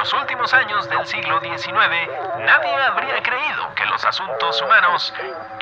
los 0.00 0.14
últimos 0.14 0.54
años 0.54 0.88
del 0.88 1.06
siglo 1.06 1.38
XIX, 1.40 1.74
nadie 2.38 2.74
habría 2.74 3.22
creído 3.22 3.74
que 3.76 3.84
los 3.84 4.02
asuntos 4.02 4.62
humanos 4.62 5.12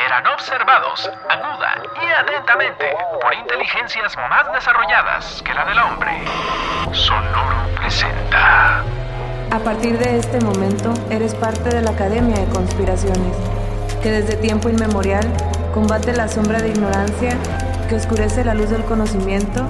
eran 0.07 0.25
observados 0.29 1.10
aguda 1.28 1.83
y 2.00 2.07
atentamente 2.07 2.96
por 3.20 3.34
inteligencias 3.34 4.16
más 4.16 4.52
desarrolladas 4.52 5.42
que 5.42 5.52
la 5.52 5.64
del 5.64 5.80
hombre. 5.80 6.22
Sonoro 6.92 7.66
presenta. 7.80 8.85
A 9.51 9.59
partir 9.59 9.98
de 9.98 10.21
este 10.21 10.41
momento, 10.41 10.95
eres 11.11 11.34
parte 11.34 11.70
de 11.70 11.82
la 11.82 11.91
Academia 11.91 12.39
de 12.39 12.48
Conspiraciones, 12.52 13.36
que 14.05 14.12
desde 14.12 14.36
tiempo 14.36 14.68
inmemorial 14.68 15.27
combate 15.75 16.12
la 16.12 16.29
sombra 16.29 16.61
de 16.61 16.68
ignorancia 16.68 17.36
que 17.89 17.96
oscurece 17.96 18.45
la 18.45 18.55
luz 18.55 18.70
del 18.70 18.84
conocimiento 18.84 19.66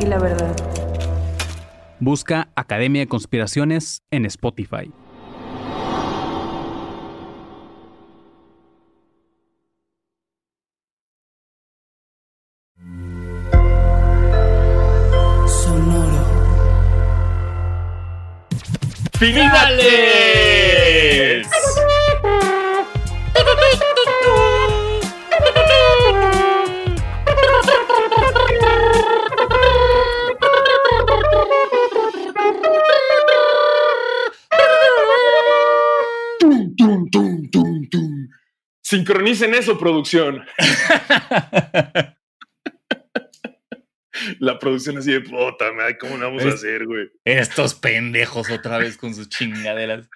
y 0.00 0.06
la 0.06 0.18
verdad. 0.18 0.56
Busca 2.00 2.48
Academia 2.54 3.00
de 3.02 3.08
Conspiraciones 3.08 4.02
en 4.10 4.24
Spotify. 4.24 4.92
Sonoro. 15.46 16.24
¡Finales! 19.18 20.27
Sincronicen 38.88 39.54
eso, 39.54 39.78
producción. 39.78 40.46
La 44.40 44.58
producción 44.58 44.96
así 44.96 45.12
de 45.12 45.20
puta, 45.20 45.66
¿cómo 46.00 46.16
vamos 46.18 46.42
a 46.44 46.48
hacer, 46.48 46.86
güey? 46.86 47.10
Estos 47.24 47.74
pendejos 47.74 48.50
otra 48.50 48.78
vez 48.78 48.96
con 48.96 49.14
sus 49.14 49.28
chingaderas. 49.28 50.08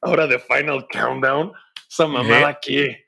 Ahora 0.00 0.26
de 0.26 0.38
Final 0.38 0.86
Countdown, 0.90 1.52
esa 1.90 2.06
mamada 2.06 2.58
que. 2.60 3.04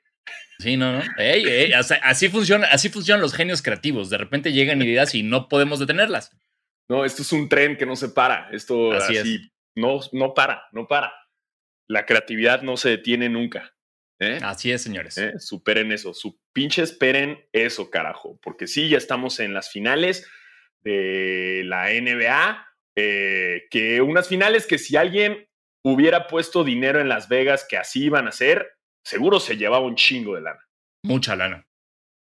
Sí, 0.59 0.77
no, 0.77 0.93
no. 0.93 1.01
Ey, 1.17 1.43
ey, 1.43 1.73
así, 1.73 2.29
funciona, 2.29 2.67
así 2.67 2.89
funcionan 2.89 3.21
los 3.21 3.33
genios 3.33 3.63
creativos. 3.63 4.11
De 4.11 4.17
repente 4.19 4.53
llegan 4.53 4.79
ideas 4.81 5.15
y 5.15 5.23
no 5.23 5.49
podemos 5.49 5.79
detenerlas. 5.79 6.37
No, 6.87 7.03
esto 7.03 7.23
es 7.23 7.31
un 7.33 7.49
tren 7.49 7.77
que 7.77 7.87
no 7.87 7.95
se 7.95 8.09
para. 8.09 8.47
Esto 8.51 8.91
Así 8.91 9.17
así, 9.17 9.35
es. 9.35 9.51
no, 9.75 10.01
no 10.11 10.35
para, 10.35 10.67
no 10.71 10.87
para. 10.87 11.11
La 11.87 12.05
creatividad 12.05 12.61
no 12.61 12.77
se 12.77 12.89
detiene 12.89 13.27
nunca. 13.27 13.73
¿Eh? 14.19 14.39
Así 14.41 14.71
es, 14.71 14.81
señores. 14.81 15.17
¿eh? 15.17 15.33
Superen 15.39 15.91
eso, 15.91 16.13
su 16.13 16.39
pinche 16.53 16.83
esperen 16.83 17.39
eso, 17.51 17.89
carajo. 17.89 18.39
Porque 18.41 18.67
sí, 18.67 18.89
ya 18.89 18.97
estamos 18.97 19.39
en 19.39 19.53
las 19.53 19.71
finales 19.71 20.27
de 20.81 21.63
la 21.65 21.89
NBA. 21.89 22.65
eh, 22.95 23.67
que 23.69 24.01
unas 24.01 24.27
finales 24.27 24.67
que 24.67 24.77
si 24.77 24.97
alguien 24.97 25.47
hubiera 25.85 26.27
puesto 26.27 26.63
dinero 26.63 26.99
en 26.99 27.07
Las 27.07 27.29
Vegas 27.29 27.65
que 27.69 27.77
así 27.77 28.05
iban 28.05 28.27
a 28.27 28.31
ser, 28.31 28.67
seguro 29.05 29.39
se 29.39 29.55
llevaba 29.55 29.85
un 29.85 29.95
chingo 29.95 30.35
de 30.35 30.41
lana. 30.41 30.59
Mucha 31.03 31.35
lana. 31.35 31.65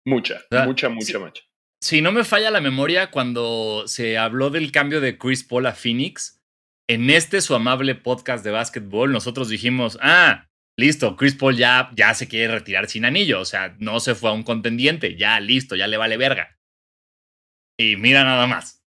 Mucha, 0.06 0.40
sea, 0.50 0.66
mucha, 0.66 0.90
mucha, 0.90 1.06
sí. 1.06 1.18
mucha. 1.18 1.44
Si 1.82 2.02
no 2.02 2.12
me 2.12 2.24
falla 2.24 2.52
la 2.52 2.62
memoria, 2.62 3.12
cuando 3.12 3.88
se 3.88 4.18
habló 4.18 4.50
del 4.50 4.72
cambio 4.72 5.02
de 5.02 5.18
Chris 5.18 5.44
Paul 5.44 5.66
a 5.66 5.74
Phoenix, 5.74 6.42
en 6.88 7.10
este 7.10 7.42
su 7.42 7.54
amable 7.56 7.96
podcast 7.96 8.44
de 8.44 8.52
básquetbol, 8.52 9.12
nosotros 9.12 9.50
dijimos, 9.50 9.98
ah, 10.02 10.48
listo, 10.78 11.16
Chris 11.16 11.36
Paul 11.36 11.58
ya, 11.58 11.92
ya 11.96 12.14
se 12.14 12.28
quiere 12.28 12.54
retirar 12.54 12.88
sin 12.88 13.06
anillo, 13.06 13.42
o 13.42 13.46
sea, 13.46 13.76
no 13.80 14.00
se 14.00 14.16
fue 14.16 14.30
a 14.30 14.34
un 14.34 14.44
contendiente, 14.44 15.18
ya 15.18 15.40
listo, 15.40 15.76
ya 15.76 15.88
le 15.88 15.98
vale 15.98 16.18
verga. 16.18 16.58
Y 17.78 17.96
mira 17.98 18.24
nada 18.24 18.48
más. 18.48 18.86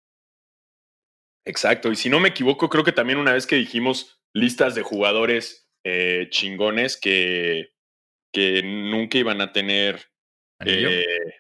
Exacto, 1.46 1.92
y 1.92 1.96
si 1.96 2.10
no 2.10 2.20
me 2.20 2.30
equivoco, 2.30 2.70
creo 2.70 2.84
que 2.84 2.94
también 2.94 3.20
una 3.20 3.34
vez 3.34 3.46
que 3.46 3.58
dijimos 3.58 4.22
listas 4.34 4.76
de 4.76 4.82
jugadores 4.82 5.70
eh, 5.84 6.28
chingones 6.30 6.98
que, 7.00 7.74
que 8.34 8.64
nunca 8.64 9.18
iban 9.18 9.42
a 9.42 9.52
tener 9.52 10.02
Anillo. 10.60 10.90
eh, 10.90 11.36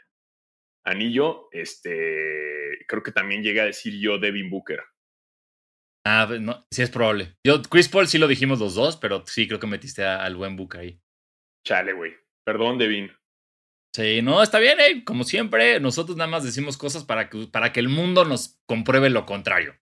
anillo, 0.83 1.47
este, 1.51 2.83
creo 2.87 3.01
que 3.01 3.13
también 3.13 3.41
llegué 3.41 3.61
a 3.61 3.65
decir 3.65 3.97
yo 3.97 4.17
Devin 4.19 4.49
Booker. 4.49 4.81
Ah, 6.05 6.25
pues, 6.27 6.41
no, 6.41 6.65
sí 6.71 6.81
es 6.81 6.89
probable. 6.89 7.33
Yo, 7.45 7.61
Chris 7.61 7.87
Paul 7.89 8.07
sí 8.07 8.17
lo 8.17 8.27
dijimos 8.27 8.59
los 8.59 8.75
dos, 8.75 8.97
pero 8.97 9.23
sí 9.25 9.47
creo 9.47 9.59
que 9.59 9.67
metiste 9.67 10.03
a- 10.03 10.23
al 10.23 10.35
buen 10.35 10.55
Book 10.55 10.75
ahí. 10.77 10.99
Chale, 11.65 11.93
güey. 11.93 12.13
Perdón, 12.45 12.77
Devin. 12.77 13.11
Sí, 13.95 14.21
no, 14.21 14.41
está 14.43 14.59
bien, 14.59 14.79
eh. 14.79 15.03
Como 15.05 15.23
siempre, 15.23 15.79
nosotros 15.79 16.17
nada 16.17 16.29
más 16.29 16.43
decimos 16.43 16.77
cosas 16.77 17.05
para 17.05 17.29
que, 17.29 17.47
para 17.47 17.71
que 17.71 17.79
el 17.79 17.89
mundo 17.89 18.25
nos 18.25 18.59
compruebe 18.67 19.09
lo 19.09 19.25
contrario. 19.25 19.77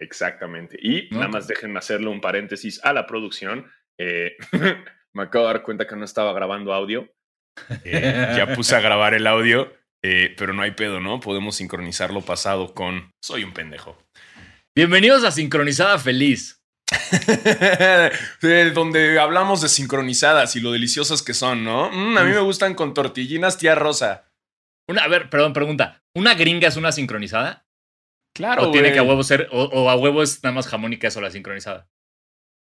Exactamente. 0.00 0.78
Y 0.80 1.08
No, 1.10 1.18
nada 1.18 1.28
más 1.30 1.46
déjenme 1.46 1.78
hacerle 1.78 2.08
un 2.08 2.20
paréntesis 2.20 2.82
a 2.84 2.92
la 2.92 3.06
producción. 3.06 3.70
Eh, 4.00 4.36
me 5.14 5.22
acabo 5.24 5.46
de 5.46 5.52
dar 5.54 5.62
cuenta 5.62 5.86
que 5.86 5.96
no 5.96 6.04
estaba 6.04 6.32
grabando 6.32 6.72
audio. 6.72 7.10
Eh, 7.84 8.34
ya 8.36 8.52
puse 8.54 8.74
a 8.74 8.80
grabar 8.80 9.14
el 9.14 9.28
audio, 9.28 9.72
eh, 10.04 10.34
pero 10.36 10.52
no 10.52 10.62
hay 10.62 10.72
pedo, 10.72 10.98
¿no? 10.98 11.20
Podemos 11.20 11.54
sincronizar 11.54 12.12
lo 12.12 12.20
pasado 12.20 12.74
con 12.74 13.12
Soy 13.22 13.44
un 13.44 13.52
pendejo. 13.52 13.96
Bienvenidos 14.76 15.22
a 15.24 15.30
Sincronizada 15.30 15.98
Feliz. 15.98 16.60
Donde 18.74 19.18
hablamos 19.20 19.60
de 19.62 19.68
sincronizadas 19.68 20.56
y 20.56 20.60
lo 20.60 20.72
deliciosas 20.72 21.22
que 21.22 21.32
son, 21.32 21.64
¿no? 21.64 21.90
Mm, 21.90 22.18
a 22.18 22.24
mí 22.24 22.30
Uf. 22.30 22.36
me 22.36 22.42
gustan 22.42 22.74
con 22.74 22.92
tortillinas 22.92 23.56
tía 23.56 23.74
Rosa. 23.76 24.32
Una, 24.88 25.04
a 25.04 25.08
ver, 25.08 25.30
perdón, 25.30 25.52
pregunta. 25.52 26.02
¿Una 26.14 26.34
gringa 26.34 26.68
es 26.68 26.76
una 26.76 26.92
sincronizada? 26.92 27.66
Claro, 28.34 28.68
¿O 28.68 28.70
tiene 28.72 28.92
que 28.92 28.98
a 28.98 29.04
huevo 29.04 29.22
ser, 29.22 29.48
o, 29.52 29.62
o 29.64 29.90
a 29.90 29.96
huevo 29.96 30.22
es 30.22 30.42
nada 30.42 30.54
más 30.54 30.66
jamón 30.66 30.92
y 30.92 30.98
queso 30.98 31.20
la 31.20 31.30
sincronizada? 31.30 31.88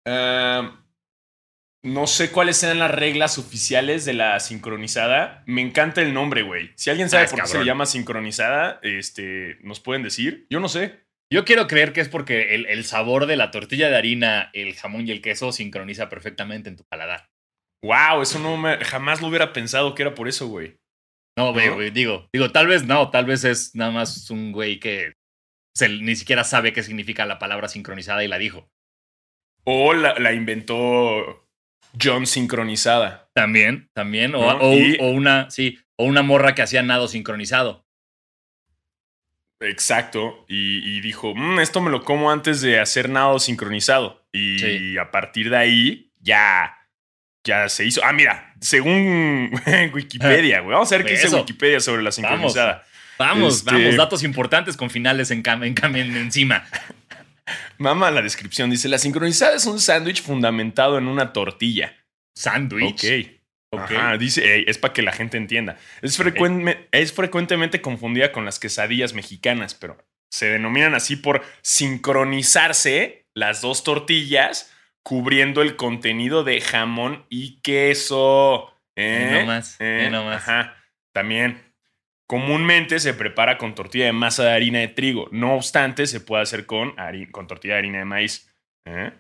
Eh, 0.06 0.72
no 1.84 2.06
sé 2.06 2.32
cuáles 2.32 2.58
sean 2.58 2.78
las 2.78 2.92
reglas 2.92 3.40
oficiales 3.40 4.06
de 4.06 4.14
la 4.14 4.40
sincronizada. 4.40 5.44
Me 5.48 5.62
encanta 5.62 6.02
el 6.04 6.14
nombre, 6.14 6.44
güey. 6.44 6.72
Si 6.76 6.92
alguien 6.92 7.10
sabe 7.10 7.26
Ah, 7.26 7.30
por 7.30 7.42
qué 7.42 7.48
se 7.48 7.64
llama 7.66 7.88
sincronizada, 7.88 8.80
este, 8.84 9.58
nos 9.64 9.80
pueden 9.80 10.04
decir. 10.04 10.46
Yo 10.52 10.60
no 10.60 10.70
sé. 10.70 11.07
Yo 11.32 11.44
quiero 11.44 11.68
creer 11.68 11.92
que 11.94 12.02
es 12.02 12.10
porque 12.10 12.56
el, 12.56 12.66
el 12.68 12.84
sabor 12.86 13.26
de 13.26 13.36
la 13.36 13.52
tortilla 13.52 13.90
de 13.90 13.98
harina, 13.98 14.50
el 14.54 14.76
jamón 14.76 15.08
y 15.08 15.12
el 15.12 15.22
queso 15.22 15.52
sincroniza 15.52 16.08
perfectamente 16.10 16.70
en 16.70 16.78
tu 16.78 16.84
paladar. 16.86 17.28
Wow, 17.84 18.22
eso 18.22 18.40
no 18.40 18.58
me, 18.58 18.78
jamás 18.78 19.22
lo 19.22 19.28
hubiera 19.28 19.54
pensado 19.54 19.94
que 19.94 20.04
era 20.04 20.16
por 20.16 20.28
eso, 20.28 20.48
güey. 20.48 20.78
No, 21.38 21.54
güey, 21.54 21.92
digo, 21.92 22.28
digo, 22.34 22.52
tal 22.52 22.68
vez 22.68 22.86
no, 22.86 23.12
tal 23.12 23.26
vez 23.26 23.44
es 23.44 23.76
nada 23.76 23.92
más 23.92 24.30
un 24.32 24.52
güey 24.52 24.80
que 24.80 25.14
se- 25.76 25.90
ni 25.90 26.16
siquiera 26.16 26.44
sabe 26.44 26.74
qué 26.74 26.82
significa 26.82 27.26
la 27.26 27.38
palabra 27.38 27.68
sincronizada 27.68 28.24
y 28.24 28.28
la 28.28 28.40
dijo. 28.40 28.70
O 29.64 29.94
la, 29.94 30.18
la 30.18 30.34
inventó 30.34 31.48
John 32.02 32.26
sincronizada. 32.26 33.30
También, 33.36 33.90
también, 33.94 34.34
o, 34.34 34.40
¿No? 34.42 34.58
o- 34.70 34.74
Y- 34.74 34.98
o 35.00 35.10
una, 35.10 35.52
sí, 35.52 35.78
o 35.98 36.06
una 36.06 36.24
morra 36.24 36.56
que 36.56 36.62
hacía 36.64 36.82
nado 36.82 37.08
sincronizado. 37.08 37.86
Exacto. 39.60 40.46
Y, 40.48 40.98
y 40.98 41.02
dijo, 41.02 41.34
"Mm, 41.36 41.60
esto 41.60 41.82
me 41.82 41.90
lo 41.92 42.04
como 42.04 42.32
antes 42.32 42.62
de 42.62 42.80
hacer 42.80 43.10
nado 43.10 43.40
sincronizado. 43.40 44.26
Y 44.32 44.60
Sí. 44.60 44.98
a 44.98 45.10
partir 45.12 45.50
de 45.50 45.58
ahí 45.58 46.12
ya, 46.20 46.76
ya 47.44 47.68
se 47.70 47.86
hizo. 47.86 48.04
Ah, 48.04 48.14
mira, 48.14 48.54
según 48.62 49.52
Wikipedia, 49.94 50.60
güey. 50.60 50.74
Vamos 50.74 50.92
a 50.92 50.98
ver 50.98 51.06
qué 51.06 51.14
dice. 51.14 51.30
Wikipedia 51.36 51.80
sobre 51.80 52.04
la 52.04 52.12
sincronizada. 52.12 52.84
Vamos, 53.18 53.58
Este- 53.58 53.72
vamos, 53.72 53.96
datos 53.96 54.24
importantes 54.24 54.78
con 54.78 54.92
finales 54.92 55.32
en, 55.32 55.42
cam- 55.42 55.66
en, 55.66 55.74
cam- 55.74 55.98
en- 55.98 56.16
encima. 56.18 56.64
Mama 57.80 58.12
la 58.12 58.22
descripción. 58.22 58.70
Dice, 58.70 58.90
la 58.90 58.98
sincronizada 59.00 59.56
es 59.56 59.66
un 59.66 59.80
sándwich 59.80 60.22
fundamentado 60.22 60.98
en 60.98 61.08
una 61.08 61.34
tortilla. 61.34 61.96
Sándwich. 62.36 63.04
Ok. 63.06 63.37
Ajá, 63.98 64.18
dice, 64.18 64.56
"Ey, 64.56 64.64
es 64.68 64.78
para 64.78 64.94
que 64.94 65.02
la 65.02 65.12
gente 65.12 65.38
entienda. 65.38 65.78
Es, 66.02 66.20
es 66.92 67.14
frecuentemente 67.14 67.82
confundida 67.82 68.32
con 68.32 68.46
las 68.46 68.60
quesadillas 68.60 69.14
mexicanas, 69.14 69.76
pero 69.76 69.98
se 70.30 70.48
denominan 70.50 70.96
así 70.96 71.16
por 71.18 71.44
sincronizarse 71.62 73.26
las 73.34 73.62
dos 73.62 73.84
tortillas 73.84 74.74
cubriendo 75.04 75.62
el 75.62 75.76
contenido 75.76 76.44
de 76.44 76.60
jamón 76.62 77.26
y 77.30 77.62
queso. 77.62 78.74
¿Eh? 78.96 79.30
Ve 79.32 79.40
nomás, 79.42 79.76
ve 79.80 80.10
nomás. 80.10 80.48
Ajá, 80.48 80.76
también. 81.14 81.64
Comúnmente 82.28 83.00
se 83.00 83.14
prepara 83.14 83.58
con 83.58 83.74
tortilla 83.74 84.06
de 84.06 84.12
masa 84.12 84.44
de 84.44 84.52
harina 84.52 84.80
de 84.80 84.90
trigo. 84.90 85.30
No 85.32 85.56
obstante, 85.56 86.08
se 86.08 86.20
puede 86.20 86.44
hacer 86.44 86.66
con, 86.66 86.94
hari- 86.98 87.32
con 87.32 87.48
tortilla 87.48 87.76
de 87.76 87.80
harina 87.80 88.00
de 88.00 88.06
maíz. 88.06 88.54
¿Eh? 88.86 89.12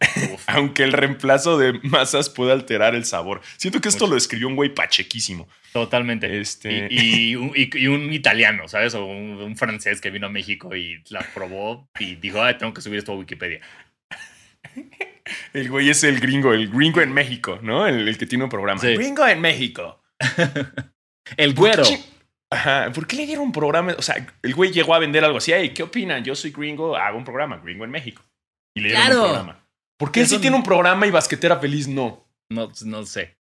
Aunque 0.46 0.82
el 0.84 0.92
reemplazo 0.92 1.58
de 1.58 1.74
masas 1.82 2.30
puede 2.30 2.52
alterar 2.52 2.94
el 2.94 3.04
sabor. 3.04 3.40
Siento 3.56 3.80
que 3.80 3.88
esto 3.88 4.06
lo 4.06 4.16
escribió 4.16 4.48
un 4.48 4.56
güey 4.56 4.74
pachequísimo. 4.74 5.48
Totalmente. 5.72 6.40
Este- 6.40 6.88
Y, 6.90 7.30
y 7.30 7.36
un, 7.36 7.52
y- 7.54 7.70
y 7.78 7.86
un 7.88 8.12
italiano, 8.12 8.68
¿sabes? 8.68 8.94
O 8.94 9.04
un, 9.04 9.40
un 9.42 9.56
francés 9.56 10.00
que 10.00 10.10
vino 10.10 10.26
a 10.26 10.30
México 10.30 10.74
y 10.74 11.02
la 11.10 11.20
probó 11.34 11.88
y 11.98 12.14
dijo, 12.16 12.42
"Ay, 12.42 12.56
tengo 12.58 12.72
que 12.74 12.80
subir 12.80 12.98
esto 12.98 13.12
a 13.12 13.16
Wikipedia. 13.16 13.60
El 15.52 15.68
güey 15.68 15.90
es 15.90 16.04
el 16.04 16.20
gringo, 16.20 16.52
el 16.52 16.68
gringo 16.70 17.00
en 17.00 17.12
México, 17.12 17.58
¿no? 17.62 17.86
El, 17.86 18.08
el 18.08 18.16
que 18.18 18.26
tiene 18.26 18.44
un 18.44 18.50
programa. 18.50 18.80
Sí. 18.80 18.94
Gringo 18.94 19.26
en 19.26 19.40
México. 19.40 20.02
El 21.36 21.54
¿Por 21.54 21.70
qué 21.70 21.76
güero. 21.82 21.82
Ajá, 22.50 22.90
¿por 22.94 23.06
qué 23.06 23.16
le 23.16 23.26
dieron 23.26 23.44
un 23.44 23.52
programa? 23.52 23.94
O 23.98 24.02
sea, 24.02 24.26
el 24.42 24.54
güey 24.54 24.72
llegó 24.72 24.94
a 24.94 24.98
vender 24.98 25.22
algo 25.22 25.36
así. 25.36 25.52
Hey, 25.52 25.72
¿qué 25.74 25.82
opinan? 25.82 26.24
Yo 26.24 26.34
soy 26.34 26.50
gringo, 26.50 26.96
hago 26.96 27.18
un 27.18 27.24
programa, 27.24 27.58
gringo 27.58 27.84
en 27.84 27.90
México. 27.90 28.22
Y 28.74 28.80
le 28.80 28.88
dieron 28.88 29.04
Claro. 29.06 29.20
un 29.20 29.28
programa. 29.28 29.67
¿Por 29.98 30.12
qué 30.12 30.20
él 30.20 30.28
sí 30.28 30.38
tiene 30.38 30.56
un 30.56 30.62
programa 30.62 31.06
y 31.06 31.10
Basquetera 31.10 31.58
Feliz 31.58 31.88
no? 31.88 32.26
No, 32.50 32.70
no 32.84 33.04
sé. 33.04 33.36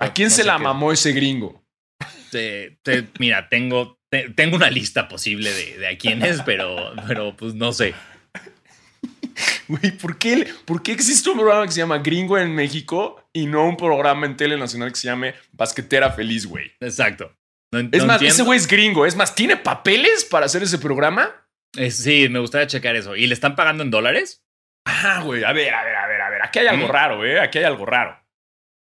¿A 0.00 0.06
No- 0.06 0.14
quién 0.14 0.28
no 0.28 0.34
se 0.34 0.44
la 0.44 0.56
qué- 0.56 0.62
mamó 0.62 0.92
ese 0.92 1.12
gringo? 1.12 1.62
Te- 2.30 2.78
te- 2.82 3.08
mira, 3.18 3.48
tengo, 3.48 3.98
te- 4.10 4.30
tengo 4.30 4.56
una 4.56 4.70
lista 4.70 5.08
posible 5.08 5.52
de, 5.52 5.78
de 5.78 5.88
a 5.88 5.98
quién 5.98 6.22
es, 6.22 6.40
pero, 6.42 6.92
pero 7.06 7.36
pues 7.36 7.54
no 7.54 7.72
sé. 7.72 7.94
Güey, 9.68 9.92
¿por 9.98 10.18
qué, 10.18 10.48
¿por 10.64 10.82
qué 10.82 10.92
existe 10.92 11.28
un 11.30 11.36
programa 11.38 11.66
que 11.66 11.72
se 11.72 11.78
llama 11.80 11.98
Gringo 11.98 12.38
en 12.38 12.54
México 12.54 13.28
y 13.32 13.46
no 13.46 13.68
un 13.68 13.76
programa 13.76 14.26
en 14.26 14.36
tele 14.36 14.56
nacional 14.56 14.90
que 14.92 14.98
se 14.98 15.08
llame 15.08 15.34
Basquetera 15.52 16.10
Feliz, 16.12 16.46
güey? 16.46 16.72
Exacto. 16.80 17.34
No, 17.72 17.80
Es 17.80 17.84
no 17.84 18.06
más, 18.06 18.16
entiendo. 18.16 18.26
ese 18.34 18.42
güey 18.44 18.56
es 18.58 18.66
gringo. 18.66 19.04
Es 19.04 19.14
más, 19.14 19.34
¿tiene 19.34 19.56
papeles 19.56 20.24
para 20.24 20.46
hacer 20.46 20.62
ese 20.62 20.78
programa? 20.78 21.46
Eh, 21.76 21.90
sí, 21.90 22.28
me 22.30 22.38
gustaría 22.38 22.66
checar 22.66 22.96
eso. 22.96 23.14
¿Y 23.14 23.26
le 23.26 23.34
están 23.34 23.56
pagando 23.56 23.82
en 23.82 23.90
dólares? 23.90 24.42
Ah, 24.90 25.20
güey. 25.22 25.44
A 25.44 25.52
ver, 25.52 25.72
a 25.74 25.84
ver, 25.84 25.94
a 25.96 26.06
ver, 26.08 26.20
a 26.20 26.30
ver. 26.30 26.42
Aquí 26.42 26.58
hay 26.60 26.66
algo 26.66 26.86
¿Mm? 26.88 26.90
raro, 26.90 27.24
¿eh? 27.26 27.38
Aquí 27.40 27.58
hay 27.58 27.64
algo 27.64 27.84
raro. 27.84 28.18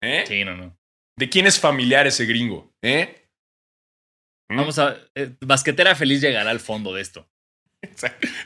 ¿Eh? 0.02 0.24
Sí, 0.28 0.44
no, 0.44 0.54
no. 0.56 0.76
¿De 1.18 1.28
quién 1.28 1.46
es 1.46 1.58
familiar 1.58 2.06
ese 2.06 2.24
gringo? 2.24 2.72
¿Eh? 2.82 3.28
¿Mm? 4.48 4.56
Vamos 4.56 4.78
a. 4.78 4.96
eh, 5.14 5.34
Basquetera 5.40 5.94
feliz 5.96 6.20
llegará 6.20 6.50
al 6.50 6.60
fondo 6.60 6.94
de 6.94 7.02
esto. 7.02 7.28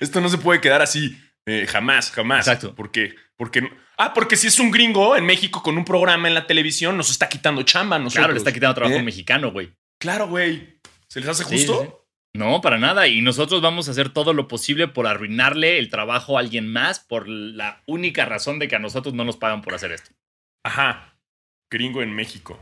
Esto 0.01 0.21
no 0.21 0.29
se 0.29 0.39
puede 0.39 0.61
quedar 0.61 0.83
así. 0.83 1.19
eh, 1.47 1.67
jamás, 1.69 2.11
jamás. 2.11 2.47
Exacto. 2.47 2.75
Porque, 2.75 3.15
porque, 3.37 3.69
ah, 3.99 4.13
porque 4.15 4.37
si 4.37 4.47
es 4.47 4.59
un 4.59 4.71
gringo 4.71 5.17
en 5.17 5.27
México 5.27 5.63
con 5.63 5.77
un 5.77 5.85
programa 5.85 6.29
en 6.29 6.35
la 6.35 6.47
televisión, 6.47 6.97
nos 6.97 7.11
está 7.11 7.29
quitando 7.29 7.63
chamba 7.65 7.99
nosotros. 7.99 8.21
Claro, 8.21 8.33
le 8.33 8.39
está 8.39 8.53
quitando 8.53 8.75
trabajo 8.75 8.95
a 8.95 8.97
¿Eh? 8.97 9.01
un 9.01 9.05
mexicano, 9.07 9.53
güey. 9.53 9.73
Claro, 10.01 10.29
güey. 10.29 10.79
¿Se 11.09 11.21
les 11.21 11.29
hace 11.29 11.45
Sí, 11.45 11.57
justo? 11.57 11.83
sí, 11.83 11.89
sí. 11.89 11.95
No, 12.35 12.61
para 12.63 12.79
nada. 12.79 13.09
Y 13.09 13.21
nosotros 13.21 13.61
vamos 13.61 13.89
a 13.89 13.91
hacer 13.91 14.09
todo 14.09 14.33
lo 14.33 14.49
posible 14.49 14.89
por 14.89 15.07
arruinarle 15.07 15.79
el 15.79 15.91
trabajo 15.91 16.37
a 16.37 16.41
alguien 16.41 16.67
más 16.67 17.01
por 17.01 17.29
la 17.29 17.83
única 17.87 18.25
razón 18.25 18.59
de 18.59 18.69
que 18.69 18.77
a 18.77 18.79
nosotros 18.79 19.15
no 19.15 19.25
nos 19.25 19.37
pagan 19.37 19.61
por 19.61 19.75
hacer 19.75 19.93
esto. 19.93 20.11
Ajá. 20.65 21.19
Gringo 21.71 22.03
en 22.03 22.15
México. 22.15 22.59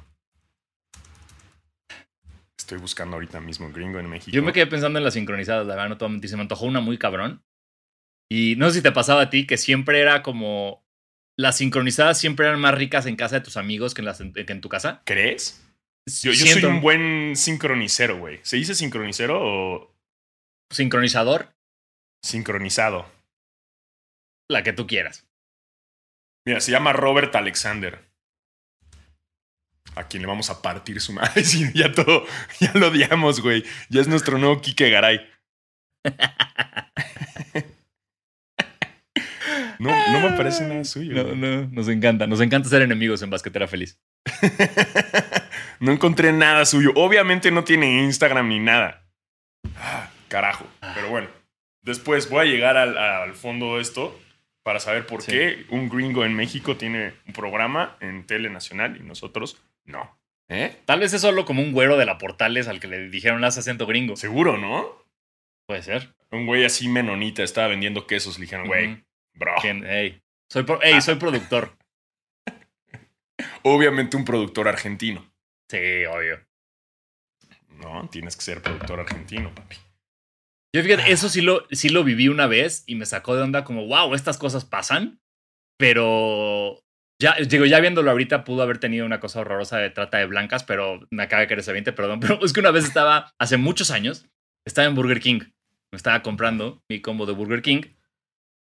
Estoy 2.59 2.79
buscando 2.79 3.17
ahorita 3.17 3.41
mismo 3.41 3.71
gringo 3.73 3.99
en 3.99 4.09
México. 4.09 4.31
Yo 4.31 4.43
me 4.43 4.53
quedé 4.53 4.67
pensando 4.67 4.99
en 4.99 5.05
las 5.05 5.15
sincronizadas, 5.15 5.67
la 5.67 5.75
verdad, 5.75 5.89
no 5.89 5.99
te 5.99 6.05
voy 6.05 6.11
a 6.11 6.13
mentir, 6.13 6.31
se 6.31 6.37
me 6.37 6.43
antojó 6.43 6.67
una 6.67 6.81
muy 6.81 6.99
cabrón. 6.99 7.43
Y 8.29 8.55
no 8.57 8.69
sé 8.69 8.77
si 8.77 8.83
te 8.83 8.93
pasaba 8.93 9.23
a 9.23 9.31
ti 9.31 9.47
que 9.47 9.57
siempre 9.57 10.01
era 10.01 10.23
como. 10.23 10.85
Las 11.37 11.57
sincronizadas 11.57 12.19
siempre 12.19 12.47
eran 12.47 12.61
más 12.61 12.75
ricas 12.75 13.07
en 13.07 13.17
casa 13.17 13.37
de 13.37 13.41
tus 13.41 13.57
amigos 13.57 13.95
que 13.95 14.03
en, 14.03 14.05
las, 14.05 14.19
que 14.19 14.45
en 14.47 14.61
tu 14.61 14.69
casa. 14.69 15.03
¿Crees? 15.05 15.67
Yo, 16.23 16.35
soy 16.35 16.65
un 16.65 16.81
buen 16.81 17.37
sincronicero, 17.37 18.19
güey. 18.19 18.41
¿Se 18.43 18.57
dice 18.57 18.75
sincronicero 18.75 19.39
o 19.41 19.97
Sincronizador, 20.71 21.53
sincronizado? 22.23 23.07
la 24.49 24.63
que 24.63 24.73
tú 24.73 24.87
quieras. 24.87 25.27
Mira, 26.45 26.61
se 26.61 26.73
llama 26.73 26.93
Robert 26.93 27.35
Alexander. 27.35 28.11
A 29.95 30.09
quien 30.09 30.23
le 30.23 30.29
vamos 30.29 30.51
a 30.51 30.61
partir 30.63 31.01
su 31.01 31.13
madre. 31.13 31.45
Sí, 31.45 31.71
ya 31.75 31.93
todo, 31.93 32.27
ya 32.61 32.73
lo 32.75 32.89
odiamos, 32.89 33.41
güey. 33.41 33.65
Ya 33.89 34.01
es 34.01 34.09
nuestro 34.09 34.39
nuevo 34.39 34.61
Kike 34.61 34.91
Garay. 34.91 35.21
No, 39.79 39.91
no 40.13 40.21
me 40.29 40.37
parece 40.37 40.69
nada 40.69 40.85
suyo. 40.85 41.15
No, 41.15 41.35
no, 41.35 41.67
nos 41.69 41.89
encanta. 41.89 42.27
Nos 42.27 42.43
encanta 42.43 42.69
ser 42.69 42.83
enemigos 42.83 43.23
en 43.23 43.31
Basquetera 43.31 43.67
Feliz. 43.67 43.99
no 45.81 45.93
encontré 45.93 46.33
nada 46.33 46.65
suyo. 46.65 46.93
Obviamente 46.95 47.51
no 47.51 47.65
tiene 47.65 48.03
Instagram 48.05 48.49
ni 48.49 48.59
nada. 48.61 49.03
Ah, 49.77 50.11
carajo. 50.29 50.67
Pero 50.95 51.09
bueno, 51.11 51.29
después 51.83 52.31
voy 52.31 52.47
a 52.47 52.51
llegar 52.51 52.77
al, 52.77 52.97
al 52.97 53.35
fondo 53.35 53.77
de 53.77 53.83
esto 53.83 54.19
para 54.63 54.79
saber 54.79 55.07
por 55.07 55.23
Sí. 55.23 55.33
qué 55.33 55.67
un 55.71 55.89
gringo 55.89 56.25
en 56.25 56.35
México 56.35 56.77
tiene 56.77 57.15
un 57.27 57.33
programa 57.33 57.97
en 58.01 58.27
tele 58.27 58.51
nacional 58.51 58.97
y 58.97 59.03
nosotros 59.03 59.61
no. 59.85 60.17
¿Eh? 60.49 60.77
Tal 60.85 61.01
vez 61.01 61.13
es 61.13 61.21
solo 61.23 61.45
como 61.45 61.63
un 61.63 61.73
güero 61.73 61.97
de 61.97 62.07
la 62.07 62.19
Portales 62.19 62.67
al 62.69 62.81
que 62.81 62.89
le 62.89 63.09
dijeron 63.09 63.45
haz 63.45 63.57
acento 63.59 63.87
gringo. 63.87 64.17
Seguro, 64.17 64.59
¿no? 64.59 64.87
Puede 65.67 65.83
ser. 65.83 66.13
Un 66.33 66.47
güey 66.47 66.65
así 66.65 66.89
menonita 66.89 67.43
estaba 67.43 67.69
vendiendo 67.69 68.07
quesos. 68.07 68.39
Le 68.39 68.47
dijeron, 68.47 68.67
güey, 68.67 69.03
bro. 69.35 69.55
¿Quién? 69.61 69.87
Ey, 69.87 70.21
soy, 70.49 70.65
pro- 70.65 70.83
ey, 70.83 71.01
soy 71.01 71.15
productor. 71.17 71.73
Obviamente 73.63 74.17
un 74.17 74.25
productor 74.25 74.69
argentino. 74.69 75.30
Sí, 75.71 76.05
obvio. 76.05 76.45
No, 77.69 78.09
tienes 78.11 78.35
que 78.35 78.43
ser 78.43 78.61
productor 78.61 78.99
argentino, 78.99 79.55
papi. 79.55 79.77
Yo 80.75 80.83
fíjate, 80.83 81.13
eso 81.13 81.29
sí 81.29 81.43
lo, 81.43 81.65
sí 81.71 81.91
lo 81.91 82.03
viví 82.03 82.27
una 82.27 82.49
vez 82.49 82.83
y 82.87 82.97
me 82.97 83.07
sacó 83.07 83.37
de 83.37 83.43
onda 83.43 83.63
como, 83.63 83.87
wow, 83.87 84.13
estas 84.15 84.37
cosas 84.37 84.65
pasan. 84.65 85.21
Pero 85.79 86.83
ya, 87.23 87.37
digo, 87.37 87.67
ya 87.67 87.79
viéndolo 87.79 88.11
ahorita 88.11 88.43
pudo 88.43 88.63
haber 88.63 88.79
tenido 88.79 89.07
una 89.07 89.21
cosa 89.21 89.41
horrorosa 89.41 89.79
de 89.79 89.91
trata 89.91 90.19
de 90.19 90.27
blancas, 90.27 90.65
pero 90.65 91.07
me 91.11 91.23
acaba 91.23 91.43
de 91.43 91.47
caer 91.47 91.61
ese 91.61 91.73
20, 91.73 91.93
perdón. 91.93 92.19
Pero 92.21 92.45
es 92.45 92.53
que 92.53 92.61
una 92.61 92.73
vez 92.73 92.85
estaba, 92.85 93.33
hace 93.39 93.57
muchos 93.57 93.93
años, 93.93 94.27
estaba 94.67 94.89
en 94.89 94.97
Burger 94.97 95.21
King. 95.21 95.41
Me 95.93 95.97
estaba 95.97 96.23
comprando 96.23 96.83
mi 96.91 97.01
combo 97.01 97.27
de 97.27 97.33
Burger 97.33 97.63
King 97.63 97.83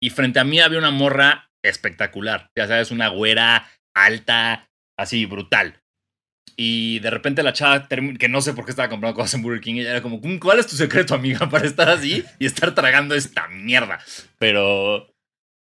y 0.01 0.09
frente 0.09 0.39
a 0.39 0.43
mí 0.43 0.59
había 0.59 0.79
una 0.79 0.91
morra 0.91 1.51
espectacular. 1.63 2.49
Ya 2.57 2.67
sabes, 2.67 2.89
una 2.89 3.09
güera 3.09 3.69
alta, 3.93 4.69
así 4.97 5.27
brutal. 5.27 5.84
Y 6.57 6.99
de 6.99 7.09
repente 7.09 7.43
la 7.43 7.53
chava, 7.53 7.87
que 7.87 8.29
no 8.29 8.41
sé 8.41 8.53
por 8.53 8.63
qué 8.65 8.71
estaba 8.71 8.89
comprando 8.89 9.15
cosas 9.15 9.33
en 9.35 9.41
Burger 9.41 9.61
King, 9.61 9.75
ella 9.75 9.91
era 9.91 10.01
como, 10.01 10.19
"Mm, 10.19 10.37
¿cuál 10.39 10.59
es 10.59 10.67
tu 10.67 10.75
secreto, 10.75 11.13
amiga, 11.13 11.49
para 11.49 11.65
estar 11.65 11.89
así 11.89 12.23
y 12.39 12.45
estar 12.45 12.73
tragando 12.73 13.13
esta 13.15 13.47
mierda? 13.49 13.99
Pero 14.39 15.11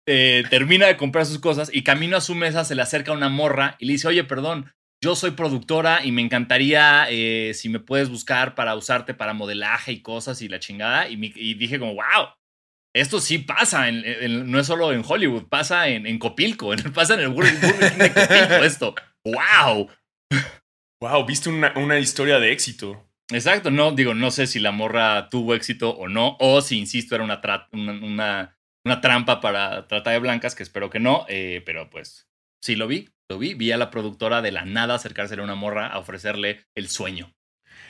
eh, 0.07 0.43
termina 0.49 0.85
de 0.87 0.97
comprar 0.97 1.25
sus 1.25 1.39
cosas 1.39 1.69
y 1.73 1.83
camino 1.83 2.17
a 2.17 2.21
su 2.21 2.35
mesa 2.35 2.63
se 2.65 2.75
le 2.75 2.81
acerca 2.81 3.11
una 3.11 3.29
morra 3.29 3.75
y 3.79 3.85
le 3.85 3.93
dice, 3.93 4.07
oye, 4.07 4.23
perdón, 4.23 4.71
yo 5.03 5.15
soy 5.15 5.31
productora 5.31 6.03
y 6.05 6.11
me 6.11 6.21
encantaría 6.21 7.07
eh, 7.09 7.53
si 7.53 7.69
me 7.69 7.79
puedes 7.79 8.09
buscar 8.09 8.53
para 8.55 8.75
usarte 8.75 9.13
para 9.13 9.33
modelaje 9.33 9.91
y 9.93 10.01
cosas 10.01 10.41
y 10.41 10.47
la 10.49 10.59
chingada. 10.59 11.07
Y, 11.09 11.17
mi- 11.17 11.33
y 11.35 11.53
dije 11.55 11.79
como, 11.79 11.93
wow, 11.95 12.27
esto 12.95 13.19
sí 13.19 13.39
pasa, 13.39 13.89
no 13.91 14.59
es 14.59 14.67
solo 14.67 14.93
en 14.93 15.03
Hollywood, 15.05 15.47
pasa 15.49 15.87
en, 15.89 16.05
en 16.05 16.17
Copilco, 16.19 16.71
pasa 16.93 17.15
en 17.15 17.21
el 17.21 17.29
Burger 17.29 17.59
King 17.59 17.97
de 17.97 18.13
Copilco 18.13 18.63
esto. 18.63 18.95
¡Wow! 19.25 19.89
Wow, 21.01 21.25
viste 21.25 21.49
una, 21.49 21.73
una 21.75 21.99
historia 21.99 22.39
de 22.39 22.51
éxito. 22.51 23.05
Exacto, 23.31 23.71
no, 23.71 23.91
digo, 23.91 24.13
no 24.13 24.31
sé 24.31 24.47
si 24.47 24.59
la 24.59 24.71
morra 24.71 25.29
tuvo 25.29 25.55
éxito 25.55 25.89
o 25.89 26.07
no, 26.07 26.37
o 26.39 26.61
si, 26.61 26.77
insisto, 26.77 27.15
era 27.15 27.23
una, 27.23 27.41
tra- 27.41 27.67
una, 27.71 27.91
una, 27.93 28.57
una 28.85 29.01
trampa 29.01 29.41
para 29.41 29.87
trata 29.87 30.11
de 30.11 30.19
blancas, 30.19 30.53
que 30.53 30.63
espero 30.63 30.89
que 30.89 30.99
no, 30.99 31.25
eh, 31.27 31.63
pero 31.65 31.89
pues 31.89 32.27
sí 32.61 32.75
lo 32.75 32.87
vi, 32.87 33.09
lo 33.29 33.39
vi, 33.39 33.55
vi 33.55 33.71
a 33.71 33.77
la 33.77 33.89
productora 33.89 34.41
de 34.41 34.51
la 34.51 34.65
nada 34.65 34.95
acercársele 34.95 35.41
a 35.41 35.45
una 35.45 35.55
morra 35.55 35.87
a 35.87 35.97
ofrecerle 35.97 36.65
el 36.75 36.87
sueño. 36.87 37.33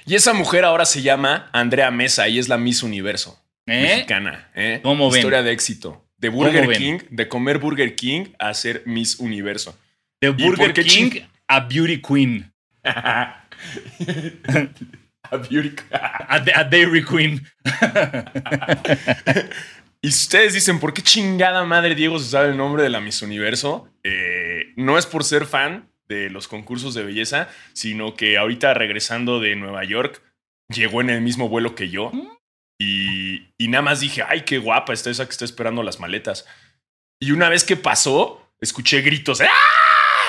Y 0.05 0.15
esa 0.15 0.33
mujer 0.33 0.63
ahora 0.63 0.85
se 0.85 1.01
llama 1.01 1.50
Andrea 1.51 1.91
Mesa 1.91 2.27
y 2.29 2.39
es 2.39 2.47
la 2.47 2.57
Miss 2.57 2.81
Universo 2.83 3.43
¿Eh? 3.67 3.81
mexicana. 3.81 4.51
¿eh? 4.55 4.79
¿Cómo 4.83 5.09
ven? 5.09 5.19
Historia 5.19 5.43
de 5.43 5.51
éxito. 5.51 6.07
De 6.17 6.29
Burger. 6.29 6.69
King, 6.77 7.00
de 7.09 7.27
comer 7.27 7.57
Burger 7.57 7.93
King 7.95 8.27
a 8.39 8.53
ser 8.53 8.83
Miss 8.85 9.19
Universo. 9.19 9.77
De 10.21 10.29
Burger 10.29 10.74
King 10.74 11.12
a 11.47 11.59
Beauty 11.59 12.01
Queen, 12.01 12.53
A 15.31 15.37
beauty- 15.37 15.73
a, 15.91 16.35
a 16.35 16.63
Dairy 16.65 17.03
Queen. 17.03 17.43
y 20.01 20.11
si 20.11 20.23
ustedes 20.23 20.53
dicen, 20.53 20.79
¿por 20.79 20.93
qué 20.93 21.01
chingada 21.01 21.63
madre 21.63 21.95
Diego 21.95 22.19
se 22.19 22.29
sabe 22.29 22.49
el 22.49 22.57
nombre 22.57 22.83
de 22.83 22.91
la 22.91 23.01
Miss 23.01 23.23
Universo? 23.23 23.89
Eh, 24.03 24.73
no 24.75 24.99
es 24.99 25.07
por 25.07 25.23
ser 25.23 25.47
fan 25.47 25.89
de 26.07 26.29
los 26.29 26.47
concursos 26.47 26.93
de 26.93 27.03
belleza, 27.03 27.49
sino 27.73 28.13
que 28.13 28.37
ahorita 28.37 28.75
regresando 28.75 29.39
de 29.39 29.55
Nueva 29.55 29.83
York, 29.83 30.21
llegó 30.69 31.01
en 31.01 31.09
el 31.09 31.21
mismo 31.21 31.49
vuelo 31.49 31.73
que 31.73 31.89
yo. 31.89 32.11
Y, 32.79 33.47
y 33.57 33.67
nada 33.69 33.81
más 33.81 34.01
dije, 34.01 34.21
ay, 34.27 34.41
qué 34.41 34.59
guapa 34.59 34.93
está 34.93 35.09
esa 35.09 35.25
que 35.25 35.31
está 35.31 35.45
esperando 35.45 35.81
las 35.81 35.99
maletas. 35.99 36.45
Y 37.19 37.31
una 37.31 37.49
vez 37.49 37.63
que 37.63 37.77
pasó, 37.77 38.47
escuché 38.61 39.01
gritos, 39.01 39.41
¡ah! 39.41 39.47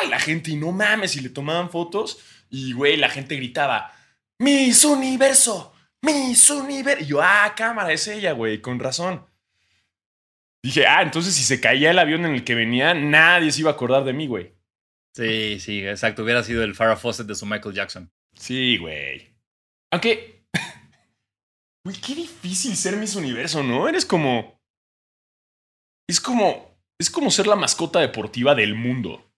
La 0.08 0.18
gente, 0.20 0.52
y 0.52 0.56
no 0.56 0.72
mames, 0.72 1.16
y 1.16 1.20
le 1.20 1.28
tomaban 1.28 1.68
fotos. 1.68 2.18
Y, 2.50 2.72
güey, 2.72 2.96
la 2.96 3.08
gente 3.08 3.36
gritaba, 3.36 3.92
¡Miss 4.38 4.84
Universo! 4.84 5.74
¡Miss 6.02 6.48
Universo! 6.50 7.02
Y 7.02 7.06
yo, 7.06 7.22
ah, 7.22 7.54
cámara, 7.56 7.92
es 7.92 8.06
ella, 8.08 8.32
güey, 8.32 8.60
con 8.60 8.78
razón. 8.78 9.26
Dije, 10.62 10.86
ah, 10.86 11.02
entonces 11.02 11.34
si 11.34 11.42
se 11.42 11.60
caía 11.60 11.90
el 11.90 11.98
avión 11.98 12.24
en 12.24 12.34
el 12.34 12.44
que 12.44 12.54
venía, 12.54 12.94
nadie 12.94 13.52
se 13.52 13.60
iba 13.60 13.70
a 13.70 13.74
acordar 13.74 14.04
de 14.04 14.12
mí, 14.12 14.26
güey. 14.26 14.52
Sí, 15.14 15.58
sí, 15.60 15.86
exacto, 15.86 16.22
hubiera 16.22 16.42
sido 16.42 16.62
el 16.62 16.74
Farrah 16.74 16.96
Fawcett 16.96 17.26
de 17.26 17.34
su 17.34 17.46
Michael 17.46 17.74
Jackson. 17.74 18.10
Sí, 18.34 18.76
güey. 18.78 19.34
Aunque. 19.92 20.44
Güey, 21.84 22.00
qué 22.00 22.16
difícil 22.16 22.76
ser 22.76 22.96
Miss 22.96 23.14
Universo, 23.14 23.62
¿no? 23.62 23.88
Eres 23.88 24.04
como. 24.04 24.60
Es 26.08 26.20
como 26.20 26.76
es 26.98 27.10
como 27.10 27.30
ser 27.30 27.46
la 27.46 27.56
mascota 27.56 28.00
deportiva 28.00 28.54
del 28.54 28.74
mundo. 28.74 29.30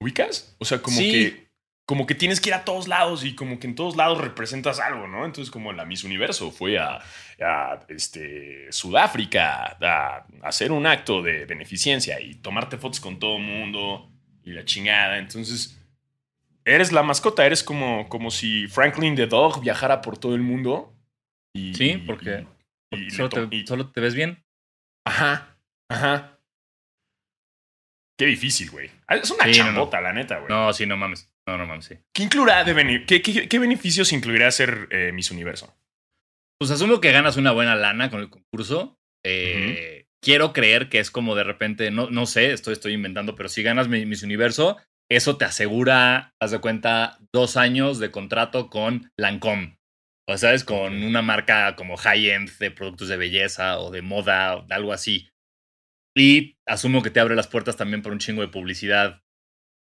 ¿Ubicas? 0.00 0.56
O 0.58 0.64
sea, 0.64 0.80
como 0.82 0.96
Sí. 0.96 1.12
que 1.12 1.51
como 1.84 2.06
que 2.06 2.14
tienes 2.14 2.40
que 2.40 2.50
ir 2.50 2.54
a 2.54 2.64
todos 2.64 2.86
lados 2.88 3.24
y 3.24 3.34
como 3.34 3.58
que 3.58 3.66
en 3.66 3.74
todos 3.74 3.96
lados 3.96 4.18
representas 4.18 4.78
algo, 4.80 5.08
¿no? 5.08 5.24
Entonces, 5.26 5.50
como 5.50 5.72
la 5.72 5.84
Miss 5.84 6.04
Universo 6.04 6.50
fue 6.52 6.78
a, 6.78 7.00
a, 7.40 7.80
este, 7.88 8.70
Sudáfrica 8.72 9.76
a, 9.80 10.26
hacer 10.42 10.70
un 10.72 10.86
acto 10.86 11.22
de 11.22 11.44
beneficencia 11.44 12.20
y 12.20 12.36
tomarte 12.36 12.78
fotos 12.78 13.00
con 13.00 13.18
todo 13.18 13.36
el 13.36 13.42
mundo 13.42 14.10
y 14.44 14.52
la 14.52 14.64
chingada. 14.64 15.18
Entonces, 15.18 15.78
eres 16.64 16.92
la 16.92 17.02
mascota, 17.02 17.44
eres 17.44 17.62
como, 17.64 18.08
como 18.08 18.30
si 18.30 18.68
Franklin 18.68 19.16
the 19.16 19.26
Dog 19.26 19.60
viajara 19.60 20.00
por 20.00 20.16
todo 20.18 20.34
el 20.36 20.42
mundo. 20.42 20.94
Y, 21.54 21.74
Sí, 21.74 21.90
y- 21.90 21.98
porque- 21.98 22.46
y- 22.92 23.06
y 23.06 23.10
Solo 23.10 23.28
te, 23.28 23.56
y- 23.56 23.66
solo 23.66 23.90
te 23.90 24.00
ves 24.00 24.14
bien. 24.14 24.42
Ajá, 25.04 25.56
ajá. 25.90 26.38
Qué 28.16 28.26
difícil, 28.26 28.70
güey. 28.70 28.90
Ah, 29.08 29.16
Es 29.16 29.30
una 29.30 29.44
Sí, 29.44 29.58
no, 29.58 29.64
no. 29.64 29.70
chambota, 29.72 30.00
la 30.00 30.12
neta, 30.12 30.36
güey. 30.38 30.48
No, 30.48 30.72
sí, 30.72 30.86
no 30.86 30.96
mames. 30.96 31.28
No, 31.48 31.58
no 31.58 31.66
mames, 31.66 31.86
sí. 31.86 31.94
¿Qué, 32.14 32.22
incluirá 32.24 32.62
de 32.64 32.72
bene- 32.72 33.04
qué, 33.06 33.20
qué- 33.20 33.48
qué 33.48 33.58
beneficios 33.58 34.12
incluirá 34.12 34.50
ser 34.50 34.88
eh, 34.90 35.10
Miss 35.12 35.30
Universo? 35.30 35.74
Pues 36.58 36.70
asumo 36.70 37.00
que 37.00 37.10
ganas 37.12 37.36
una 37.36 37.50
buena 37.52 37.74
lana 37.74 38.10
con 38.10 38.20
el 38.20 38.30
concurso. 38.30 38.96
Eh, 39.24 40.06
Quiero 40.24 40.52
creer 40.52 40.88
que 40.88 41.00
es 41.00 41.10
como 41.10 41.34
de 41.34 41.42
repente, 41.42 41.90
no, 41.90 42.08
no 42.08 42.26
sé, 42.26 42.52
esto 42.52 42.70
estoy 42.70 42.92
inventando, 42.92 43.34
pero 43.34 43.48
si 43.48 43.64
ganas 43.64 43.88
mi- 43.88 44.06
Miss 44.06 44.22
Universo, 44.22 44.76
eso 45.10 45.36
te 45.36 45.44
asegura, 45.44 46.30
haz 46.40 46.52
de 46.52 46.60
cuenta, 46.60 47.18
dos 47.34 47.56
años 47.56 47.98
de 47.98 48.12
contrato 48.12 48.70
con 48.70 49.10
Lancome. 49.18 49.78
O 50.28 50.38
sabes, 50.38 50.62
con 50.62 51.02
una 51.02 51.22
marca 51.22 51.74
como 51.74 51.96
high-end 51.96 52.56
de 52.58 52.70
productos 52.70 53.08
de 53.08 53.16
belleza 53.16 53.80
o 53.80 53.90
de 53.90 54.02
moda 54.02 54.58
o 54.58 54.66
algo 54.70 54.92
así. 54.92 55.28
Y 56.16 56.54
asumo 56.68 57.02
que 57.02 57.10
te 57.10 57.18
abre 57.18 57.34
las 57.34 57.48
puertas 57.48 57.76
también 57.76 58.02
por 58.02 58.12
un 58.12 58.20
chingo 58.20 58.42
de 58.42 58.48
publicidad, 58.48 59.21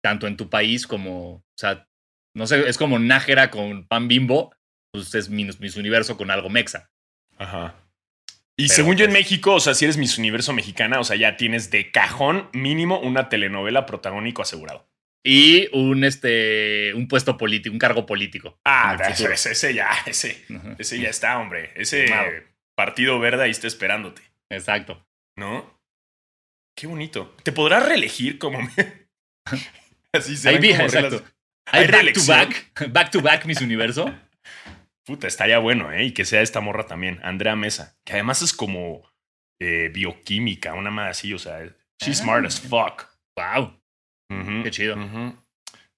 tanto 0.05 0.27
en 0.27 0.37
tu 0.37 0.51
país 0.51 0.85
como, 0.85 1.31
o 1.37 1.43
sea, 1.57 1.87
no 2.35 2.45
sé, 2.45 2.69
es 2.69 2.77
como 2.77 2.99
Nájera 2.99 3.49
con 3.49 3.87
pan 3.87 4.07
bimbo, 4.07 4.53
pues 4.93 5.15
es 5.15 5.29
Miss, 5.29 5.59
Miss 5.59 5.77
Universo 5.77 6.15
con 6.15 6.29
algo 6.29 6.47
mexa. 6.47 6.91
Ajá. 7.39 7.73
Y 8.55 8.67
Pero, 8.67 8.75
según 8.75 8.97
yo 8.97 9.05
en 9.05 9.09
pues- 9.09 9.23
México, 9.23 9.55
o 9.55 9.59
sea, 9.59 9.73
si 9.73 9.85
eres 9.85 9.97
Miss 9.97 10.19
Universo 10.19 10.53
mexicana, 10.53 10.99
o 10.99 11.03
sea, 11.03 11.15
ya 11.15 11.37
tienes 11.37 11.71
de 11.71 11.89
cajón 11.89 12.49
mínimo 12.53 12.99
una 12.99 13.29
telenovela 13.29 13.87
protagónico 13.87 14.43
asegurado. 14.43 14.87
Y 15.23 15.69
un, 15.75 16.03
este, 16.03 16.93
un 16.93 17.07
puesto 17.07 17.35
político, 17.35 17.73
un 17.73 17.79
cargo 17.79 18.05
político. 18.05 18.59
Ah, 18.63 18.95
ese, 19.09 19.33
ese- 19.33 19.73
ya, 19.73 19.89
ese, 20.05 20.45
Ajá. 20.55 20.75
ese 20.77 20.99
ya 20.99 21.09
está, 21.09 21.39
hombre. 21.39 21.71
Ese 21.75 22.05
partido 22.75 23.17
verde 23.19 23.41
ahí 23.45 23.49
está 23.49 23.65
esperándote, 23.65 24.21
Exacto. 24.51 25.03
¿no? 25.35 25.81
Qué 26.77 26.85
bonito. 26.85 27.35
¿Te 27.41 27.51
podrás 27.51 27.87
reelegir 27.87 28.37
como... 28.37 28.59
Así 30.17 30.31
Ahí 30.31 30.37
serán 30.37 30.61
vi, 30.61 30.71
exacto. 30.71 31.23
Hay 31.67 31.85
¿Hay 31.85 31.91
back 31.91 32.13
to 32.13 32.21
back, 32.27 32.89
back 32.91 33.11
to 33.11 33.21
back 33.21 33.45
Miss 33.45 33.61
Universo. 33.61 34.13
Puta, 35.05 35.27
estaría 35.27 35.57
bueno, 35.59 35.91
¿eh? 35.91 36.05
Y 36.05 36.11
que 36.11 36.25
sea 36.25 36.41
esta 36.41 36.61
morra 36.61 36.85
también, 36.85 37.19
Andrea 37.23 37.55
Mesa, 37.55 37.97
que 38.05 38.13
además 38.13 38.41
es 38.41 38.53
como 38.53 39.03
eh, 39.59 39.89
bioquímica, 39.93 40.73
una 40.73 40.91
madre 40.91 41.11
así, 41.11 41.33
o 41.33 41.39
sea, 41.39 41.63
she's 42.01 42.19
Ah. 42.19 42.23
smart 42.23 42.45
as 42.45 42.59
fuck. 42.59 43.05
Wow. 43.37 43.79
Qué 44.63 44.71
chido. 44.71 44.95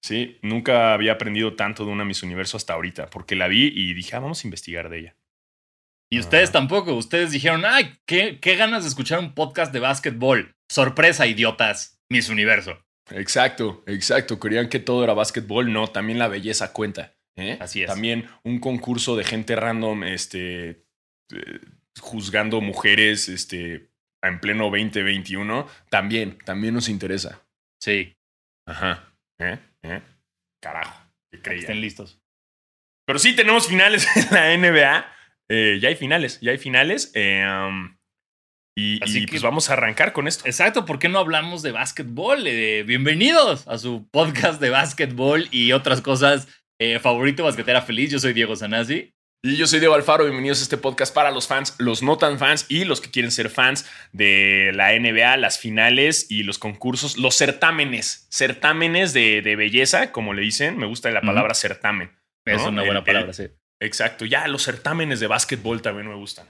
Sí, 0.02 0.38
nunca 0.42 0.94
había 0.94 1.12
aprendido 1.12 1.54
tanto 1.56 1.84
de 1.84 1.90
una 1.90 2.04
Miss 2.04 2.22
Universo 2.22 2.56
hasta 2.56 2.74
ahorita, 2.74 3.06
porque 3.10 3.34
la 3.34 3.48
vi 3.48 3.72
y 3.74 3.94
dije, 3.94 4.14
ah, 4.14 4.20
vamos 4.20 4.44
a 4.44 4.46
investigar 4.46 4.88
de 4.88 4.98
ella. 5.00 5.16
Y 6.10 6.20
ustedes 6.20 6.52
tampoco. 6.52 6.94
Ustedes 6.94 7.32
dijeron, 7.32 7.64
ay, 7.66 7.98
qué, 8.06 8.38
qué 8.40 8.56
ganas 8.56 8.84
de 8.84 8.88
escuchar 8.88 9.18
un 9.18 9.34
podcast 9.34 9.72
de 9.72 9.80
básquetbol. 9.80 10.54
Sorpresa, 10.70 11.26
idiotas. 11.26 12.00
Miss 12.10 12.28
Universo. 12.30 12.82
Exacto, 13.10 13.82
exacto. 13.86 14.38
Creían 14.38 14.68
que 14.68 14.78
todo 14.78 15.04
era 15.04 15.14
básquetbol. 15.14 15.72
No, 15.72 15.88
también 15.88 16.18
la 16.18 16.28
belleza 16.28 16.72
cuenta. 16.72 17.14
¿eh? 17.36 17.56
Así 17.60 17.82
es. 17.82 17.88
También 17.88 18.28
un 18.44 18.58
concurso 18.60 19.16
de 19.16 19.24
gente 19.24 19.56
random, 19.56 20.04
este, 20.04 20.70
eh, 21.32 21.60
juzgando 22.00 22.60
mujeres, 22.60 23.28
este, 23.28 23.90
en 24.22 24.40
pleno 24.40 24.64
2021, 24.64 25.66
también, 25.88 26.38
también 26.44 26.74
nos 26.74 26.88
interesa. 26.88 27.42
Sí, 27.80 28.18
Ajá. 28.68 29.14
¿Eh? 29.38 29.58
¿Eh? 29.82 30.02
Carajo. 30.60 31.10
¿Qué 31.30 31.40
que 31.40 31.56
estén 31.56 31.80
listos. 31.80 32.20
Pero 33.06 33.18
sí 33.18 33.34
tenemos 33.34 33.66
finales 33.66 34.06
en 34.16 34.28
la 34.30 34.56
NBA. 34.56 35.12
Eh, 35.48 35.78
ya 35.80 35.88
hay 35.88 35.96
finales, 35.96 36.38
ya 36.40 36.50
hay 36.50 36.58
finales. 36.58 37.12
um, 37.14 37.97
y 38.78 39.02
Así 39.02 39.18
y, 39.18 39.26
que- 39.26 39.32
pues 39.32 39.42
vamos 39.42 39.70
a 39.70 39.72
arrancar 39.72 40.12
con 40.12 40.28
esto. 40.28 40.44
Exacto, 40.46 40.84
¿por 40.84 41.00
qué 41.00 41.08
no 41.08 41.18
hablamos 41.18 41.62
de 41.62 41.72
básquetbol? 41.72 42.46
Eh, 42.46 42.84
bienvenidos 42.86 43.66
a 43.66 43.76
su 43.76 44.08
podcast 44.10 44.60
de 44.60 44.70
básquetbol 44.70 45.48
y 45.50 45.72
otras 45.72 46.00
cosas. 46.00 46.46
Eh, 46.80 47.00
favorito 47.00 47.42
basquetera 47.42 47.82
feliz, 47.82 48.12
yo 48.12 48.20
soy 48.20 48.32
Diego 48.34 48.54
Sanasi. 48.54 49.12
Y 49.44 49.56
yo 49.56 49.66
soy 49.66 49.80
Diego 49.80 49.94
Alfaro, 49.94 50.24
bienvenidos 50.24 50.60
a 50.60 50.62
este 50.62 50.76
podcast 50.76 51.12
para 51.12 51.30
los 51.32 51.48
fans, 51.48 51.74
los 51.78 52.02
no 52.04 52.18
tan 52.18 52.38
fans 52.38 52.66
y 52.68 52.84
los 52.84 53.00
que 53.00 53.10
quieren 53.10 53.30
ser 53.32 53.50
fans 53.50 53.84
de 54.12 54.70
la 54.74 54.92
NBA, 54.94 55.36
las 55.38 55.58
finales 55.58 56.26
y 56.30 56.42
los 56.44 56.58
concursos, 56.58 57.18
los 57.18 57.36
certámenes, 57.36 58.26
certámenes 58.30 59.12
de, 59.12 59.42
de 59.42 59.56
belleza, 59.56 60.12
como 60.12 60.34
le 60.34 60.42
dicen, 60.42 60.76
me 60.76 60.86
gusta 60.86 61.10
la 61.10 61.20
palabra 61.20 61.54
certamen. 61.54 62.10
Es 62.44 62.62
una 62.62 62.82
buena 62.82 62.98
el- 63.00 63.04
palabra, 63.04 63.32
sí. 63.32 63.48
Exacto, 63.80 64.24
ya 64.24 64.46
los 64.48 64.62
certámenes 64.64 65.18
de 65.20 65.26
básquetbol 65.28 65.82
también 65.82 66.08
me 66.08 66.14
gustan. 66.16 66.46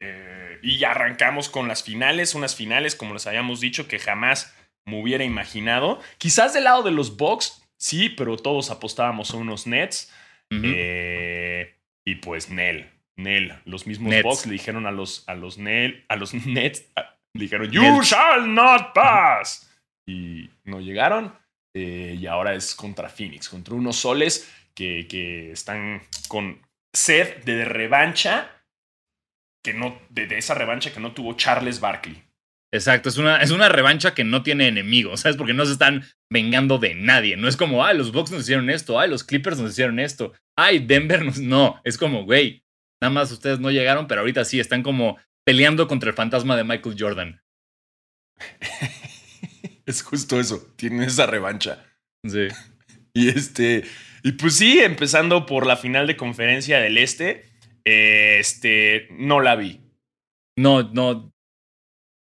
Eh, 0.00 0.43
y 0.64 0.82
arrancamos 0.84 1.48
con 1.48 1.68
las 1.68 1.82
finales, 1.82 2.34
unas 2.34 2.54
finales, 2.56 2.96
como 2.96 3.14
les 3.14 3.26
habíamos 3.26 3.60
dicho, 3.60 3.86
que 3.88 3.98
jamás 3.98 4.54
me 4.86 5.00
hubiera 5.00 5.24
imaginado. 5.24 6.00
Quizás 6.18 6.54
del 6.54 6.64
lado 6.64 6.82
de 6.82 6.90
los 6.90 7.16
Bucks, 7.16 7.62
sí, 7.78 8.08
pero 8.08 8.36
todos 8.36 8.70
apostábamos 8.70 9.30
a 9.32 9.36
unos 9.36 9.66
Nets. 9.66 10.12
Eh, 10.50 11.74
y 12.06 12.16
pues 12.16 12.50
Nel, 12.50 12.90
Nel, 13.16 13.54
los 13.64 13.86
mismos 13.86 14.10
Nets. 14.10 14.22
Bucks 14.24 14.46
le 14.46 14.52
dijeron 14.52 14.86
a 14.86 14.90
los, 14.92 15.28
a 15.28 15.34
los 15.34 15.58
Nel, 15.58 16.04
a 16.08 16.16
los 16.16 16.32
Nets, 16.46 16.84
a- 16.96 17.16
le 17.34 17.42
dijeron, 17.42 17.70
You 17.70 17.82
Nets. 17.82 18.08
shall 18.10 18.52
not 18.52 18.92
pass. 18.94 19.70
Y 20.06 20.50
no 20.64 20.80
llegaron. 20.80 21.34
eh, 21.76 22.16
y 22.20 22.26
ahora 22.26 22.54
es 22.54 22.74
contra 22.74 23.08
Phoenix, 23.08 23.48
contra 23.48 23.74
unos 23.74 23.96
soles 23.96 24.48
que, 24.74 25.06
que 25.08 25.50
están 25.50 26.02
con 26.28 26.60
sed 26.92 27.42
de 27.44 27.64
revancha, 27.64 28.48
que 29.64 29.74
no, 29.74 29.98
de, 30.10 30.26
de 30.26 30.38
esa 30.38 30.54
revancha 30.54 30.92
que 30.92 31.00
no 31.00 31.12
tuvo 31.12 31.34
Charles 31.34 31.80
Barkley. 31.80 32.22
Exacto, 32.74 33.08
es 33.08 33.18
una, 33.18 33.40
es 33.40 33.52
una 33.52 33.68
revancha 33.68 34.14
que 34.14 34.24
no 34.24 34.42
tiene 34.42 34.66
enemigos, 34.66 35.20
¿sabes? 35.20 35.36
Porque 35.36 35.54
no 35.54 35.64
se 35.64 35.72
están 35.72 36.04
vengando 36.28 36.78
de 36.78 36.94
nadie. 36.94 37.36
No 37.36 37.46
es 37.48 37.56
como, 37.56 37.84
ay, 37.84 37.96
los 37.96 38.10
Bucks 38.10 38.32
nos 38.32 38.42
hicieron 38.42 38.68
esto, 38.68 38.98
ay, 38.98 39.08
los 39.08 39.22
Clippers 39.22 39.58
nos 39.58 39.70
hicieron 39.70 40.00
esto, 40.00 40.32
ay, 40.56 40.80
Denver 40.80 41.24
nos. 41.24 41.38
No, 41.44 41.80
es 41.84 41.96
como, 41.96 42.24
güey, 42.24 42.64
nada 43.00 43.14
más 43.14 43.30
ustedes 43.30 43.60
no 43.60 43.70
llegaron, 43.70 44.06
pero 44.06 44.20
ahorita 44.20 44.44
sí, 44.44 44.58
están 44.58 44.82
como 44.82 45.18
peleando 45.44 45.86
contra 45.86 46.10
el 46.10 46.16
fantasma 46.16 46.56
de 46.56 46.64
Michael 46.64 46.96
Jordan. 46.98 47.42
es 49.86 50.02
justo 50.02 50.40
eso, 50.40 50.74
tienen 50.76 51.02
esa 51.02 51.26
revancha. 51.26 51.84
Sí. 52.28 52.48
Y 53.16 53.28
este, 53.28 53.84
y 54.24 54.32
pues 54.32 54.56
sí, 54.56 54.80
empezando 54.80 55.46
por 55.46 55.66
la 55.66 55.76
final 55.76 56.08
de 56.08 56.16
conferencia 56.16 56.80
del 56.80 56.98
Este, 56.98 57.44
este, 57.84 59.08
no 59.10 59.40
la 59.40 59.56
vi. 59.56 59.80
No, 60.58 60.82
no. 60.82 61.32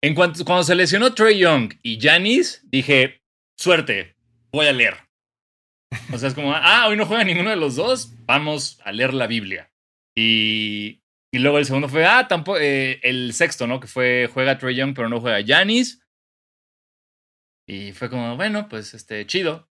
En 0.02 0.14
cuanto 0.14 0.44
cuando 0.44 0.64
se 0.64 0.74
lesionó 0.74 1.14
Trey 1.14 1.38
Young 1.38 1.74
y 1.82 2.00
Janis, 2.00 2.62
dije, 2.70 3.22
suerte, 3.58 4.16
voy 4.52 4.66
a 4.66 4.72
leer. 4.72 4.96
O 6.12 6.18
sea, 6.18 6.28
es 6.28 6.34
como, 6.34 6.52
ah, 6.54 6.86
hoy 6.88 6.96
no 6.96 7.06
juega 7.06 7.24
ninguno 7.24 7.50
de 7.50 7.56
los 7.56 7.76
dos, 7.76 8.12
vamos 8.24 8.80
a 8.84 8.92
leer 8.92 9.12
la 9.12 9.26
Biblia. 9.26 9.70
Y, 10.16 11.02
y 11.32 11.38
luego 11.38 11.58
el 11.58 11.66
segundo 11.66 11.88
fue, 11.88 12.06
ah, 12.06 12.26
tampoco, 12.28 12.58
eh, 12.58 13.00
el 13.02 13.34
sexto, 13.34 13.66
¿no? 13.66 13.80
Que 13.80 13.86
fue, 13.86 14.28
juega 14.32 14.58
Trey 14.58 14.74
Young, 14.74 14.94
pero 14.94 15.08
no 15.08 15.20
juega 15.20 15.44
Janis. 15.46 16.02
Y 17.68 17.92
fue 17.92 18.08
como, 18.08 18.36
bueno, 18.36 18.68
pues, 18.68 18.94
este, 18.94 19.26
chido. 19.26 19.68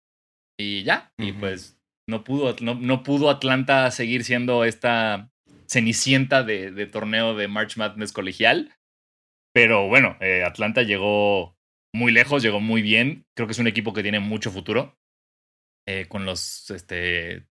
Y 0.57 0.83
ya, 0.83 1.11
y 1.17 1.33
pues 1.33 1.77
no 2.07 2.23
pudo, 2.23 2.55
no, 2.61 2.75
no 2.75 3.03
pudo 3.03 3.29
Atlanta 3.29 3.91
seguir 3.91 4.23
siendo 4.23 4.63
esta 4.63 5.29
cenicienta 5.67 6.43
de, 6.43 6.71
de 6.71 6.87
torneo 6.87 7.35
de 7.35 7.47
March 7.47 7.77
Madness 7.77 8.11
colegial. 8.13 8.73
Pero 9.53 9.87
bueno, 9.87 10.17
eh, 10.19 10.43
Atlanta 10.43 10.83
llegó 10.83 11.57
muy 11.93 12.11
lejos, 12.11 12.43
llegó 12.43 12.59
muy 12.59 12.81
bien. 12.81 13.25
Creo 13.35 13.47
que 13.47 13.53
es 13.53 13.59
un 13.59 13.67
equipo 13.67 13.93
que 13.93 14.03
tiene 14.03 14.19
mucho 14.19 14.51
futuro. 14.51 14.97
eh, 15.87 16.07
con 16.07 16.25
los, 16.25 16.71
este, 16.71 17.45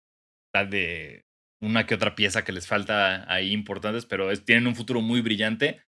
tal 0.53 0.69
de 0.69 1.25
una 1.63 1.87
que 1.87 1.95
otra 1.95 2.17
pieza 2.17 2.43
que 2.45 2.51
les 2.53 2.67
falta 2.67 3.33
ahí 3.33 3.53
importantes, 3.53 4.07
pero 4.07 4.33
es- 4.33 4.45
tienen 4.45 4.67
un 4.67 4.75
futuro 4.75 5.01
muy 5.01 5.21
brillante. 5.21 5.83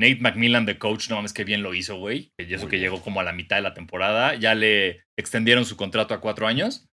Nate 0.00 0.18
McMillan, 0.20 0.66
de 0.66 0.78
coach, 0.80 1.08
no 1.08 1.16
mames 1.16 1.32
que 1.32 1.44
bien 1.44 1.62
lo 1.62 1.74
hizo, 1.74 1.96
güey. 1.98 2.32
Y 2.38 2.52
eso 2.54 2.64
Muy 2.64 2.70
que 2.70 2.76
bien. 2.78 2.90
llegó 2.90 3.02
como 3.02 3.20
a 3.20 3.24
la 3.24 3.32
mitad 3.32 3.54
de 3.56 3.62
la 3.62 3.72
temporada. 3.74 4.34
Ya 4.34 4.56
le 4.56 5.04
extendieron 5.16 5.64
su 5.64 5.76
contrato 5.76 6.12
a 6.12 6.20
cuatro 6.20 6.48
años. 6.48 6.88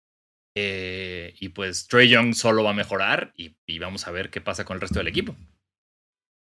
Eh, 0.59 1.35
y 1.39 1.51
pues 1.51 1.87
Trey 1.87 2.09
Young 2.09 2.35
solo 2.35 2.65
va 2.65 2.71
a 2.71 2.75
mejorar 2.75 3.33
y, 3.37 3.57
y 3.67 3.79
vamos 3.79 4.07
a 4.07 4.11
ver 4.11 4.31
qué 4.31 4.41
pasa 4.41 4.65
con 4.65 4.77
el 4.77 4.81
resto 4.81 4.99
del 4.99 5.09
equipo. 5.09 5.37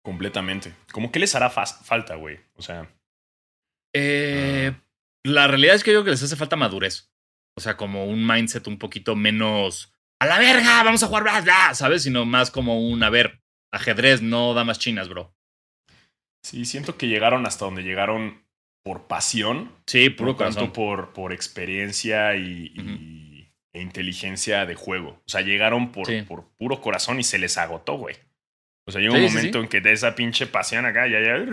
Completamente. 0.06 0.74
Como 0.92 1.12
que 1.12 1.20
les 1.20 1.34
hará 1.36 1.50
falta, 1.50 2.16
güey. 2.16 2.40
O 2.56 2.62
sea, 2.62 2.90
Eh, 3.96 4.74
la 5.26 5.48
realidad 5.48 5.76
es 5.76 5.84
que 5.84 5.92
yo 5.92 5.98
creo 6.00 6.06
que 6.06 6.12
les 6.12 6.24
hace 6.24 6.36
falta 6.36 6.56
madurez. 6.56 7.12
O 7.58 7.62
sea, 7.62 7.78
como 7.78 8.06
un 8.06 8.26
mindset 8.26 8.68
un 8.68 8.78
poquito 8.80 9.16
menos 9.16 9.94
a 10.20 10.26
la 10.26 10.40
verga, 10.40 10.84
vamos 10.84 11.04
a 11.04 11.08
jugar, 11.08 11.24
bla, 11.24 11.42
bla", 11.42 11.74
¿sabes? 11.74 12.04
Sino 12.04 12.26
más 12.26 12.50
como 12.52 12.80
un, 12.88 13.04
a 13.04 13.10
ver, 13.10 13.42
ajedrez, 13.72 14.22
no 14.22 14.54
damas 14.54 14.80
chinas, 14.80 15.08
bro. 15.10 15.36
Sí, 16.44 16.66
siento 16.66 16.98
que 16.98 17.08
llegaron 17.08 17.46
hasta 17.46 17.66
donde 17.66 17.84
llegaron 17.84 18.44
por 18.84 19.08
pasión, 19.08 19.72
Sí, 19.88 20.10
puro 20.10 20.36
tanto 20.36 20.56
corazón. 20.56 20.74
por, 20.74 21.14
por 21.14 21.32
experiencia 21.32 22.36
y, 22.36 22.72
y- 22.76 23.33
inteligencia 23.80 24.66
de 24.66 24.76
juego. 24.76 25.10
O 25.26 25.30
sea, 25.30 25.42
llegaron 25.42 25.92
por, 25.92 26.08
Sí. 26.08 26.22
por 26.22 26.50
puro 26.58 26.82
corazón 26.82 27.20
y 27.20 27.24
se 27.24 27.40
les 27.40 27.58
agotó, 27.58 27.94
güey. 27.98 28.16
O 28.86 28.92
sea, 28.92 29.02
llegó 29.02 29.16
Sí, 29.16 29.22
un 29.24 29.30
sí, 29.30 29.36
momento 29.36 29.60
sí. 29.60 29.64
en 29.64 29.70
que 29.70 29.82
de 29.82 29.92
esa 29.94 30.16
pinche 30.16 30.46
pasión 30.48 30.86
acá, 30.86 31.08
ya, 31.08 31.20
ya, 31.22 31.46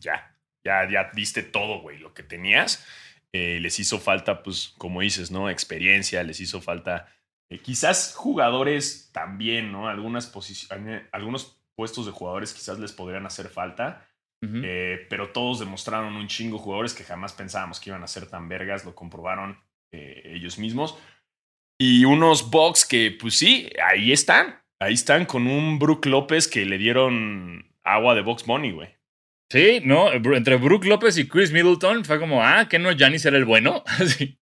ya, 0.00 0.36
ya, 0.64 0.90
ya 0.90 1.10
diste 1.14 1.42
todo, 1.42 1.80
güey, 1.80 1.98
lo 1.98 2.12
que 2.14 2.22
tenías. 2.22 2.84
Eh, 3.32 3.58
les 3.60 3.78
hizo 3.78 3.98
falta, 3.98 4.42
pues, 4.42 4.74
como 4.78 5.00
dices, 5.02 5.30
¿no? 5.30 5.50
Experiencia, 5.50 6.22
les 6.22 6.40
hizo 6.40 6.60
falta. 6.60 7.06
eh, 7.50 7.60
quizás 7.60 8.12
jugadores 8.14 9.08
también, 9.14 9.72
¿no? 9.72 9.88
Algunas 9.88 10.26
posiciones, 10.26 11.04
algunos 11.12 11.58
puestos 11.74 12.04
de 12.04 12.12
jugadores 12.12 12.52
quizás 12.52 12.78
les 12.78 12.92
podrían 12.92 13.24
hacer 13.24 13.48
falta. 13.48 14.06
Ujú. 14.42 14.60
Eh, 14.64 15.06
pero 15.08 15.30
todos 15.30 15.58
demostraron 15.58 16.14
un 16.14 16.28
chingo 16.28 16.58
jugadores 16.58 16.92
que 16.92 17.04
jamás 17.04 17.32
pensábamos 17.32 17.80
que 17.80 17.88
iban 17.90 18.02
a 18.02 18.06
ser 18.06 18.26
tan 18.26 18.48
vergas, 18.50 18.84
lo 18.84 18.94
comprobaron 18.94 19.58
eh, 19.92 20.22
ellos 20.34 20.58
mismos. 20.58 20.98
Y 21.78 22.04
unos 22.04 22.50
Bucks 22.50 22.84
que, 22.84 23.10
pues 23.18 23.34
sí, 23.38 23.70
ahí 23.84 24.12
están. 24.12 24.60
Ahí 24.80 24.94
están 24.94 25.26
con 25.26 25.46
un 25.46 25.78
Brook 25.78 26.06
López 26.06 26.48
que 26.48 26.64
le 26.64 26.78
dieron 26.78 27.70
agua 27.84 28.14
de 28.14 28.22
Box 28.22 28.44
Bunny, 28.44 28.72
güey. 28.72 28.88
Sí, 29.50 29.80
no, 29.84 30.12
entre 30.12 30.56
Brook 30.56 30.84
López 30.84 31.16
y 31.18 31.26
Chris 31.28 31.52
Middleton 31.52 32.04
fue 32.04 32.18
como, 32.18 32.44
ah, 32.44 32.68
que 32.68 32.78
no, 32.78 32.92
Giannis 32.92 33.24
era 33.24 33.36
el 33.36 33.44
bueno. 33.44 33.82
sí. 34.06 34.38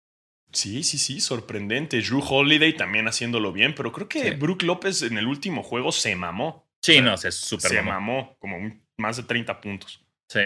Sí, 0.52 0.84
sí, 0.84 0.98
sí, 0.98 1.20
sorprendente. 1.20 2.00
Drew 2.00 2.22
Holiday 2.24 2.74
también 2.74 3.08
haciéndolo 3.08 3.52
bien, 3.52 3.74
pero 3.74 3.90
creo 3.92 4.08
que 4.08 4.22
Sí. 4.22 4.30
Brook 4.30 4.62
López 4.62 5.02
en 5.02 5.18
el 5.18 5.26
último 5.26 5.62
juego 5.64 5.90
se 5.92 6.14
mamó. 6.14 6.64
Sí, 6.80 7.00
no, 7.00 7.16
se 7.16 7.32
súper 7.32 7.70
se 7.70 7.82
mamó. 7.82 7.90
mamó, 7.92 8.36
como 8.38 8.56
un- 8.58 8.82
más 8.96 9.16
de 9.16 9.24
30 9.24 9.60
puntos. 9.60 10.04
Sí, 10.28 10.40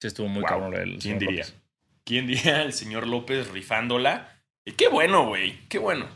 sí 0.00 0.06
estuvo 0.08 0.28
muy 0.28 0.42
Wow, 0.42 0.48
cabrón 0.48 0.74
el 0.74 0.98
¿Quién 0.98 1.18
diría? 1.18 1.44
López. 1.44 1.56
¿Quién 2.04 2.26
diría? 2.26 2.62
El 2.62 2.72
señor 2.74 3.06
López 3.06 3.48
rifándola. 3.48 4.42
Y 4.66 4.72
qué 4.72 4.88
bueno, 4.88 5.26
güey. 5.26 5.58
Qué 5.68 5.78
bueno. 5.78 6.06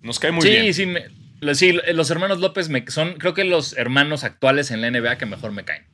Nos 0.00 0.18
cae 0.18 0.30
muy 0.32 0.42
sí, 0.42 0.50
bien. 0.50 0.74
sí, 0.74 0.86
me- 0.86 1.06
lo- 1.40 1.54
sí, 1.54 1.72
los 1.92 2.10
hermanos 2.10 2.40
López 2.40 2.68
me, 2.68 2.84
son, 2.90 3.14
creo 3.18 3.34
que 3.34 3.44
los 3.44 3.76
hermanos 3.76 4.24
actuales 4.24 4.70
en 4.70 4.80
la 4.80 4.88
NBA 4.90 5.18
que 5.18 5.26
mejor 5.26 5.52
me 5.52 5.64
caen. 5.64 5.86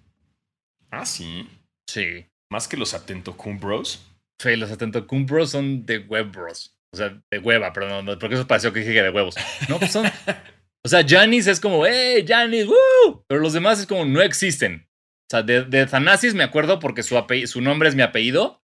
Ah, 0.91 1.05
sí. 1.07 1.49
Sí. 1.89 2.27
Más 2.51 2.69
que 2.69 2.77
los 2.77 2.95
Atento 2.95 3.37
Bros. 3.61 4.07
Sí, 4.41 4.57
los 4.57 4.71
Atentocum 4.71 5.27
Bros 5.27 5.51
son 5.51 5.87
de 5.87 5.99
web 5.99 6.31
bros. 6.33 6.77
O 6.93 6.97
sea, 6.97 7.21
de 7.31 7.39
hueva, 7.39 7.73
perdón, 7.73 8.05
no, 8.05 8.19
porque 8.19 8.37
eso 8.37 8.47
pareció 8.47 8.73
que 8.73 8.81
dije 8.81 8.93
que 8.93 9.03
de 9.03 9.11
huevos. 9.11 9.35
No, 9.69 9.79
pues 9.79 9.93
son. 9.93 10.07
O 10.87 10.89
sea, 10.91 11.03
Janis 11.09 11.47
es 11.47 11.61
como, 11.61 11.87
¡eh, 11.87 12.23
Janis! 12.29 12.67
¡Woo! 12.67 13.25
Pero 13.27 13.41
los 13.41 13.55
demás 13.55 13.81
es 13.81 13.87
como, 13.87 14.05
no 14.05 14.21
existen. 14.21 14.87
O 14.87 15.27
sea, 15.31 15.43
de, 15.43 15.65
de 15.65 15.87
Thanasis 15.87 16.35
me 16.35 16.45
acuerdo 16.45 16.79
porque 16.79 17.03
su, 17.03 17.17
su 17.47 17.61
nombre 17.63 17.89
es 17.89 17.95
mi 17.95 18.03
apellido. 18.03 18.63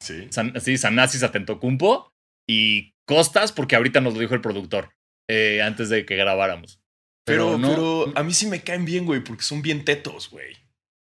Sí. 0.00 0.26
San- 0.30 0.58
sí, 0.62 0.78
Sanasis 0.78 1.22
Atentocumpo. 1.22 2.10
Y 2.48 2.92
Costas 3.06 3.52
porque 3.52 3.76
ahorita 3.76 4.00
nos 4.00 4.14
lo 4.14 4.20
dijo 4.20 4.34
el 4.34 4.40
productor 4.40 4.90
eh, 5.28 5.60
antes 5.62 5.90
de 5.90 6.06
que 6.06 6.16
grabáramos. 6.16 6.80
Pero, 7.26 7.58
no- 7.58 7.68
pero 7.68 8.12
a 8.16 8.22
mí 8.22 8.32
sí 8.32 8.46
me 8.46 8.62
caen 8.62 8.84
bien, 8.84 9.04
güey, 9.06 9.22
porque 9.22 9.42
son 9.42 9.60
bien 9.62 9.84
tetos, 9.84 10.30
güey. 10.30 10.56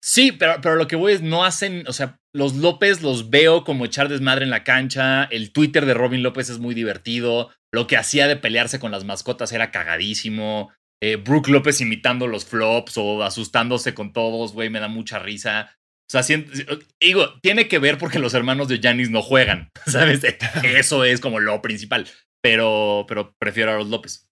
Sí, 0.02 0.32
pero, 0.32 0.60
pero 0.60 0.74
lo 0.76 0.86
que 0.86 0.96
voy 0.96 1.12
es, 1.12 1.22
no 1.22 1.44
hacen, 1.44 1.84
o 1.88 1.92
sea, 1.92 2.20
los 2.34 2.54
López 2.56 3.00
los 3.02 3.30
veo 3.30 3.64
como 3.64 3.84
echar 3.84 4.08
desmadre 4.08 4.44
en 4.44 4.50
la 4.50 4.64
cancha, 4.64 5.24
el 5.24 5.52
Twitter 5.52 5.86
de 5.86 5.94
Robin 5.94 6.22
López 6.22 6.50
es 6.50 6.58
muy 6.58 6.74
divertido, 6.74 7.50
lo 7.72 7.86
que 7.86 7.96
hacía 7.96 8.26
de 8.28 8.36
pelearse 8.36 8.78
con 8.78 8.90
las 8.90 9.04
mascotas 9.04 9.52
era 9.52 9.70
cagadísimo, 9.70 10.72
eh, 11.02 11.16
Brooke 11.16 11.50
López 11.50 11.80
imitando 11.80 12.26
los 12.26 12.44
flops 12.44 12.98
o 12.98 13.22
asustándose 13.22 13.94
con 13.94 14.12
todos, 14.12 14.52
güey, 14.52 14.68
me 14.68 14.80
da 14.80 14.88
mucha 14.88 15.18
risa. 15.18 15.74
O 16.06 16.10
sea, 16.10 16.22
siento- 16.22 16.52
digo, 17.00 17.40
tiene 17.40 17.66
que 17.66 17.78
ver 17.78 17.98
porque 17.98 18.18
los 18.18 18.34
hermanos 18.34 18.68
de 18.68 18.78
Janis 18.80 19.10
no 19.10 19.22
juegan, 19.22 19.70
¿sabes? 19.86 20.22
Eso 20.62 21.04
es 21.04 21.20
como 21.20 21.40
lo 21.40 21.60
principal, 21.62 22.06
pero, 22.42 23.04
pero 23.08 23.34
prefiero 23.38 23.72
a 23.72 23.78
los 23.78 23.88
López. 23.88 24.30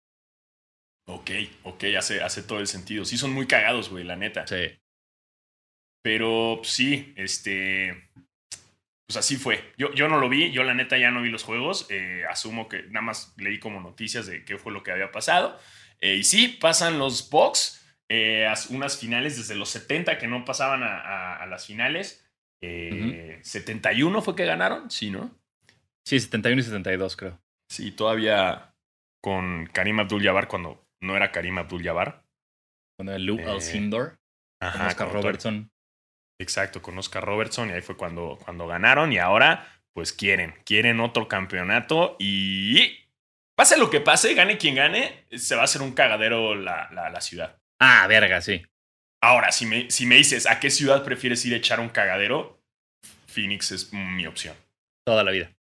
Ok, 1.09 1.31
ok, 1.63 1.83
hace, 1.97 2.21
hace 2.21 2.43
todo 2.43 2.59
el 2.59 2.67
sentido. 2.67 3.05
Sí, 3.05 3.17
son 3.17 3.31
muy 3.31 3.47
cagados, 3.47 3.89
güey, 3.89 4.03
la 4.03 4.15
neta. 4.15 4.45
Sí. 4.47 4.77
Pero 6.03 6.61
sí, 6.63 7.13
este. 7.17 8.09
Pues 9.07 9.17
así 9.17 9.37
fue. 9.37 9.73
Yo, 9.77 9.93
yo 9.93 10.09
no 10.09 10.19
lo 10.19 10.27
vi, 10.27 10.51
yo 10.51 10.63
la 10.63 10.73
neta 10.73 10.97
ya 10.97 11.11
no 11.11 11.21
vi 11.21 11.29
los 11.29 11.43
juegos. 11.43 11.87
eh, 11.89 12.23
asumo 12.29 12.67
que 12.67 12.83
nada 12.83 13.01
más 13.05 13.33
leí 13.37 13.57
como 13.59 13.79
noticias 13.79 14.25
de 14.25 14.43
qué 14.43 14.57
fue 14.57 14.73
lo 14.73 14.83
que 14.83 14.91
había 14.91 15.11
pasado. 15.11 15.57
Eh, 16.01 16.15
y 16.15 16.23
sí, 16.23 16.49
pasan 16.59 16.99
los 16.99 17.29
Bucks. 17.29 17.76
Eh, 18.09 18.47
unas 18.69 18.97
finales 18.97 19.37
desde 19.37 19.55
los 19.55 19.69
70 19.69 20.17
que 20.17 20.27
no 20.27 20.45
pasaban 20.45 20.83
a, 20.83 20.97
a- 20.99 21.35
a 21.43 21.45
las 21.45 21.65
finales. 21.65 22.23
Eh, 22.61 23.39
71 23.43 24.21
fue 24.21 24.35
que 24.35 24.45
ganaron, 24.45 24.89
sí, 24.89 25.11
¿no? 25.11 25.31
Sí, 26.07 26.19
71 26.19 26.61
y 26.61 26.63
72 26.63 27.15
creo. 27.15 27.39
Sí, 27.69 27.91
todavía 27.91 28.73
con 29.23 29.67
Karim 29.73 29.99
Abdul-Jabbar 29.99 30.47
cuando 30.47 30.85
no 31.01 31.15
era 31.15 31.31
Karim 31.31 31.57
Abdul-Jabbar. 31.57 32.23
Con 32.97 33.09
el 33.09 33.25
Luke 33.25 33.43
Eh, 33.43 33.49
Alcindor, 33.49 34.17
con 34.59 34.81
Oscar 34.87 35.09
todo- 35.09 35.21
Robertson. 35.21 35.69
Exacto, 36.39 36.81
con 36.81 36.97
Oscar 36.97 37.23
Robertson 37.23 37.69
y 37.69 37.73
ahí 37.73 37.81
fue 37.81 37.97
cuando, 37.97 38.37
cuando 38.43 38.67
ganaron 38.67 39.11
y 39.11 39.17
ahora 39.17 39.67
pues 39.93 40.13
quieren, 40.13 40.53
quieren 40.65 40.99
otro 40.99 41.27
campeonato 41.27 42.15
y 42.19 42.99
pase 43.55 43.77
lo 43.77 43.89
que 43.89 43.99
pase, 44.01 44.35
gane 44.35 44.57
quien 44.59 44.75
gane, 44.75 45.25
se 45.31 45.55
va 45.55 45.61
a 45.61 45.65
hacer 45.65 45.81
un 45.81 45.93
cagadero 45.93 46.53
la, 46.55 46.89
la- 46.91 47.09
la 47.09 47.21
ciudad. 47.21 47.57
Ah, 47.79 48.07
verga, 48.07 48.41
sí. 48.41 48.65
Ahora, 49.21 49.51
si 49.51 49.65
me, 49.65 49.89
si 49.89 50.05
me 50.05 50.15
dices 50.15 50.47
a 50.47 50.59
qué 50.59 50.69
ciudad 50.69 51.03
prefieres 51.03 51.45
ir 51.45 51.53
a 51.53 51.57
echar 51.57 51.79
un 51.79 51.89
cagadero, 51.89 52.61
Phoenix 53.27 53.71
es 53.71 53.93
mi 53.93 54.25
opción, 54.25 54.55
Toda 55.05 55.23
la 55.23 55.31
vida. 55.31 55.51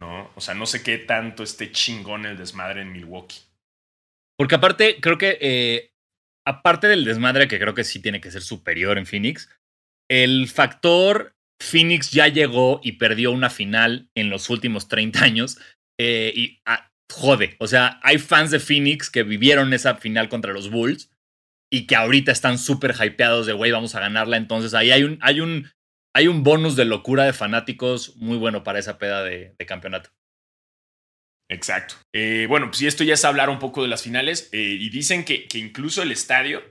¿no? 0.00 0.30
O 0.34 0.40
sea, 0.40 0.54
no 0.54 0.66
sé 0.66 0.82
qué 0.82 0.98
tanto 0.98 1.42
esté 1.42 1.70
chingón 1.70 2.26
el 2.26 2.36
desmadre 2.36 2.82
en 2.82 2.92
Milwaukee. 2.92 3.40
Porque 4.36 4.56
aparte, 4.56 5.00
creo 5.00 5.18
que, 5.18 5.38
eh, 5.40 5.92
aparte 6.46 6.88
del 6.88 7.04
desmadre, 7.04 7.48
que 7.48 7.58
creo 7.58 7.74
que 7.74 7.84
sí 7.84 8.00
tiene 8.00 8.20
que 8.20 8.30
ser 8.30 8.42
superior 8.42 8.98
en 8.98 9.06
Phoenix, 9.06 9.48
el 10.10 10.48
factor 10.48 11.36
Phoenix 11.60 12.10
ya 12.10 12.26
llegó 12.28 12.80
y 12.82 12.92
perdió 12.92 13.30
una 13.30 13.50
final 13.50 14.10
en 14.16 14.30
los 14.30 14.50
últimos 14.50 14.88
30 14.88 15.22
años. 15.22 15.58
eh, 16.00 16.32
y 16.34 16.60
ah, 16.66 16.90
jode. 17.12 17.56
O 17.60 17.68
sea, 17.68 18.00
hay 18.02 18.18
fans 18.18 18.50
de 18.50 18.58
Phoenix 18.58 19.10
que 19.10 19.22
vivieron 19.22 19.72
esa 19.72 19.96
final 19.96 20.28
contra 20.28 20.52
los 20.52 20.70
Bulls 20.70 21.11
y 21.72 21.86
que 21.86 21.96
ahorita 21.96 22.30
están 22.30 22.58
súper 22.58 22.94
hypeados 23.02 23.46
de, 23.46 23.54
güey, 23.54 23.72
vamos 23.72 23.94
a 23.94 24.00
ganarla. 24.00 24.36
Entonces 24.36 24.74
ahí 24.74 24.90
hay 24.90 25.04
un, 25.04 25.18
hay 25.22 25.40
un, 25.40 25.70
hay 26.14 26.28
un 26.28 26.42
bonus 26.42 26.76
de 26.76 26.84
locura 26.84 27.24
de 27.24 27.32
fanáticos 27.32 28.14
muy 28.16 28.36
bueno 28.36 28.62
para 28.62 28.78
esa 28.78 28.98
peda 28.98 29.24
de, 29.24 29.54
de 29.58 29.66
campeonato. 29.66 30.10
Exacto. 31.48 31.94
Eh, 32.12 32.44
bueno, 32.46 32.66
pues 32.68 32.82
y 32.82 32.86
esto 32.86 33.04
ya 33.04 33.14
es 33.14 33.24
hablar 33.24 33.48
un 33.48 33.58
poco 33.58 33.80
de 33.82 33.88
las 33.88 34.02
finales. 34.02 34.50
eh, 34.52 34.58
y 34.58 34.90
dicen 34.90 35.24
que, 35.24 35.48
que 35.48 35.58
incluso 35.58 36.02
el 36.02 36.12
estadio 36.12 36.62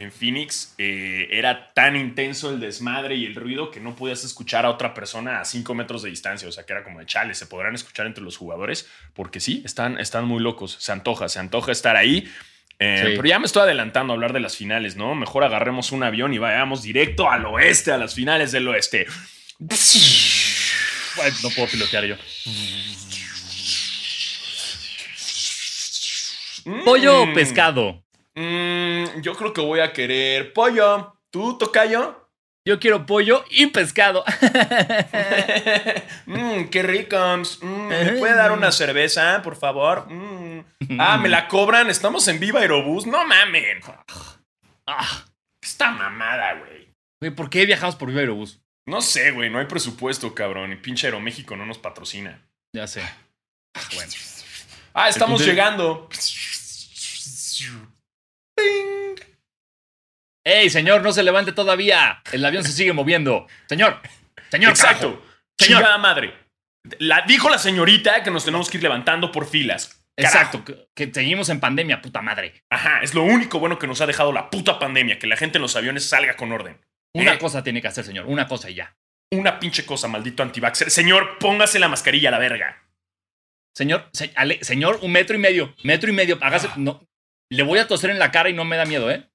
en 0.00 0.12
Phoenix 0.12 0.74
eh, 0.78 1.28
era 1.30 1.74
tan 1.74 1.94
intenso 1.94 2.48
el 2.50 2.58
desmadre 2.58 3.16
y 3.16 3.26
el 3.26 3.34
ruido 3.34 3.70
que 3.70 3.80
no 3.80 3.96
podías 3.96 4.24
escuchar 4.24 4.64
a 4.64 4.70
otra 4.70 4.94
persona 4.94 5.40
a 5.40 5.44
5 5.44 5.74
metros 5.74 6.02
de 6.02 6.08
distancia. 6.08 6.48
O 6.48 6.52
sea, 6.52 6.64
que 6.64 6.72
era 6.72 6.84
como 6.84 7.00
de 7.00 7.06
chale, 7.06 7.34
se 7.34 7.44
podrán 7.44 7.74
escuchar 7.74 8.06
entre 8.06 8.24
los 8.24 8.38
jugadores, 8.38 8.88
porque 9.12 9.40
sí, 9.40 9.60
están, 9.66 9.98
están 9.98 10.24
muy 10.24 10.40
locos. 10.42 10.78
Se 10.80 10.90
antoja, 10.90 11.28
se 11.28 11.38
antoja 11.38 11.70
estar 11.70 11.96
ahí. 11.96 12.26
Eh, 12.80 13.02
Sí. 13.04 13.12
Pero 13.16 13.24
ya 13.28 13.38
me 13.40 13.46
estoy 13.46 13.62
adelantando 13.62 14.12
a 14.12 14.14
hablar 14.14 14.32
de 14.32 14.40
las 14.40 14.56
finales, 14.56 14.94
¿no? 14.96 15.14
Mejor 15.16 15.42
agarremos 15.44 15.90
un 15.92 16.04
avión 16.04 16.32
y 16.32 16.38
vayamos 16.38 16.82
directo 16.82 17.28
al 17.30 17.44
oeste, 17.46 17.90
a 17.92 17.98
las 17.98 18.14
finales 18.14 18.52
del 18.52 18.68
oeste. 18.68 19.06
Ay, 21.20 21.32
no 21.42 21.50
puedo 21.50 21.68
pilotear 21.68 22.04
yo. 22.04 22.14
¿Pollo 26.84 27.22
o 27.22 27.26
Mm. 27.26 27.34
pescado? 27.34 28.04
Mm, 28.34 29.20
yo 29.22 29.34
creo 29.34 29.52
que 29.52 29.60
voy 29.60 29.80
a 29.80 29.92
querer 29.92 30.52
pollo. 30.52 31.14
¿Tú, 31.30 31.58
tocayo? 31.58 32.27
Yo 32.68 32.78
quiero 32.78 33.06
pollo 33.06 33.46
y 33.48 33.68
pescado. 33.68 34.22
Mmm, 36.26 36.64
qué 36.70 36.82
ricos. 36.82 37.60
Mm, 37.62 37.86
¿Me 37.88 38.12
puede 38.18 38.34
dar 38.34 38.52
una 38.52 38.72
cerveza, 38.72 39.40
por 39.40 39.56
favor? 39.56 40.06
Mm. 40.10 40.66
Ah, 40.98 41.16
¿me 41.16 41.30
la 41.30 41.48
cobran? 41.48 41.88
¿Estamos 41.88 42.28
en 42.28 42.38
Viva 42.38 42.60
Aerobús? 42.60 43.06
No 43.06 43.24
mamen. 43.24 43.80
Ah, 44.86 45.24
Esta 45.62 45.92
mamada, 45.92 46.56
güey. 46.58 46.92
güey, 47.22 47.34
¿por 47.34 47.48
qué 47.48 47.64
viajamos 47.64 47.96
por 47.96 48.08
Viva 48.10 48.20
Aerobús? 48.20 48.60
No 48.86 49.00
sé, 49.00 49.30
güey. 49.30 49.48
No 49.48 49.60
hay 49.60 49.64
presupuesto, 49.64 50.34
cabrón. 50.34 50.70
Y 50.72 50.76
pinche 50.76 51.06
Aeroméxico 51.06 51.56
no 51.56 51.64
nos 51.64 51.78
patrocina. 51.78 52.46
Ya 52.76 52.86
sé. 52.86 53.00
Bueno. 53.94 54.12
Ah, 54.92 55.08
estamos 55.08 55.42
llegando. 55.42 56.10
¡Ey, 60.48 60.70
señor, 60.70 61.02
no 61.02 61.12
se 61.12 61.22
levante 61.22 61.52
todavía! 61.52 62.22
El 62.32 62.44
avión 62.44 62.64
se 62.64 62.72
sigue 62.72 62.92
moviendo. 62.92 63.46
Señor. 63.68 64.00
Señor 64.50 64.70
Exacto. 64.70 65.12
carajo. 65.14 65.26
Señor. 65.58 65.80
Chingada 65.80 65.98
madre. 65.98 66.34
La, 66.98 67.22
dijo 67.26 67.50
la 67.50 67.58
señorita 67.58 68.22
que 68.22 68.30
nos 68.30 68.44
tenemos 68.44 68.70
que 68.70 68.78
ir 68.78 68.82
levantando 68.82 69.30
por 69.30 69.46
filas. 69.46 69.94
Exacto, 70.16 70.64
que, 70.64 70.88
que 70.96 71.12
seguimos 71.12 71.48
en 71.48 71.60
pandemia, 71.60 72.00
puta 72.02 72.22
madre. 72.22 72.64
Ajá, 72.70 73.00
es 73.02 73.14
lo 73.14 73.22
único 73.22 73.60
bueno 73.60 73.78
que 73.78 73.86
nos 73.86 74.00
ha 74.00 74.06
dejado 74.06 74.32
la 74.32 74.50
puta 74.50 74.78
pandemia, 74.78 75.18
que 75.18 75.26
la 75.28 75.36
gente 75.36 75.58
en 75.58 75.62
los 75.62 75.76
aviones 75.76 76.08
salga 76.08 76.34
con 76.34 76.50
orden. 76.50 76.80
Una 77.14 77.34
¿Eh? 77.34 77.38
cosa 77.38 77.62
tiene 77.62 77.80
que 77.82 77.88
hacer, 77.88 78.04
señor, 78.04 78.26
una 78.26 78.48
cosa 78.48 78.68
y 78.70 78.74
ya. 78.74 78.96
Una 79.30 79.60
pinche 79.60 79.84
cosa, 79.86 80.08
maldito 80.08 80.42
antivaxxer. 80.42 80.90
Señor, 80.90 81.38
póngase 81.38 81.78
la 81.78 81.88
mascarilla 81.88 82.30
a 82.30 82.32
la 82.32 82.38
verga. 82.38 82.82
Señor, 83.76 84.08
se- 84.12 84.32
ale- 84.34 84.58
señor, 84.64 84.98
un 85.02 85.12
metro 85.12 85.36
y 85.36 85.38
medio, 85.38 85.74
metro 85.84 86.10
y 86.10 86.12
medio, 86.14 86.38
hágase, 86.40 86.68
no, 86.76 87.06
le 87.50 87.62
voy 87.62 87.78
a 87.78 87.86
toser 87.86 88.10
en 88.10 88.18
la 88.18 88.32
cara 88.32 88.48
y 88.48 88.54
no 88.54 88.64
me 88.64 88.76
da 88.76 88.86
miedo, 88.86 89.10
¿eh? 89.10 89.27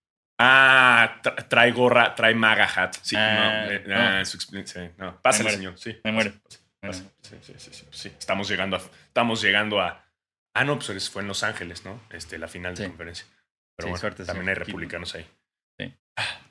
Ah, 0.45 1.19
tra- 1.23 1.47
trae 1.47 1.71
gorra, 1.71 2.13
trae 2.15 2.36
maga 2.36 2.65
hat. 2.75 2.95
Sí, 3.01 3.15
Ah, 3.17 3.63
no, 3.65 3.71
eh, 3.71 3.84
no. 3.88 3.95
ah, 3.95 4.21
eso 4.21 4.38
expli- 4.38 4.65
sí, 4.65 4.79
no. 4.97 5.21
Pásale, 5.21 5.43
muero. 5.58 5.58
señor. 5.58 5.79
Sí, 5.79 5.97
Me 6.03 6.12
muero. 6.12 6.34
pase, 6.43 6.60
pase. 6.82 7.03
Sí, 7.21 7.53
sí, 7.58 7.69
sí, 7.71 7.86
sí. 7.91 8.12
Estamos 8.17 8.49
llegando 8.49 8.75
a. 8.77 8.79
Estamos 8.79 9.41
llegando 9.41 9.79
a. 9.82 10.03
Ah, 10.56 10.63
no, 10.65 10.77
pues 10.79 11.10
fue 11.10 11.21
en 11.21 11.27
Los 11.29 11.43
Ángeles, 11.43 11.86
¿no? 11.86 11.99
Este, 12.12 12.38
la 12.38 12.47
final 12.47 12.75
de 12.75 12.88
conferencia. 12.88 13.25
Pero 13.77 13.88
bueno, 13.89 13.99
suerte, 13.99 14.23
también 14.25 14.49
hay 14.49 14.56
republicanos 14.56 15.15
ahí. 15.15 15.25
Sí. 15.79 15.93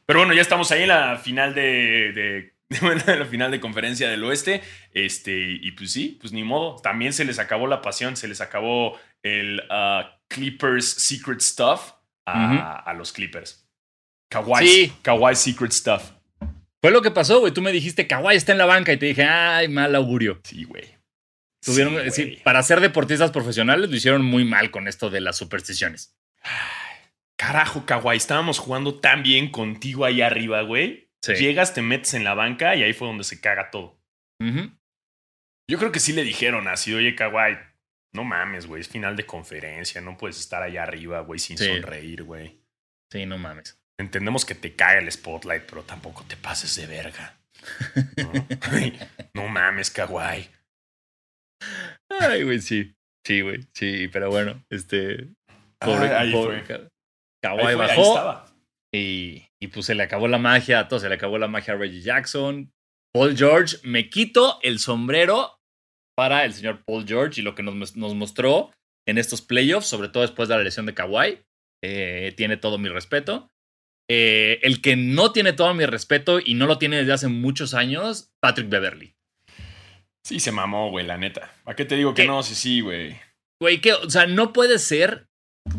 Pero 0.07 0.19
bueno, 0.21 0.35
ya 0.35 0.43
estamos 0.43 0.73
ahí 0.73 0.83
en 0.83 0.89
la 0.89 1.17
final 1.19 1.55
de. 1.55 2.13
de 2.13 2.53
bueno, 2.81 3.03
en 3.07 3.19
la 3.19 3.27
final 3.27 3.51
de 3.51 3.61
conferencia 3.61 4.09
del 4.09 4.25
oeste. 4.25 4.63
Este, 4.93 5.33
y 5.39 5.71
pues 5.73 5.93
sí, 5.93 6.17
pues 6.21 6.33
ni 6.33 6.43
modo. 6.43 6.77
También 6.77 7.13
se 7.13 7.25
les 7.25 7.39
acabó 7.39 7.67
la 7.67 7.83
pasión, 7.83 8.17
se 8.17 8.27
les 8.29 8.41
acabó 8.41 8.99
el 9.23 9.63
ah, 9.71 10.19
Clippers 10.29 10.87
Secret 10.89 11.41
Stuff 11.41 11.93
a, 12.27 12.77
a 12.81 12.95
los 12.95 13.13
Clippers. 13.13 13.62
Kawhi, 14.33 14.67
Sí. 14.67 14.93
Kawhi 15.03 15.35
Secret 15.37 15.73
Stuff. 15.73 16.11
Fue 16.81 16.91
lo 16.91 17.03
que 17.03 17.11
pasó, 17.11 17.41
güey. 17.41 17.53
Tú 17.53 17.63
me 17.63 17.71
dijiste, 17.71 18.07
Kawhi 18.07 18.35
está 18.35 18.53
en 18.53 18.59
la 18.59 18.65
banca 18.65 18.93
y 18.93 18.97
te 18.97 19.07
dije, 19.07 19.25
ay, 19.25 19.69
mal 19.69 19.95
augurio. 19.95 20.41
Sí, 20.45 20.65
güey. 20.65 20.85
Tuvieron, 21.65 22.11
Sí, 22.11 22.41
para 22.43 22.61
ser 22.65 22.81
deportistas 22.81 23.31
profesionales 23.31 23.89
lo 23.89 23.95
hicieron 23.97 24.25
muy 24.25 24.45
mal 24.45 24.71
con 24.73 24.89
esto 24.89 25.11
de 25.11 25.21
las 25.21 25.37
supersticiones. 25.37 26.17
Carajo, 27.37 27.87
Kawhi, 27.87 28.17
estábamos 28.17 28.59
jugando 28.59 28.99
tan 28.99 29.23
bien 29.23 29.51
contigo 29.51 30.05
ahí 30.05 30.23
arriba, 30.23 30.63
güey. 30.63 31.09
Sí. 31.23 31.35
Llegas, 31.35 31.73
te 31.75 31.83
metes 31.83 32.15
en 32.15 32.25
la 32.25 32.35
banca 32.35 32.75
y 32.75 32.83
ahí 32.83 32.93
fue 32.93 33.07
donde 33.07 33.23
se 33.25 33.41
caga 33.41 33.71
todo. 33.71 33.97
Yo 35.69 35.79
creo 35.79 35.93
que 35.93 36.01
sí 36.01 36.13
le 36.13 36.25
dijeron 36.25 36.67
así, 36.67 36.93
oye, 36.93 37.15
Kawhi, 37.15 37.59
no 38.13 38.25
mames, 38.25 38.67
güey, 38.67 38.81
es 38.81 38.89
final 38.89 39.15
de 39.15 39.25
conferencia, 39.25 40.01
no 40.01 40.19
puedes 40.19 40.41
estar 40.41 40.63
allá 40.63 40.83
arriba, 40.83 41.21
güey, 41.21 41.39
sin 41.39 41.57
sonreír, 41.57 42.25
güey. 42.25 42.61
Sí, 43.11 43.25
no 43.25 43.39
mames. 43.39 43.79
Entendemos 44.03 44.45
que 44.45 44.55
te 44.55 44.75
caga 44.75 44.99
el 44.99 45.11
spotlight, 45.11 45.63
pero 45.65 45.83
tampoco 45.83 46.25
te 46.29 46.37
pases 46.37 46.77
de 46.77 46.87
verga. 46.87 47.39
No, 48.17 48.33
Ay, 48.73 48.99
no 49.35 49.49
mames, 49.49 49.91
Kawhi. 49.91 50.49
Ay, 52.11 52.43
güey, 52.43 52.61
sí. 52.61 52.95
Sí, 53.27 53.41
güey, 53.41 53.61
sí, 53.73 54.09
pero 54.09 54.31
bueno, 54.31 54.65
este. 54.69 55.29
Pobre, 55.79 56.09
Ah, 56.09 56.21
ahí 56.21 56.33
pobre 56.33 56.63
fue. 56.65 56.75
Ahí 56.75 56.89
Kawhi 57.43 57.61
fue, 57.61 57.71
ahí 57.71 57.75
bajó 57.77 58.03
estaba. 58.03 58.47
y, 58.95 59.47
y 59.61 59.69
pues 59.69 59.87
se 59.87 59.95
le 59.95 60.03
acabó 60.03 60.27
la 60.29 60.39
magia 60.39 60.81
a 60.81 60.89
todos, 60.89 61.03
se 61.03 61.09
le 61.09 61.15
acabó 61.15 61.39
la 61.39 61.49
magia 61.49 61.75
a 61.75 61.77
Reggie 61.77 62.01
Jackson. 62.03 62.73
Paul 63.15 63.37
George, 63.37 63.77
me 63.85 64.09
quito 64.11 64.59
el 64.63 64.79
sombrero 64.79 65.59
para 66.17 66.45
el 66.45 66.55
señor 66.55 66.83
Paul 66.85 67.07
George 67.07 67.41
y 67.41 67.45
lo 67.45 67.55
que 67.55 67.63
nos, 67.63 67.97
nos 67.97 68.15
mostró 68.15 68.71
en 69.07 69.19
estos 69.19 69.43
playoffs, 69.43 69.87
sobre 69.87 70.09
todo 70.09 70.23
después 70.23 70.49
de 70.49 70.57
la 70.57 70.63
lesión 70.63 70.87
de 70.87 70.95
Kawhi. 70.95 71.41
Eh, 71.85 72.33
tiene 72.37 72.57
todo 72.57 72.79
mi 72.79 72.89
respeto. 72.89 73.49
Eh, 74.09 74.59
el 74.63 74.81
que 74.83 74.97
no 74.97 75.33
tiene 75.33 75.53
todo 75.53 75.73
mi 75.75 75.87
respeto 75.87 76.39
y 76.45 76.55
no 76.55 76.67
lo 76.67 76.79
tiene 76.79 76.99
desde 76.99 77.13
hace 77.13 77.29
muchos 77.29 77.73
años, 77.75 78.31
Patrick 78.41 78.69
Beverly. 78.69 79.15
Sí, 80.25 80.39
se 80.41 80.53
mamó, 80.53 80.91
güey, 80.91 81.07
la 81.07 81.17
neta. 81.19 81.53
¿Para 81.65 81.77
qué 81.77 81.85
te 81.85 81.97
digo 81.97 82.15
que 82.15 82.27
no? 82.27 82.43
Sí, 82.43 82.55
sí, 82.55 82.81
güey. 82.81 83.19
Güey, 83.61 83.81
que, 83.81 83.93
o 83.95 84.11
sea, 84.11 84.27
no 84.27 84.53
puede 84.53 84.79
ser 84.79 85.29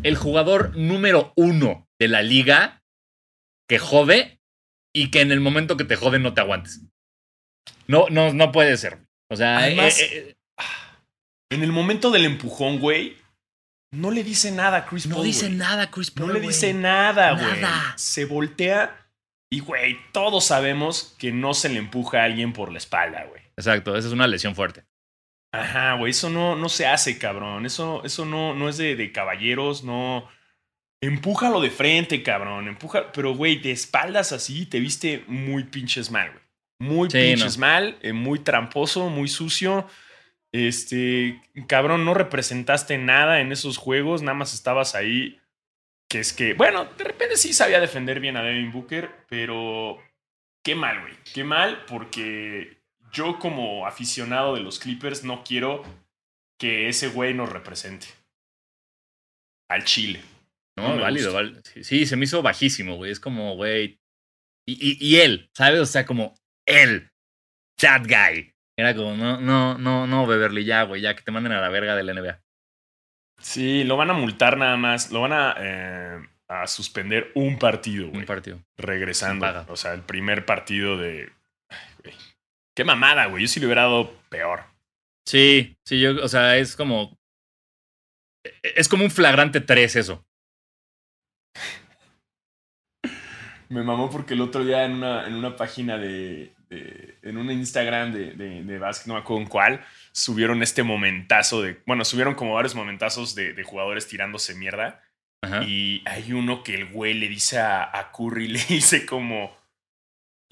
el 0.02 0.16
jugador 0.16 0.76
número 0.76 1.32
uno 1.36 1.86
de 1.98 2.08
la 2.08 2.22
liga 2.22 2.82
que 3.68 3.78
jode 3.78 4.40
y 4.94 5.10
que 5.10 5.20
en 5.20 5.32
el 5.32 5.40
momento 5.40 5.76
que 5.76 5.84
te 5.84 5.96
jode 5.96 6.18
no 6.18 6.34
te 6.34 6.40
aguantes. 6.40 6.82
No, 7.86 8.06
no, 8.10 8.32
no 8.32 8.52
puede 8.52 8.76
ser. 8.76 8.98
O 9.30 9.36
sea, 9.36 9.58
Además- 9.58 10.00
eh, 10.00 10.30
eh, 10.30 10.34
En 11.50 11.62
el 11.62 11.72
momento 11.72 12.10
del 12.10 12.24
empujón, 12.24 12.78
güey, 12.80 13.16
no 13.94 14.10
le 14.10 14.22
dice 14.24 14.50
nada 14.50 14.78
a 14.78 14.86
Chris 14.86 15.06
no 15.06 15.16
Paul, 15.16 15.26
dice 15.26 15.46
güey. 15.46 15.58
nada 15.58 15.90
Chris 15.90 16.10
Paul. 16.10 16.28
No 16.28 16.32
le 16.34 16.40
dice 16.40 16.74
nada, 16.74 17.32
güey. 17.32 17.60
Nada. 17.60 17.94
Se 17.96 18.24
voltea 18.24 18.96
y, 19.50 19.60
güey, 19.60 19.98
todos 20.12 20.44
sabemos 20.44 21.14
que 21.18 21.32
no 21.32 21.54
se 21.54 21.68
le 21.68 21.78
empuja 21.78 22.20
a 22.20 22.24
alguien 22.24 22.52
por 22.52 22.72
la 22.72 22.78
espalda, 22.78 23.24
güey. 23.28 23.42
Exacto, 23.56 23.96
esa 23.96 24.08
es 24.08 24.12
una 24.14 24.26
lesión 24.26 24.54
fuerte. 24.54 24.84
Ajá, 25.52 25.94
güey, 25.94 26.10
eso 26.10 26.28
no, 26.30 26.56
no 26.56 26.68
se 26.68 26.86
hace, 26.86 27.18
cabrón. 27.18 27.64
Eso, 27.64 28.02
eso 28.04 28.24
no, 28.24 28.54
no 28.54 28.68
es 28.68 28.76
de, 28.76 28.96
de 28.96 29.12
caballeros, 29.12 29.84
no. 29.84 30.28
Empújalo 31.00 31.60
de 31.60 31.70
frente, 31.70 32.22
cabrón. 32.22 32.66
Empuja, 32.66 33.12
pero, 33.12 33.34
güey, 33.34 33.58
de 33.60 33.70
espaldas 33.70 34.32
así 34.32 34.66
te 34.66 34.80
viste 34.80 35.24
muy 35.28 35.64
pinches 35.64 36.10
mal, 36.10 36.30
güey. 36.30 36.42
Muy 36.80 37.08
Sí, 37.10 37.18
pinches 37.18 37.56
mal, 37.56 37.96
eh, 38.02 38.12
muy 38.12 38.40
tramposo, 38.40 39.08
muy 39.08 39.28
sucio. 39.28 39.86
Este, 40.54 41.42
cabrón, 41.66 42.04
no 42.04 42.14
representaste 42.14 42.96
nada 42.96 43.40
en 43.40 43.50
esos 43.50 43.76
juegos, 43.76 44.22
nada 44.22 44.38
más 44.38 44.54
estabas 44.54 44.94
ahí. 44.94 45.40
Que 46.08 46.20
es 46.20 46.32
que, 46.32 46.54
bueno, 46.54 46.84
de 46.84 47.02
repente 47.02 47.36
sí 47.36 47.52
sabía 47.52 47.80
defender 47.80 48.20
bien 48.20 48.36
a 48.36 48.42
Devin 48.44 48.70
Booker, 48.70 49.10
pero 49.28 49.98
qué 50.64 50.76
mal, 50.76 51.00
güey. 51.00 51.14
Qué 51.34 51.42
mal, 51.42 51.84
porque 51.86 52.78
yo 53.10 53.40
como 53.40 53.84
aficionado 53.84 54.54
de 54.54 54.60
los 54.60 54.78
Clippers 54.78 55.24
no 55.24 55.42
quiero 55.42 55.82
que 56.56 56.88
ese 56.88 57.08
güey 57.08 57.34
nos 57.34 57.50
represente. 57.50 58.06
Al 59.68 59.82
Chile. 59.82 60.22
No, 60.76 60.96
válido, 61.00 61.32
válido. 61.32 61.62
Sí, 61.64 61.82
sí, 61.82 62.06
se 62.06 62.14
me 62.14 62.26
hizo 62.26 62.42
bajísimo, 62.42 62.94
güey. 62.94 63.10
Es 63.10 63.18
como, 63.18 63.56
güey. 63.56 63.98
Y, 64.68 64.74
y, 64.74 65.04
y 65.04 65.16
él, 65.16 65.50
¿sabes? 65.52 65.80
O 65.80 65.86
sea, 65.86 66.06
como 66.06 66.32
él. 66.64 67.10
That 67.80 68.02
guy. 68.06 68.53
Era 68.76 68.94
como, 68.94 69.16
no, 69.16 69.40
no, 69.40 69.78
no, 69.78 70.06
no, 70.06 70.26
Beverly, 70.26 70.64
ya, 70.64 70.82
güey, 70.82 71.00
ya 71.00 71.14
que 71.14 71.22
te 71.22 71.30
manden 71.30 71.52
a 71.52 71.60
la 71.60 71.68
verga 71.68 71.94
de 71.94 72.02
la 72.02 72.14
NBA. 72.14 72.40
Sí, 73.38 73.84
lo 73.84 73.96
van 73.96 74.10
a 74.10 74.14
multar 74.14 74.56
nada 74.56 74.76
más. 74.76 75.12
Lo 75.12 75.20
van 75.20 75.32
a, 75.32 75.54
eh, 75.58 76.18
a 76.48 76.66
suspender 76.66 77.30
un 77.34 77.58
partido, 77.58 78.08
güey. 78.08 78.20
Un 78.20 78.26
partido. 78.26 78.60
regresando. 78.76 79.66
O 79.68 79.76
sea, 79.76 79.92
el 79.92 80.02
primer 80.02 80.46
partido 80.46 80.96
de. 80.96 81.30
Ay, 81.68 81.78
güey. 82.02 82.14
Qué 82.74 82.84
mamada, 82.84 83.26
güey. 83.26 83.42
Yo 83.42 83.48
sí 83.48 83.60
le 83.60 83.66
hubiera 83.66 83.82
dado 83.82 84.12
peor. 84.28 84.64
Sí, 85.26 85.76
sí, 85.84 86.00
yo, 86.00 86.22
o 86.22 86.28
sea, 86.28 86.56
es 86.56 86.76
como. 86.76 87.18
Es 88.62 88.88
como 88.88 89.04
un 89.04 89.10
flagrante 89.10 89.60
3 89.60 89.96
eso. 89.96 90.24
Me 93.68 93.82
mamó 93.82 94.10
porque 94.10 94.34
el 94.34 94.42
otro 94.42 94.64
día 94.64 94.84
en 94.84 94.92
una, 94.92 95.26
en 95.26 95.34
una 95.34 95.56
página 95.56 95.96
de, 95.96 96.54
de- 96.74 97.18
En 97.22 97.36
un 97.38 97.50
Instagram 97.50 98.12
de, 98.12 98.32
de, 98.32 98.62
de 98.64 98.78
básquet, 98.78 99.06
no 99.06 99.14
me 99.14 99.20
acuerdo 99.20 99.42
en 99.42 99.48
cuál, 99.48 99.84
subieron 100.12 100.62
este 100.62 100.82
momentazo 100.82 101.62
de. 101.62 101.80
Bueno, 101.86 102.04
subieron 102.04 102.34
como 102.34 102.54
varios 102.54 102.74
momentazos 102.74 103.34
de, 103.34 103.62
jugadores 103.64 104.06
tirándose 104.08 104.54
mierda. 104.54 105.02
Ajá. 105.42 105.62
Y 105.64 106.02
hay 106.06 106.32
uno 106.32 106.62
que 106.62 106.74
el 106.74 106.86
güey 106.86 107.14
le 107.14 107.28
dice 107.28 107.58
a, 107.58 107.82
a 107.82 108.10
Curry, 108.12 108.48
le 108.48 108.60
dice 108.68 109.06
como. 109.06 109.56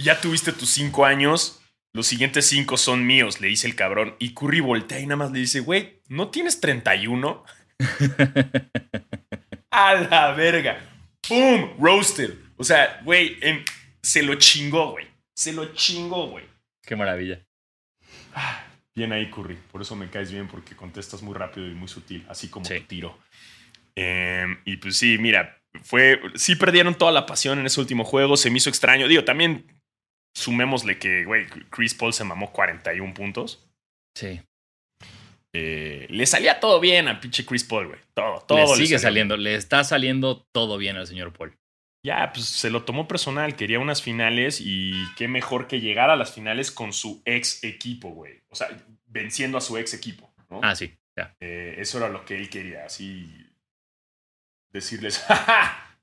Ya 0.01 0.21
tuviste 0.21 0.53
tus 0.53 0.71
cinco 0.71 1.05
años. 1.05 1.59
Los 1.95 2.07
siguientes 2.07 2.47
cinco 2.47 2.79
son 2.79 3.07
míos, 3.07 3.41
le 3.43 3.49
dice 3.49 3.67
el 3.67 3.77
cabrón. 3.77 4.17
Y 4.19 4.33
Curry 4.33 4.61
voltea 4.61 4.99
y 5.01 5.05
nada 5.07 5.17
más 5.17 5.31
le 5.31 5.41
dice, 5.41 5.61
güey, 5.61 6.01
¿no 6.09 6.29
tienes 6.31 6.59
31? 6.61 7.45
A 9.71 9.95
la 9.95 10.33
verga. 10.33 10.79
¡Pum! 11.27 11.71
Roasted. 11.79 12.35
O 12.57 12.65
sea, 12.65 13.01
güey, 13.05 13.37
se 14.03 14.23
lo 14.23 14.35
chingó, 14.37 14.93
güey. 14.93 15.07
Se 15.35 15.53
lo 15.53 15.73
chingó, 15.75 16.29
güey. 16.29 16.45
Qué 16.83 16.97
maravilla. 16.97 17.41
Bien 18.95 19.13
ahí, 19.13 19.31
Curry. 19.31 19.57
Por 19.71 19.81
eso 19.83 19.97
me 19.97 20.11
caes 20.11 20.31
bien, 20.31 20.49
porque 20.49 20.77
contestas 20.77 21.23
muy 21.23 21.35
rápido 21.35 21.67
y 21.67 21.75
muy 21.75 21.89
sutil, 21.89 22.25
así 22.29 22.49
como 22.49 22.65
Sí. 22.67 22.79
tu 22.81 22.87
tiro. 22.87 23.19
Em, 23.95 24.59
y 24.65 24.77
pues 24.77 24.97
sí, 24.97 25.17
mira, 25.19 25.59
fue. 25.83 26.21
Sí 26.35 26.57
perdieron 26.57 26.95
toda 26.95 27.13
la 27.13 27.25
pasión 27.27 27.59
en 27.59 27.67
ese 27.67 27.81
último 27.81 28.05
juego. 28.05 28.37
Se 28.37 28.51
me 28.51 28.59
hizo 28.59 28.69
extraño. 28.71 29.09
Digo, 29.09 29.25
también 29.25 29.67
sumémosle 30.35 30.99
que, 30.99 31.25
güey, 31.25 31.47
Chris 31.71 31.95
Paul 31.95 32.13
se 32.13 32.25
mamó 32.25 32.53
41 32.53 33.15
puntos. 33.15 33.67
Sí. 34.15 34.41
Eh, 35.55 36.07
le 36.09 36.25
salía 36.27 36.61
todo 36.61 36.81
bien 36.81 37.09
a 37.09 37.21
pinche 37.21 37.45
Chris 37.45 37.65
Paul, 37.65 37.89
güey. 37.89 38.01
Todo, 38.15 38.41
todo. 38.41 38.59
le 38.59 38.67
le 38.67 38.87
sigue 38.87 38.99
saliendo, 38.99 39.37
le 39.37 39.55
está 39.55 39.85
saliendo 39.85 40.47
todo 40.53 40.79
bien 40.79 40.97
al 40.97 41.07
señor 41.07 41.33
Paul. 41.33 41.55
Ya, 42.05 42.33
pues 42.33 42.47
se 42.47 42.71
lo 42.71 42.85
tomó 42.85 43.07
personal, 43.07 43.55
quería 43.55 43.79
unas 43.79 44.03
finales 44.03 44.61
y 44.61 44.93
qué 45.17 45.29
mejor 45.29 45.69
que 45.69 45.81
llegar 45.81 46.11
a 46.11 46.17
las 46.17 46.33
finales 46.35 46.73
con 46.73 46.93
su 46.93 47.23
ex 47.25 47.63
equipo, 47.63 48.11
güey. 48.11 48.43
O 48.49 48.57
sea, 48.57 48.69
venciendo 49.07 49.57
a 49.57 49.61
su 49.61 49.79
ex 49.79 49.95
equipo, 49.95 50.35
¿no? 50.51 50.61
Ah, 50.63 50.75
sí, 50.75 50.99
ya. 51.17 51.37
Eh, 51.39 51.77
eso 51.79 51.99
era 51.99 52.09
lo 52.09 52.25
que 52.25 52.37
él 52.37 52.51
quería, 52.51 52.87
así 52.87 53.31
decirles, 54.73 55.19
¡Ja, 55.29 55.37
ja! 55.37 55.99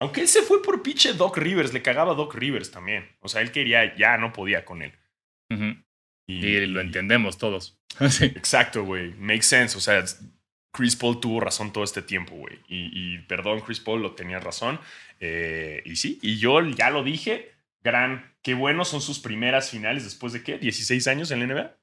Aunque 0.00 0.20
él 0.20 0.28
se 0.28 0.42
fue 0.42 0.60
por 0.62 0.82
pinche 0.82 1.12
Doc 1.12 1.36
Rivers, 1.36 1.72
le 1.72 1.80
cagaba 1.80 2.10
a 2.10 2.16
Doc 2.16 2.34
Rivers 2.34 2.72
también. 2.72 3.08
O 3.20 3.28
sea, 3.28 3.40
él 3.40 3.52
quería, 3.52 3.96
ya 3.96 4.18
no 4.18 4.32
podía 4.32 4.64
con 4.64 4.82
él. 4.82 4.92
Y 6.26 6.66
lo 6.66 6.80
entendemos 6.80 7.38
todos. 7.38 7.78
Sí. 8.10 8.24
Exacto, 8.24 8.84
güey. 8.84 9.12
Makes 9.14 9.42
sense. 9.42 9.76
O 9.76 9.80
sea, 9.80 10.02
Chris 10.72 10.96
Paul 10.96 11.20
tuvo 11.20 11.40
razón 11.40 11.72
todo 11.72 11.84
este 11.84 12.02
tiempo, 12.02 12.34
güey. 12.34 12.58
Y, 12.68 12.90
y 12.92 13.18
perdón, 13.28 13.60
Chris 13.60 13.80
Paul, 13.80 14.02
lo 14.02 14.12
tenía 14.12 14.40
razón. 14.40 14.80
Eh, 15.20 15.82
y 15.84 15.96
sí, 15.96 16.18
y 16.22 16.38
yo 16.38 16.60
ya 16.62 16.90
lo 16.90 17.02
dije. 17.04 17.52
Gran, 17.84 18.32
qué 18.42 18.54
bueno 18.54 18.84
son 18.84 19.00
sus 19.00 19.18
primeras 19.18 19.70
finales 19.70 20.04
después 20.04 20.32
de 20.32 20.42
qué? 20.44 20.60
¿16 20.60 21.10
años 21.10 21.30
en 21.32 21.40
la 21.40 21.46
NBA? 21.46 21.76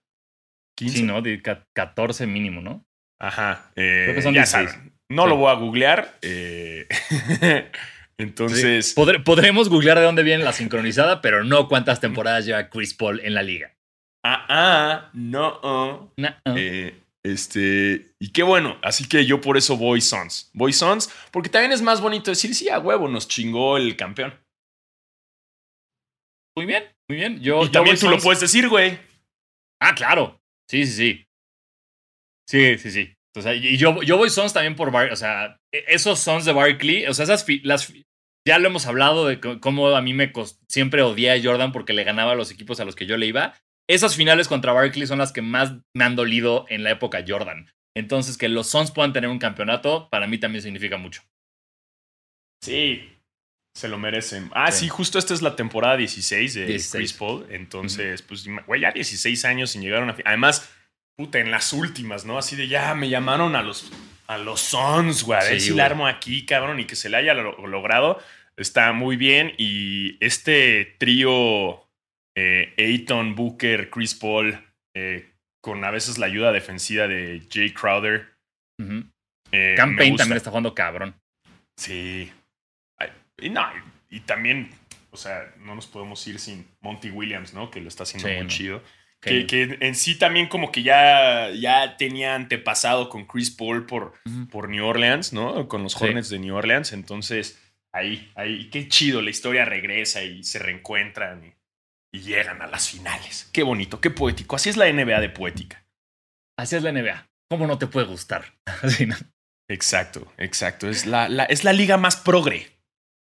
15. 0.77 0.97
Sí, 0.97 1.03
¿no? 1.03 1.21
De 1.21 1.41
ca- 1.41 1.67
14 1.73 2.25
mínimo, 2.25 2.61
¿no? 2.61 2.85
Ajá. 3.19 3.69
eh, 3.75 4.03
Creo 4.05 4.15
que 4.15 4.21
son 4.21 4.33
ya 4.33 4.41
16. 4.43 4.69
saben. 4.71 4.93
No 5.09 5.23
Sí. 5.23 5.29
lo 5.29 5.35
voy 5.35 5.51
a 5.51 5.55
googlear. 5.55 6.17
eh, 6.21 6.87
entonces, 8.17 8.95
Podre- 8.95 9.23
podremos 9.23 9.69
googlear 9.69 9.97
de 9.99 10.05
dónde 10.05 10.23
viene 10.23 10.43
la 10.43 10.53
sincronizada, 10.53 11.21
pero 11.21 11.43
no 11.43 11.67
cuántas 11.67 11.99
temporadas 11.99 12.45
lleva 12.45 12.69
Chris 12.69 12.93
Paul 12.93 13.19
en 13.23 13.33
la 13.33 13.43
liga. 13.43 13.73
ah, 14.25 14.45
ah, 14.49 15.09
no, 15.13 15.59
ah. 15.63 16.07
Nah. 16.17 16.33
Eh, 16.55 16.93
este, 17.23 18.13
y 18.19 18.31
qué 18.31 18.43
bueno, 18.43 18.77
así 18.81 19.07
que 19.07 19.25
yo 19.25 19.41
por 19.41 19.57
eso 19.57 19.77
voy 19.77 20.01
Sons. 20.01 20.49
Voy 20.53 20.73
Sons, 20.73 21.13
porque 21.31 21.49
también 21.49 21.71
es 21.71 21.81
más 21.81 22.01
bonito 22.01 22.31
decir, 22.31 22.55
sí, 22.55 22.69
a 22.69 22.79
huevo, 22.79 23.07
nos 23.07 23.27
chingó 23.27 23.77
el 23.77 23.95
campeón. 23.95 24.33
Muy 26.57 26.65
bien, 26.65 26.83
muy 27.09 27.17
bien. 27.17 27.39
Yo, 27.39 27.61
y 27.61 27.65
yo 27.65 27.71
también 27.71 27.97
tú 27.97 28.09
lo 28.09 28.19
puedes 28.19 28.41
decir, 28.41 28.67
güey. 28.67 28.99
Ah, 29.81 29.95
claro. 29.95 30.41
Sí, 30.69 30.85
sí, 30.85 30.93
sí. 30.93 31.25
Sí, 32.49 32.77
sí, 32.77 32.91
sí. 32.91 33.13
O 33.37 33.41
sea, 33.41 33.53
y 33.53 33.77
yo, 33.77 34.01
yo 34.01 34.17
voy 34.17 34.29
Sons 34.29 34.53
también 34.53 34.75
por 34.75 34.91
Bar 34.91 35.11
o 35.11 35.15
sea, 35.15 35.59
e- 35.71 35.85
esos 35.87 36.19
Sons 36.19 36.45
de 36.45 36.51
Barkley, 36.51 37.05
o 37.05 37.13
sea, 37.13 37.23
esas 37.23 37.45
las 37.63 37.93
ya 38.47 38.57
lo 38.57 38.67
hemos 38.67 38.87
hablado 38.87 39.27
de 39.27 39.39
cómo 39.39 39.89
a 39.89 40.01
mí 40.01 40.13
me 40.13 40.31
siempre 40.67 41.01
odié 41.03 41.31
a 41.31 41.41
Jordan 41.41 41.71
porque 41.71 41.93
le 41.93 42.03
ganaba 42.03 42.31
a 42.31 42.35
los 42.35 42.51
equipos 42.51 42.79
a 42.79 42.85
los 42.85 42.95
que 42.95 43.05
yo 43.05 43.17
le 43.17 43.27
iba. 43.27 43.53
Esas 43.89 44.15
finales 44.15 44.47
contra 44.47 44.71
Barkley 44.71 45.07
son 45.07 45.17
las 45.19 45.31
que 45.31 45.41
más 45.41 45.73
me 45.95 46.03
han 46.03 46.15
dolido 46.15 46.65
en 46.69 46.83
la 46.83 46.91
época 46.91 47.23
Jordan. 47.27 47.71
Entonces, 47.97 48.37
que 48.37 48.47
los 48.47 48.69
Suns 48.69 48.91
puedan 48.91 49.13
tener 49.13 49.29
un 49.29 49.39
campeonato, 49.39 50.09
para 50.11 50.27
mí 50.27 50.37
también 50.37 50.61
significa 50.61 50.97
mucho. 50.97 51.23
Sí, 52.63 53.09
se 53.75 53.87
lo 53.87 53.97
merecen. 53.97 54.49
Ah, 54.53 54.71
sí, 54.71 54.85
Sí. 54.85 54.89
justo 54.89 55.17
esta 55.19 55.33
es 55.33 55.41
la 55.41 55.55
temporada 55.55 55.97
16 55.97 56.53
de 56.53 56.65
16. 56.65 56.91
Chris 56.91 57.13
Paul. 57.13 57.47
Entonces, 57.49 58.21
pues, 58.21 58.45
güey, 58.67 58.81
ya 58.81 58.91
16 58.91 59.45
años 59.45 59.71
sin 59.71 59.81
llegar 59.81 60.01
a 60.01 60.03
una 60.03 60.13
final. 60.13 60.27
Además, 60.33 60.69
puta, 61.17 61.39
en 61.39 61.51
las 61.51 61.73
últimas, 61.73 62.25
¿no? 62.25 62.37
Así 62.37 62.55
de 62.55 62.67
ya 62.67 62.93
me 62.95 63.09
llamaron 63.09 63.55
a 63.55 63.63
los, 63.63 63.91
a 64.27 64.37
los 64.37 64.61
Suns, 64.61 65.23
güey. 65.23 65.39
A 65.39 65.43
ver 65.43 65.59
Sí, 65.59 65.69
si 65.69 65.73
la 65.75 65.85
armo 65.85 66.07
aquí, 66.07 66.45
cabrón, 66.45 66.79
y 66.79 66.85
que 66.85 66.95
se 66.95 67.09
le 67.09 67.17
haya 67.17 67.33
lo- 67.33 67.65
logrado. 67.67 68.19
Está 68.57 68.91
muy 68.91 69.15
bien. 69.15 69.53
Y 69.57 70.23
este 70.23 70.95
trío, 70.99 71.88
eh, 72.41 72.73
Ayton, 72.77 73.35
Booker, 73.35 73.89
Chris 73.89 74.15
Paul, 74.15 74.57
eh, 74.95 75.29
con 75.61 75.83
a 75.83 75.91
veces 75.91 76.17
la 76.17 76.27
ayuda 76.27 76.51
defensiva 76.51 77.07
de 77.07 77.41
Jay 77.51 77.71
Crowder. 77.73 78.29
Ujú. 78.81 79.03
eh, 79.51 79.73
Cam 79.75 79.91
me 79.91 79.97
Payne 79.97 80.11
gusta. 80.11 80.23
también 80.23 80.37
está 80.37 80.49
jugando 80.51 80.73
cabrón. 80.73 81.15
Sí. 81.77 82.31
Ay, 82.97 83.09
Y 83.39 83.49
no, 83.49 83.61
y, 84.09 84.17
y 84.17 84.19
también, 84.21 84.69
o 85.11 85.17
sea, 85.17 85.53
no 85.59 85.75
nos 85.75 85.87
podemos 85.87 86.25
ir 86.27 86.39
sin 86.39 86.65
Monty 86.81 87.09
Williams, 87.09 87.53
¿no? 87.53 87.69
Que 87.71 87.81
lo 87.81 87.87
está 87.89 88.03
haciendo 88.03 88.27
Sí, 88.29 88.33
muy 88.35 88.43
no. 88.43 88.49
chido. 88.49 88.83
Que- 89.21 89.45
Que, 89.45 89.47
que 89.47 89.85
en 89.85 89.95
sí 89.95 90.17
también 90.17 90.47
como 90.47 90.71
que 90.71 90.81
ya, 90.81 91.49
ya 91.51 91.97
tenía 91.97 92.35
antepasado 92.35 93.09
con 93.09 93.25
Chris 93.25 93.51
Paul 93.51 93.85
por, 93.85 94.13
por 94.49 94.69
New 94.69 94.85
Orleans, 94.85 95.33
¿no? 95.33 95.67
Con 95.67 95.83
los 95.83 95.91
Sí. 95.93 96.05
Hornets 96.05 96.29
de 96.29 96.39
New 96.39 96.55
Orleans. 96.55 96.93
Entonces, 96.93 97.59
ahí, 97.91 98.31
ahí, 98.35 98.69
qué 98.69 98.87
chido, 98.87 99.21
la 99.21 99.29
historia 99.29 99.65
regresa 99.65 100.23
y 100.23 100.43
se 100.43 100.59
reencuentran 100.59 101.43
y, 101.43 101.53
y 102.13 102.21
llegan 102.21 102.61
a 102.61 102.67
las 102.67 102.89
finales. 102.89 103.49
Qué 103.53 103.63
bonito, 103.63 103.99
qué 104.01 104.09
poético. 104.09 104.55
Así 104.55 104.69
es 104.69 104.77
la 104.77 104.91
NBA 104.91 105.19
de 105.21 105.29
poética. 105.29 105.85
Así 106.57 106.75
es 106.75 106.83
la 106.83 106.91
NBA. 106.91 107.27
¿Cómo 107.49 107.67
no 107.67 107.77
te 107.77 107.87
puede 107.87 108.07
gustar? 108.07 108.45
Así, 108.83 109.05
¿no? 109.05 109.15
Exacto, 109.69 110.31
exacto. 110.37 110.89
Es 110.89 111.05
la, 111.05 111.29
la- 111.29 111.45
es 111.45 111.63
la 111.63 111.73
liga 111.73 111.97
más 111.97 112.17
progre, 112.17 112.71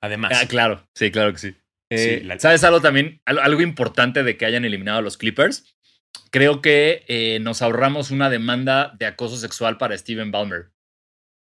además. 0.03 0.33
Ah, 0.35 0.47
claro, 0.47 0.87
sí, 0.95 1.11
claro 1.11 1.33
que 1.33 1.39
sí. 1.39 1.55
Eh, 1.91 2.19
Sí, 2.21 2.25
la- 2.25 2.39
¿Sabes 2.39 2.65
algo 2.65 2.81
también? 2.81 3.21
Al- 3.25 3.39
Algo 3.39 3.61
importante 3.63 4.23
de 4.23 4.37
que 4.37 4.45
hayan 4.47 4.65
eliminado 4.65 4.99
a 4.99 5.03
los 5.03 5.17
Clippers. 5.17 5.75
Creo 6.31 6.61
que 6.63 7.05
eh, 7.09 7.39
nos 7.41 7.63
ahorramos 7.63 8.11
una 8.11 8.31
demanda 8.31 8.95
de 8.99 9.07
acoso 9.07 9.37
sexual 9.37 9.79
para 9.79 9.97
Steven 9.97 10.31
Ballmer. 10.31 10.71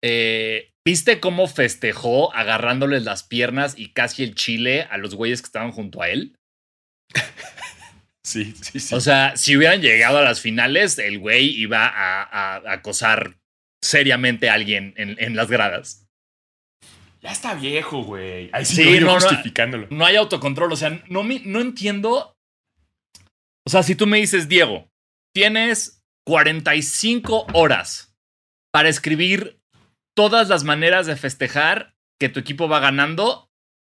Eh, 0.04 0.72
¿Viste 0.86 1.20
cómo 1.20 1.48
festejó 1.48 2.34
agarrándoles 2.34 3.04
las 3.04 3.24
piernas 3.24 3.78
y 3.78 3.94
casi 3.94 4.24
el 4.24 4.34
chile 4.36 4.88
a 4.90 4.98
los 4.98 5.14
güeyes 5.16 5.42
que 5.42 5.46
estaban 5.48 5.72
junto 5.72 6.02
a 6.02 6.10
él? 6.10 6.36
Sí, 8.22 8.54
sí, 8.62 8.80
sí. 8.80 8.94
O 8.94 9.00
sea, 9.02 9.36
si 9.38 9.58
hubieran 9.58 9.82
llegado 9.82 10.20
a 10.20 10.22
las 10.22 10.40
finales, 10.40 11.00
el 11.00 11.18
güey 11.18 11.48
iba 11.50 11.88
a, 11.88 12.22
a- 12.22 12.58
a 12.58 12.74
acosar 12.74 13.38
seriamente 13.82 14.50
a 14.50 14.54
alguien 14.54 14.94
en, 14.98 15.16
en 15.20 15.36
las 15.36 15.50
gradas. 15.50 16.06
Ya 17.22 17.32
está 17.32 17.56
viejo, 17.56 18.04
güey. 18.04 18.50
Ahí 18.54 18.66
sí, 18.66 18.76
Sí, 18.76 18.84
yo- 18.84 18.92
yo 18.96 19.00
no, 19.02 19.08
no. 19.08 19.20
justificándolo. 19.20 19.88
no 19.90 20.06
hay 20.06 20.16
autocontrol. 20.16 20.72
O 20.72 20.76
sea, 20.76 21.02
no, 21.08 21.24
me- 21.24 21.42
no 21.44 21.60
entiendo. 21.60 22.36
O 23.66 23.70
sea, 23.72 23.82
si 23.82 23.96
tú 23.96 24.06
me 24.06 24.20
dices, 24.20 24.48
Diego, 24.48 24.88
tienes 25.34 26.04
45 26.28 27.48
horas 27.54 28.14
para 28.72 28.90
escribir 28.90 29.60
todas 30.16 30.50
las 30.50 30.64
maneras 30.64 31.08
de 31.08 31.16
festejar 31.16 31.96
que 32.20 32.30
tu 32.30 32.40
equipo 32.40 32.68
va 32.70 32.80
ganando, 32.80 33.49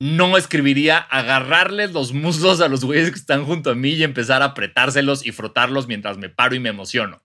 no 0.03 0.37
escribiría 0.37 0.99
agarrarles 0.99 1.93
los 1.93 2.13
muslos 2.13 2.61
a 2.61 2.67
los 2.67 2.85
güeyes 2.85 3.11
que 3.11 3.19
están 3.19 3.45
junto 3.45 3.71
a 3.71 3.77
mí 3.77 3.91
y 3.91 4.03
empezar 4.03 4.43
a 4.43 4.47
apretárselos 4.47 5.25
y 5.25 5.31
frotarlos 5.31 5.87
mientras 5.87 6.19
me 6.19 6.29
paro 6.29 6.57
y 6.57 6.59
me 6.59 6.71
emociono. 6.71 7.23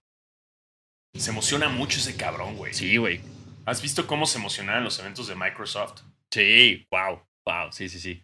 Se 1.15 1.31
emociona 1.31 1.69
mucho 1.69 1.97
ese 1.97 2.15
cabrón, 2.15 2.55
güey. 2.55 2.75
Sí, 2.75 2.97
güey. 2.97 3.21
¿Has 3.65 3.81
visto 3.81 4.05
cómo 4.05 4.27
se 4.27 4.37
emocionaba 4.37 4.77
en 4.77 4.83
los 4.83 4.99
eventos 4.99 5.27
de 5.27 5.33
Microsoft? 5.33 6.03
Sí, 6.29 6.87
wow, 6.91 7.23
wow, 7.47 7.71
sí, 7.71 7.89
sí, 7.89 7.99
sí. 7.99 8.23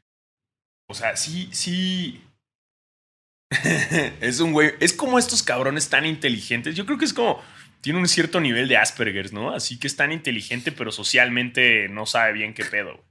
O 0.88 0.94
sea, 0.94 1.18
sí, 1.18 1.50
sí. 1.52 2.24
es 4.22 4.39
un 4.39 4.52
güey. 4.52 4.74
Es 4.80 4.94
como 4.94 5.18
estos 5.18 5.42
cabrones 5.42 5.89
tan 5.89 6.06
inteligentes. 6.06 6.76
Yo 6.76 6.86
creo 6.86 7.00
que 7.00 7.06
es 7.06 7.13
como. 7.16 7.42
Tiene 7.82 7.98
un 7.98 8.08
cierto 8.08 8.39
nivel 8.39 8.68
de 8.68 8.78
Asperger, 8.78 9.34
¿no? 9.34 9.50
Así 9.50 9.80
que 9.80 9.88
es 9.88 9.96
tan 9.96 10.12
inteligente, 10.12 10.72
pero 10.72 10.92
socialmente 10.92 11.89
no 11.89 12.06
sabe 12.06 12.34
bien 12.34 12.54
qué 12.54 12.63
pedo. 12.63 13.04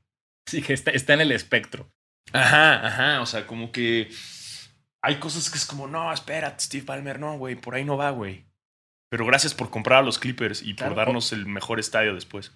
Sí, 0.47 0.63
que 0.63 0.73
está, 0.73 0.91
está 0.91 1.15
en 1.15 1.21
el 1.23 1.33
espectro. 1.33 1.91
Ajá, 2.33 2.87
ajá. 2.87 3.21
O 3.21 3.27
sea, 3.27 3.47
como 3.47 3.73
que. 3.73 4.09
Hay 5.05 5.17
cosas 5.19 5.51
que 5.51 5.59
es 5.59 5.67
como, 5.67 5.89
no, 5.89 6.13
espérate, 6.13 6.63
Steve 6.63 6.85
Palmer, 6.85 7.19
no, 7.19 7.37
güey, 7.37 7.57
por 7.57 7.75
ahí 7.75 7.85
no 7.85 7.97
va, 7.97 8.11
güey. 8.11 8.47
Pero 9.11 9.27
gracias 9.27 9.53
por 9.53 9.69
comprar 9.69 9.99
a 9.99 10.03
los 10.03 10.19
Clippers 10.19 10.63
y 10.63 10.75
Claro. 10.77 10.95
por 10.95 11.05
darnos 11.05 11.33
el 11.33 11.45
mejor 11.47 11.81
estadio 11.81 12.15
después. 12.15 12.53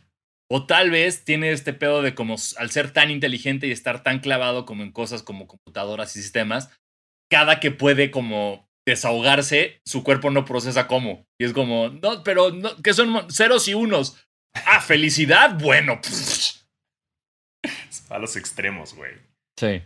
O 0.49 0.64
tal 0.64 0.90
vez 0.92 1.25
tiene 1.25 1.51
este 1.51 1.72
pedo 1.72 2.03
de 2.03 2.14
como 2.14 2.37
al 2.59 2.70
ser 2.70 2.92
tan 2.92 3.11
inteligente 3.11 3.66
y 3.66 3.72
estar 3.72 4.05
tan 4.05 4.20
clavado 4.20 4.64
como 4.64 4.85
en 4.85 4.92
cosas 4.92 5.25
como 5.25 5.49
computadoras 5.49 6.14
y 6.16 6.22
sistemas, 6.22 6.70
cada 7.29 7.59
que 7.59 7.72
puede 7.72 8.12
como 8.12 8.70
desahogarse, 8.87 9.81
su 9.85 10.05
cuerpo 10.05 10.31
no 10.31 10.44
procesa 10.44 10.87
cómo. 10.87 11.27
Y 11.40 11.46
es 11.46 11.53
como, 11.53 11.88
no, 11.88 12.22
pero 12.22 12.53
no, 12.53 12.77
que 12.81 12.94
son 12.94 13.29
ceros 13.29 13.66
y 13.66 13.75
unos. 13.75 14.25
Ah, 14.66 14.81
felicidad, 14.81 15.59
bueno. 15.59 16.01
A 18.10 18.18
los 18.18 18.36
extremos, 18.36 18.94
güey. 18.94 19.12
Sí. 19.58 19.82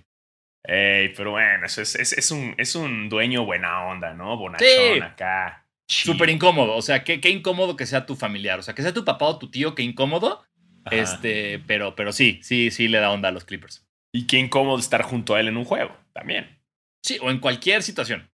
Ey, 0.64 1.14
pero 1.16 1.30
bueno, 1.32 1.64
eso 1.66 1.80
es, 1.80 1.94
es, 1.94 2.12
es 2.12 2.30
un, 2.30 2.54
es 2.58 2.74
un 2.74 3.08
dueño 3.08 3.44
buena 3.44 3.84
onda, 3.86 4.12
¿no? 4.12 4.36
Bonachón 4.36 4.66
Sí. 4.68 5.00
acá. 5.00 5.66
Súper 5.88 6.28
incómodo. 6.30 6.76
O 6.76 6.82
sea, 6.82 7.02
qué, 7.02 7.20
qué 7.20 7.30
incómodo 7.30 7.76
que 7.76 7.86
sea 7.86 8.06
tu 8.06 8.14
familiar. 8.14 8.58
O 8.58 8.62
sea, 8.62 8.74
que 8.74 8.82
sea 8.82 8.92
tu 8.94 9.04
papá 9.04 9.24
o 9.26 9.38
tu 9.38 9.50
tío, 9.50 9.74
qué 9.74 9.82
incómodo. 9.82 10.44
Ajá. 10.84 10.96
Este, 10.96 11.58
pero, 11.66 11.94
pero 11.96 12.12
sí, 12.12 12.40
sí, 12.42 12.70
sí 12.70 12.88
le 12.88 12.98
da 13.00 13.10
onda 13.10 13.30
a 13.30 13.32
los 13.32 13.44
Clippers. 13.44 13.86
Y 14.12 14.26
qué 14.26 14.38
incómodo 14.38 14.78
estar 14.78 15.02
junto 15.02 15.34
a 15.34 15.40
él 15.40 15.48
en 15.48 15.56
un 15.56 15.64
juego, 15.64 15.96
también. 16.12 16.60
Sí, 17.04 17.18
o 17.22 17.30
en 17.30 17.38
cualquier 17.38 17.82
situación. 17.82 18.30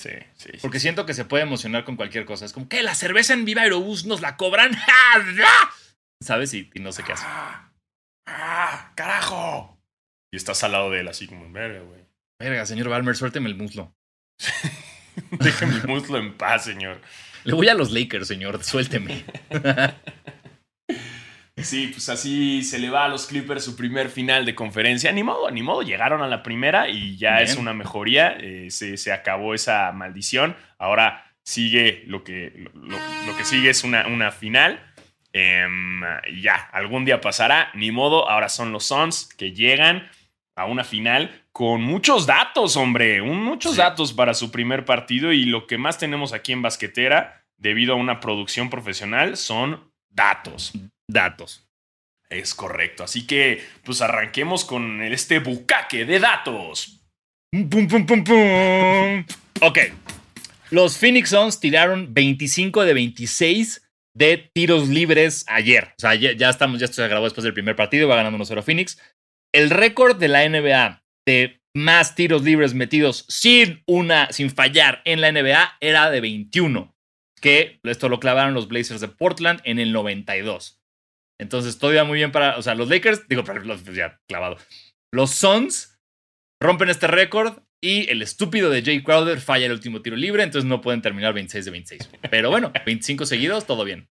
Sí, 0.00 0.10
sí. 0.36 0.50
sí. 0.54 0.58
Porque 0.62 0.80
siento 0.80 1.06
que 1.06 1.14
se 1.14 1.24
puede 1.24 1.42
emocionar 1.44 1.84
con 1.84 1.96
cualquier 1.96 2.24
cosa. 2.24 2.44
Es 2.44 2.52
como, 2.52 2.68
¿qué? 2.68 2.82
¿La 2.82 2.94
cerveza 2.94 3.32
en 3.32 3.44
Viva 3.44 3.62
Aerobús 3.62 4.06
nos 4.06 4.20
la 4.20 4.36
cobran? 4.36 4.72
¡Ah! 4.74 5.70
¿Sabes? 6.22 6.54
Y, 6.54 6.70
y 6.74 6.80
no 6.80 6.92
sé 6.92 7.02
qué 7.04 7.12
hace. 7.12 7.26
¡Ah! 8.26 8.92
¡Carajo! 8.94 9.78
Y 10.32 10.36
estás 10.36 10.64
al 10.64 10.72
lado 10.72 10.90
de 10.90 11.00
él 11.00 11.08
así 11.08 11.26
como, 11.26 11.50
verga, 11.52 11.80
güey. 11.80 12.00
Verga, 12.38 12.66
señor 12.66 12.88
Balmer, 12.88 13.16
suélteme 13.16 13.48
el 13.48 13.54
muslo. 13.54 13.94
Deja 15.30 15.66
mi 15.66 15.80
muslo 15.86 16.18
en 16.18 16.36
paz, 16.36 16.64
señor. 16.64 17.00
Le 17.44 17.54
voy 17.54 17.68
a 17.68 17.74
los 17.74 17.92
Lakers, 17.92 18.26
señor, 18.28 18.62
suélteme. 18.62 19.24
Sí, 21.56 21.86
pues 21.86 22.08
así 22.08 22.64
se 22.64 22.80
le 22.80 22.90
va 22.90 23.04
a 23.04 23.08
los 23.08 23.26
Clippers 23.26 23.64
su 23.64 23.76
primer 23.76 24.10
final 24.10 24.44
de 24.44 24.56
conferencia. 24.56 25.12
Ni 25.12 25.22
modo, 25.22 25.50
ni 25.52 25.62
modo. 25.62 25.82
Llegaron 25.82 26.20
a 26.20 26.26
la 26.26 26.42
primera 26.42 26.88
y 26.88 27.16
ya 27.16 27.36
Bien. 27.36 27.44
es 27.44 27.56
una 27.56 27.72
mejoría. 27.72 28.36
Eh, 28.40 28.70
se, 28.70 28.96
se 28.96 29.12
acabó 29.12 29.54
esa 29.54 29.92
maldición. 29.92 30.56
Ahora 30.78 31.32
sigue 31.44 32.02
lo 32.06 32.24
que, 32.24 32.68
lo, 32.74 32.98
lo 32.98 33.36
que 33.36 33.44
sigue 33.44 33.70
es 33.70 33.84
una, 33.84 34.08
una 34.08 34.32
final. 34.32 34.80
Em, 35.34 36.00
ya, 36.40 36.54
algún 36.72 37.04
día 37.04 37.20
pasará. 37.20 37.70
Ni 37.74 37.90
modo. 37.90 38.30
Ahora 38.30 38.48
son 38.48 38.72
los 38.72 38.86
Suns 38.86 39.28
que 39.36 39.52
llegan. 39.52 40.08
a 40.56 40.66
una 40.66 40.84
final 40.84 41.44
con 41.50 41.82
muchos 41.82 42.26
datos, 42.26 42.76
hombre, 42.76 43.20
muchos 43.22 43.76
datos 43.76 44.12
para 44.12 44.34
su 44.34 44.50
primer 44.50 44.84
partido 44.84 45.32
y 45.32 45.44
lo 45.44 45.66
que 45.66 45.78
más 45.78 45.98
tenemos 45.98 46.32
aquí 46.32 46.52
en 46.52 46.62
Basquetera, 46.62 47.44
debido 47.56 47.94
a 47.94 47.96
una 47.96 48.20
producción 48.20 48.70
profesional, 48.70 49.36
son 49.36 49.92
datos. 50.10 50.72
Datos. 51.08 51.66
Es 52.30 52.54
correcto, 52.54 53.04
así 53.04 53.26
que 53.26 53.64
pues 53.84 54.00
arranquemos 54.00 54.64
con 54.64 55.02
este 55.02 55.38
bucaque 55.38 56.04
de 56.04 56.20
datos. 56.20 57.00
Pum, 57.52 57.88
pum, 57.88 58.06
pum, 58.06 58.24
pum. 58.24 59.24
Ok. 59.60 59.78
Los 60.70 60.98
Phoenix 60.98 61.30
Suns 61.30 61.60
tiraron 61.60 62.12
25 62.12 62.84
de 62.84 62.94
26 62.94 63.83
de 64.16 64.50
tiros 64.54 64.88
libres 64.88 65.44
ayer. 65.48 65.92
O 65.96 66.00
sea, 66.00 66.14
ya, 66.14 66.48
estamos, 66.48 66.78
ya 66.78 66.84
esto 66.84 67.02
se 67.02 67.08
grabó 67.08 67.24
después 67.24 67.44
del 67.44 67.54
primer 67.54 67.76
partido, 67.76 68.08
va 68.08 68.16
ganando 68.16 68.38
1-0 68.38 68.62
Phoenix. 68.62 69.00
El 69.52 69.70
récord 69.70 70.16
de 70.16 70.28
la 70.28 70.48
NBA 70.48 71.02
de 71.26 71.60
más 71.76 72.14
tiros 72.14 72.42
libres 72.42 72.74
metidos 72.74 73.24
sin 73.28 73.82
una, 73.86 74.30
sin 74.32 74.50
fallar 74.50 75.02
en 75.04 75.20
la 75.20 75.32
NBA 75.32 75.78
era 75.80 76.10
de 76.10 76.20
21. 76.20 76.94
Que 77.40 77.80
esto 77.82 78.08
lo 78.08 78.20
clavaron 78.20 78.54
los 78.54 78.68
Blazers 78.68 79.00
de 79.00 79.08
Portland 79.08 79.60
en 79.64 79.78
el 79.78 79.92
92. 79.92 80.80
Entonces, 81.40 81.78
todavía 81.78 82.04
muy 82.04 82.18
bien 82.18 82.32
para, 82.32 82.56
o 82.56 82.62
sea, 82.62 82.74
los 82.74 82.88
Lakers, 82.88 83.26
digo, 83.28 83.42
ya 83.92 84.20
clavado. 84.28 84.56
Los 85.12 85.32
Suns 85.32 85.98
rompen 86.62 86.88
este 86.88 87.06
récord 87.08 87.58
y 87.84 88.08
el 88.08 88.22
estúpido 88.22 88.70
de 88.70 88.82
Jay 88.82 89.02
Crowder 89.02 89.40
falla 89.40 89.66
el 89.66 89.72
último 89.72 90.00
tiro 90.00 90.16
libre, 90.16 90.42
entonces 90.42 90.66
no 90.66 90.80
pueden 90.80 91.02
terminar 91.02 91.34
26 91.34 91.66
de 91.66 91.70
26. 91.70 92.10
Pero 92.30 92.48
bueno, 92.48 92.72
25 92.86 93.26
seguidos, 93.26 93.66
todo 93.66 93.84
bien. 93.84 94.08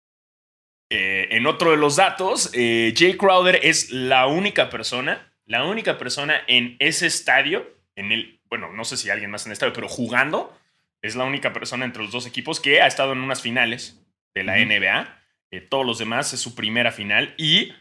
Eh, 0.92 1.28
en 1.32 1.48
otro 1.48 1.72
de 1.72 1.78
los 1.78 1.96
datos, 1.96 2.52
eh, 2.54 2.94
Jay 2.96 3.18
Crowder 3.18 3.60
es 3.64 3.90
la 3.90 4.28
única 4.28 4.70
persona 4.70 5.34
la 5.46 5.66
única 5.66 5.98
persona 5.98 6.42
en 6.48 6.78
ese 6.80 7.06
estadio, 7.06 7.68
en 7.96 8.12
el, 8.12 8.40
bueno, 8.50 8.72
no 8.72 8.86
sé 8.86 8.96
si 8.96 9.10
alguien 9.10 9.30
más 9.30 9.46
en 9.46 9.52
el 9.52 9.54
estadio, 9.54 9.74
pero 9.74 9.90
jugando, 9.90 10.58
es 11.02 11.16
la 11.16 11.26
única 11.26 11.52
persona 11.52 11.84
entre 11.84 12.02
los 12.02 12.12
dos 12.12 12.26
equipos 12.26 12.62
que 12.62 12.82
ha 12.82 12.88
estado 12.88 13.12
en 13.12 13.20
unas 13.20 13.42
finales 13.42 14.02
de 14.34 14.44
la 14.44 14.58
NBA. 14.58 15.22
Eh, 15.52 15.62
todos 15.62 15.86
los 15.86 16.00
demás 16.00 16.32
es 16.34 16.40
su 16.40 16.56
primera 16.56 16.92
final. 16.92 17.34
Y 17.38 17.74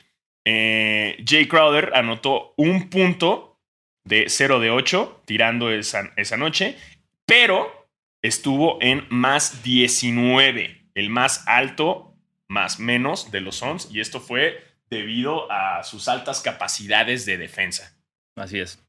Jay 0.45 1.47
Crowder 1.49 1.93
anotó 1.95 2.53
un 2.57 2.91
punto 2.91 3.52
de 4.05 4.29
0 4.29 4.61
de 4.61 4.71
8 4.71 5.23
tirando 5.27 5.71
esa, 5.71 6.13
esa 6.17 6.37
noche, 6.37 6.77
pero 7.27 7.89
estuvo 8.23 8.79
en 8.81 9.07
más 9.11 9.63
19, 9.63 10.89
el 10.95 11.11
más 11.11 11.47
alto 11.47 12.13
más 12.49 12.79
menos 12.79 13.31
de 13.31 13.41
los 13.41 13.57
Suns. 13.57 13.89
Y 13.91 14.01
esto 14.01 14.21
fue 14.21 14.63
debido 14.91 15.51
a 15.51 15.83
sus 15.83 16.07
altas 16.09 16.43
capacidades 16.43 17.25
de 17.25 17.39
defensa. 17.39 17.99
Así 18.37 18.61
es. 18.61 18.85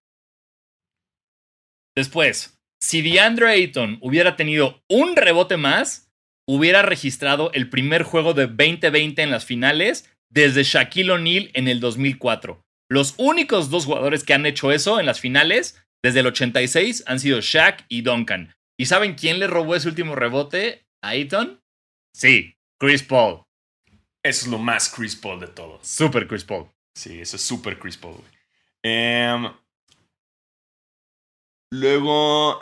Después, 1.95 2.60
si 2.82 3.02
DeAndre 3.02 3.49
Ayton 3.52 3.97
hubiera 4.02 4.36
tenido 4.36 4.84
un 4.89 5.15
rebote 5.15 5.58
más, 5.58 6.12
hubiera 6.45 6.82
registrado 6.82 7.52
el 7.54 7.69
primer 7.69 8.04
juego 8.04 8.34
de 8.34 8.47
2020 8.47 9.21
en 9.21 9.32
las 9.32 9.45
finales 9.45 10.13
desde 10.30 10.63
Shaquille 10.63 11.12
O'Neal 11.12 11.52
en 11.54 11.67
el 11.67 11.80
2004. 11.80 12.62
Los 12.93 13.15
únicos 13.17 13.71
dos 13.71 13.86
jugadores 13.86 14.23
que 14.23 14.36
han 14.36 14.45
hecho 14.45 14.71
eso 14.71 14.99
en 14.99 15.08
las 15.08 15.19
finales 15.19 15.84
desde 16.03 16.19
el 16.19 16.27
86 16.27 17.06
han 17.08 17.19
sido 17.19 17.41
Shaq 17.41 17.86
y 17.89 18.03
Duncan. 18.03 18.53
¿Y 18.77 18.86
saben 18.86 19.15
quién 19.15 19.39
le 19.39 19.47
robó 19.47 19.75
ese 19.75 19.88
último 19.88 20.15
rebote 20.15 20.86
a 21.01 21.10
Ayton? 21.10 21.60
Sí, 22.13 22.56
Chris 22.79 23.01
Paul. 23.01 23.45
Eso 24.23 24.45
es 24.45 24.47
lo 24.47 24.60
más 24.60 24.89
Chris 24.89 25.15
Paul 25.15 25.39
de 25.39 25.47
todo. 25.47 25.79
Super 25.82 26.27
Chris 26.27 26.43
Paul. 26.43 26.67
Sí, 26.93 27.19
eso 27.19 27.38
es 27.38 27.41
super 27.41 27.79
Chris 27.79 27.97
Paul. 27.97 28.21
Luego. 31.71 32.62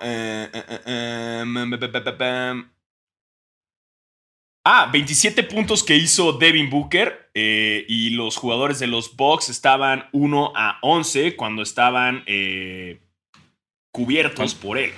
Ah, 4.65 4.89
27 4.91 5.43
puntos 5.43 5.83
que 5.83 5.95
hizo 5.95 6.33
Devin 6.33 6.69
Booker 6.69 7.29
eh, 7.33 7.85
y 7.87 8.11
los 8.11 8.37
jugadores 8.37 8.79
de 8.79 8.87
los 8.87 9.15
Bucks 9.15 9.49
estaban 9.49 10.09
1 10.11 10.53
a 10.55 10.79
11 10.81 11.35
cuando 11.35 11.61
estaban 11.61 12.25
cubiertos 13.91 14.55
por 14.55 14.77
él. 14.77 14.91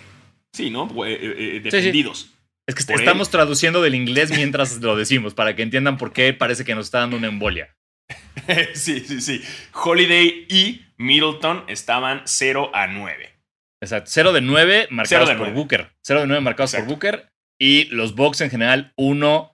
Sí, 0.53 0.69
¿no? 0.69 0.87
defendidos. 0.87 2.33
Es 2.65 2.75
que 2.75 2.93
estamos 2.93 3.29
traduciendo 3.29 3.81
del 3.81 3.95
inglés 3.95 4.31
mientras 4.31 4.77
lo 4.81 4.95
decimos, 4.95 5.33
para 5.33 5.55
que 5.55 5.63
entiendan 5.63 5.97
por 5.97 6.13
qué 6.13 6.33
parece 6.33 6.63
que 6.63 6.75
nos 6.75 6.85
está 6.85 6.99
dando 6.99 7.17
una 7.17 7.27
embolia. 7.27 7.75
sí, 8.73 9.01
sí, 9.01 9.21
sí. 9.21 9.41
Holiday 9.73 10.45
y 10.49 10.85
Middleton 10.97 11.65
estaban 11.67 12.21
0 12.25 12.71
a 12.73 12.87
9. 12.87 13.31
Exacto. 13.81 14.09
0 14.13 14.33
de 14.33 14.41
9 14.41 14.87
marcados 14.91 15.31
por 15.31 15.51
Booker. 15.51 15.91
0 16.03 16.21
de 16.21 16.27
9 16.27 16.41
marcados 16.41 16.73
por 16.73 16.85
Booker. 16.85 17.29
Y 17.59 17.85
los 17.85 18.15
Bucks 18.15 18.41
en 18.41 18.49
general 18.49 18.93
1 18.95 19.52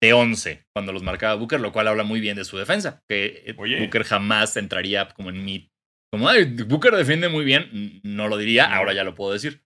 de 0.00 0.12
11 0.12 0.66
cuando 0.72 0.92
los 0.92 1.02
marcaba 1.02 1.34
Booker, 1.34 1.60
lo 1.60 1.72
cual 1.72 1.88
habla 1.88 2.04
muy 2.04 2.20
bien 2.20 2.36
de 2.36 2.44
su 2.44 2.56
defensa. 2.56 3.02
Que 3.08 3.54
Booker 3.56 4.04
jamás 4.04 4.56
entraría 4.56 5.08
como 5.08 5.30
en 5.30 5.44
mid. 5.44 5.68
Como, 6.12 6.28
Ay, 6.28 6.44
Booker 6.44 6.94
defiende 6.94 7.28
muy 7.28 7.44
bien. 7.44 8.00
No 8.02 8.28
lo 8.28 8.36
diría, 8.36 8.74
ahora 8.74 8.92
ya 8.92 9.04
lo 9.04 9.14
puedo 9.14 9.32
decir. 9.32 9.62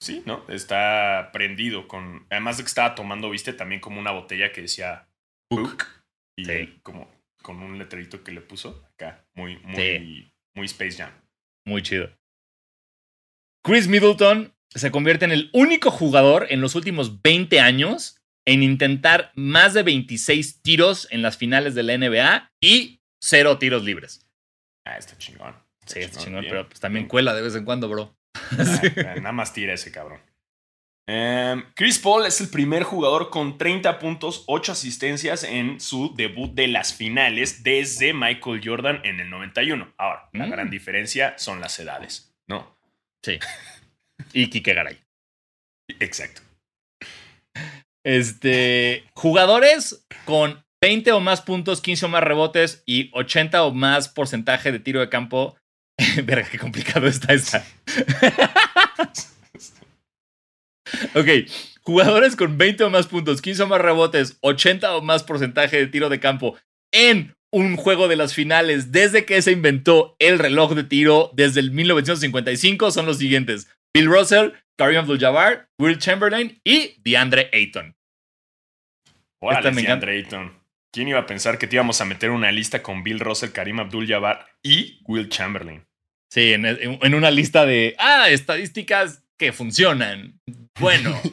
Sí, 0.00 0.22
¿no? 0.26 0.44
Está 0.48 1.30
prendido 1.32 1.88
con. 1.88 2.26
Además 2.30 2.56
de 2.56 2.64
que 2.64 2.68
estaba 2.68 2.94
tomando, 2.94 3.30
viste, 3.30 3.52
también 3.52 3.80
como 3.80 4.00
una 4.00 4.10
botella 4.12 4.52
que 4.52 4.62
decía 4.62 5.08
Book. 5.50 5.84
Y 6.36 6.66
como 6.82 7.10
con 7.42 7.60
un 7.60 7.78
letrerito 7.78 8.24
que 8.24 8.32
le 8.32 8.40
puso 8.40 8.84
acá. 8.92 9.26
Muy, 9.34 9.56
muy, 9.58 10.32
muy 10.54 10.66
Space 10.66 10.96
Jam. 10.96 11.12
Muy 11.66 11.82
chido. 11.82 12.10
Chris 13.64 13.88
Middleton 13.88 14.54
se 14.68 14.90
convierte 14.90 15.24
en 15.24 15.32
el 15.32 15.50
único 15.52 15.90
jugador 15.90 16.46
en 16.50 16.60
los 16.60 16.74
últimos 16.74 17.22
20 17.22 17.60
años 17.60 18.20
en 18.46 18.62
intentar 18.62 19.32
más 19.34 19.74
de 19.74 19.82
26 19.82 20.62
tiros 20.62 21.08
en 21.10 21.22
las 21.22 21.36
finales 21.36 21.74
de 21.74 21.82
la 21.82 21.96
NBA 21.96 22.52
y 22.60 23.00
cero 23.20 23.58
tiros 23.58 23.84
libres. 23.84 24.26
Ah, 24.84 24.98
está 24.98 25.16
chingón. 25.16 25.54
sí, 25.86 26.00
está 26.00 26.20
chingón, 26.20 26.44
pero 26.48 26.68
pues 26.68 26.80
también 26.80 27.08
cuela 27.08 27.34
de 27.34 27.42
vez 27.42 27.54
en 27.54 27.64
cuando, 27.64 27.88
bro. 27.88 28.16
Ah, 28.34 28.80
nada 29.16 29.32
más 29.32 29.52
tira 29.52 29.72
ese 29.72 29.90
cabrón. 29.90 30.20
Em, 31.06 31.64
Chris 31.74 31.98
Paul 31.98 32.24
es 32.24 32.40
el 32.40 32.48
primer 32.48 32.82
jugador 32.82 33.28
con 33.28 33.58
30 33.58 33.98
puntos, 33.98 34.44
8 34.46 34.72
asistencias 34.72 35.44
en 35.44 35.78
su 35.78 36.14
debut 36.16 36.54
de 36.54 36.68
las 36.68 36.94
finales 36.94 37.62
desde 37.62 38.14
Michael 38.14 38.62
Jordan 38.64 39.00
en 39.04 39.20
el 39.20 39.28
91. 39.28 39.92
Ahora, 39.98 40.30
la 40.32 40.46
gran 40.46 40.68
mm. 40.68 40.70
diferencia 40.70 41.34
son 41.36 41.60
las 41.60 41.78
edades, 41.78 42.34
¿no? 42.46 42.76
Sí. 43.22 43.38
Y 44.32 44.48
Kike 44.48 44.74
Garay. 44.74 44.98
Exacto. 45.98 46.40
Este, 48.04 49.04
jugadores 49.14 50.06
con 50.24 50.64
20 50.80 51.12
o 51.12 51.20
más 51.20 51.40
puntos, 51.40 51.80
15 51.80 52.06
o 52.06 52.08
más 52.08 52.22
rebotes 52.22 52.82
y 52.86 53.10
80 53.14 53.64
o 53.64 53.72
más 53.72 54.08
porcentaje 54.08 54.70
de 54.70 54.78
tiro 54.78 55.00
de 55.00 55.08
campo 55.08 55.56
Verga, 56.24 56.48
qué 56.50 56.58
complicado 56.58 57.06
está 57.06 57.32
esta. 57.32 57.64
ok, 61.14 61.28
jugadores 61.82 62.36
con 62.36 62.58
20 62.58 62.84
o 62.84 62.90
más 62.90 63.06
puntos, 63.06 63.40
15 63.40 63.62
o 63.62 63.66
más 63.66 63.80
rebotes, 63.80 64.38
80 64.40 64.96
o 64.96 65.02
más 65.02 65.22
porcentaje 65.22 65.76
de 65.76 65.86
tiro 65.86 66.08
de 66.08 66.20
campo 66.20 66.56
en 66.92 67.34
un 67.52 67.76
juego 67.76 68.08
de 68.08 68.16
las 68.16 68.34
finales 68.34 68.90
desde 68.90 69.24
que 69.24 69.40
se 69.40 69.52
inventó 69.52 70.16
el 70.18 70.40
reloj 70.40 70.74
de 70.74 70.82
tiro 70.84 71.30
desde 71.34 71.60
el 71.60 71.70
1955 71.70 72.90
son 72.90 73.06
los 73.06 73.18
siguientes. 73.18 73.68
Bill 73.94 74.06
Russell, 74.06 74.50
Kareem 74.76 75.00
Abdul-Jabbar, 75.00 75.68
Will 75.78 75.98
Chamberlain 75.98 76.60
y 76.64 76.96
DeAndre 77.04 77.50
Ayton. 77.52 77.94
DeAndre 79.40 80.12
Ayton. 80.18 80.52
¿Quién 80.92 81.08
iba 81.08 81.20
a 81.20 81.26
pensar 81.26 81.58
que 81.58 81.66
te 81.66 81.76
íbamos 81.76 82.00
a 82.00 82.04
meter 82.04 82.30
una 82.30 82.50
lista 82.52 82.82
con 82.82 83.02
Bill 83.02 83.20
Russell, 83.20 83.50
Karim 83.50 83.80
Abdul-Jabbar 83.80 84.46
y 84.62 85.00
Will 85.06 85.28
Chamberlain? 85.28 85.84
Sí, 86.30 86.52
en, 86.52 87.14
una 87.14 87.30
lista 87.30 87.64
de, 87.66 87.94
ah, 87.98 88.28
estadísticas 88.28 89.22
que 89.36 89.52
funcionan. 89.52 90.40
Bueno. 90.78 91.20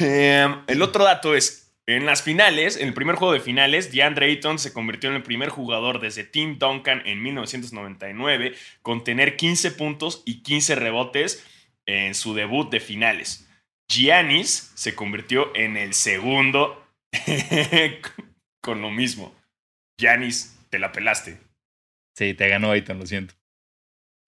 Em, 0.00 0.54
el 0.66 0.82
otro 0.82 1.02
dato 1.02 1.34
es, 1.34 1.72
en 1.86 2.04
las 2.04 2.22
finales, 2.22 2.76
en 2.76 2.88
el 2.88 2.94
primer 2.94 3.16
juego 3.16 3.32
de 3.32 3.40
finales, 3.40 3.90
DeAndre 3.90 4.26
Ayton 4.26 4.58
se 4.58 4.74
convirtió 4.74 5.08
en 5.08 5.16
el 5.16 5.22
primer 5.22 5.48
jugador 5.48 5.98
desde 5.98 6.24
Tim 6.24 6.58
Duncan 6.58 7.02
en 7.06 7.22
1999 7.22 8.54
con 8.82 9.02
tener 9.02 9.36
15 9.36 9.70
puntos 9.70 10.22
y 10.26 10.42
15 10.42 10.74
rebotes 10.74 11.42
en 11.88 12.14
su 12.14 12.34
debut 12.34 12.70
de 12.70 12.80
finales. 12.80 13.48
Giannis 13.90 14.72
se 14.74 14.94
convirtió 14.94 15.54
en 15.56 15.76
el 15.76 15.94
segundo 15.94 16.84
con 18.62 18.82
lo 18.82 18.90
mismo. 18.90 19.34
Janis, 20.00 20.56
te 20.70 20.78
la 20.78 20.92
pelaste. 20.92 21.38
Sí, 22.16 22.34
te 22.34 22.48
ganó 22.48 22.70
Ayton, 22.70 22.98
lo 22.98 23.06
siento. 23.06 23.34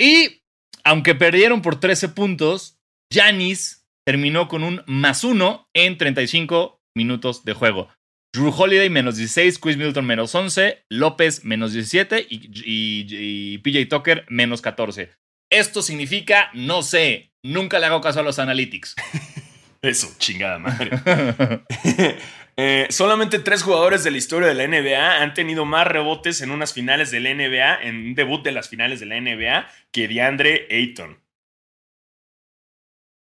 Y 0.00 0.42
aunque 0.84 1.14
perdieron 1.14 1.60
por 1.62 1.78
13 1.78 2.08
puntos, 2.10 2.78
Janis 3.12 3.86
terminó 4.06 4.48
con 4.48 4.64
un 4.64 4.82
más 4.86 5.24
uno 5.24 5.68
en 5.74 5.98
35 5.98 6.80
minutos 6.96 7.44
de 7.44 7.52
juego. 7.52 7.88
Drew 8.34 8.48
Holiday 8.56 8.88
menos 8.88 9.16
16, 9.16 9.58
Chris 9.58 9.76
Middleton 9.76 10.06
menos 10.06 10.34
11, 10.34 10.84
López 10.88 11.44
menos 11.44 11.72
17 11.72 12.26
y, 12.30 12.46
y- 12.64 13.54
y 13.54 13.58
PJ 13.58 13.86
Tucker 13.94 14.24
menos 14.28 14.62
14. 14.62 15.10
Esto 15.52 15.82
significa, 15.82 16.50
no 16.54 16.82
sé, 16.82 17.29
nunca 17.42 17.78
le 17.78 17.86
hago 17.86 18.00
caso 18.00 18.20
a 18.20 18.22
los 18.22 18.38
analytics. 18.38 18.96
Eso, 19.82 20.08
chingada 20.18 20.58
madre. 20.58 20.90
Eh, 22.62 22.88
solamente 22.90 23.38
tres 23.38 23.62
jugadores 23.62 24.04
de 24.04 24.10
la 24.10 24.18
historia 24.18 24.46
de 24.46 24.54
la 24.54 24.66
NBA 24.66 25.22
han 25.22 25.32
tenido 25.32 25.64
más 25.64 25.86
rebotes 25.86 26.42
en 26.42 26.50
unas 26.50 26.74
finales 26.74 27.10
de 27.10 27.20
la 27.20 27.32
NBA, 27.32 27.84
en 27.84 27.96
un 27.96 28.14
debut 28.14 28.44
de 28.44 28.52
las 28.52 28.68
finales 28.68 29.00
de 29.00 29.06
la 29.06 29.18
NBA, 29.18 29.66
que 29.90 30.08
DeAndre 30.08 30.66
Ayton. 30.70 31.18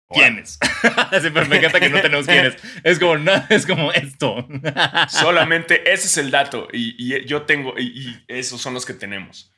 ¿Quiénes? 0.09 0.61
Pero 1.11 1.47
me 1.47 1.57
encanta 1.57 1.81
que 1.81 1.89
no 1.89 2.01
tenemos 2.01 2.27
quiénes. 2.27 2.57
Es 2.85 3.01
como, 3.01 3.19
no, 3.19 3.33
es 3.49 3.67
como 3.67 3.91
esto. 3.91 4.47
Solamente 5.09 5.93
ese 5.93 6.07
es 6.07 6.17
el 6.19 6.31
dato. 6.31 6.69
Y, 6.73 6.95
y 6.99 7.25
yo 7.25 7.43
tengo, 7.43 7.75
y, 7.77 7.87
y 7.87 8.25
esos 8.29 8.61
son 8.61 8.75
los 8.75 8.87
que 8.87 8.95
tenemos. 8.95 9.53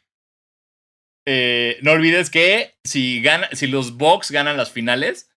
Eh, 1.26 1.78
no 1.82 1.92
olvides 1.92 2.30
que 2.30 2.74
si, 2.84 3.20
gana, 3.20 3.48
si 3.52 3.66
los 3.66 3.96
Bucks 3.96 4.30
ganan 4.30 4.56
las 4.56 4.70
finales, 4.70 5.30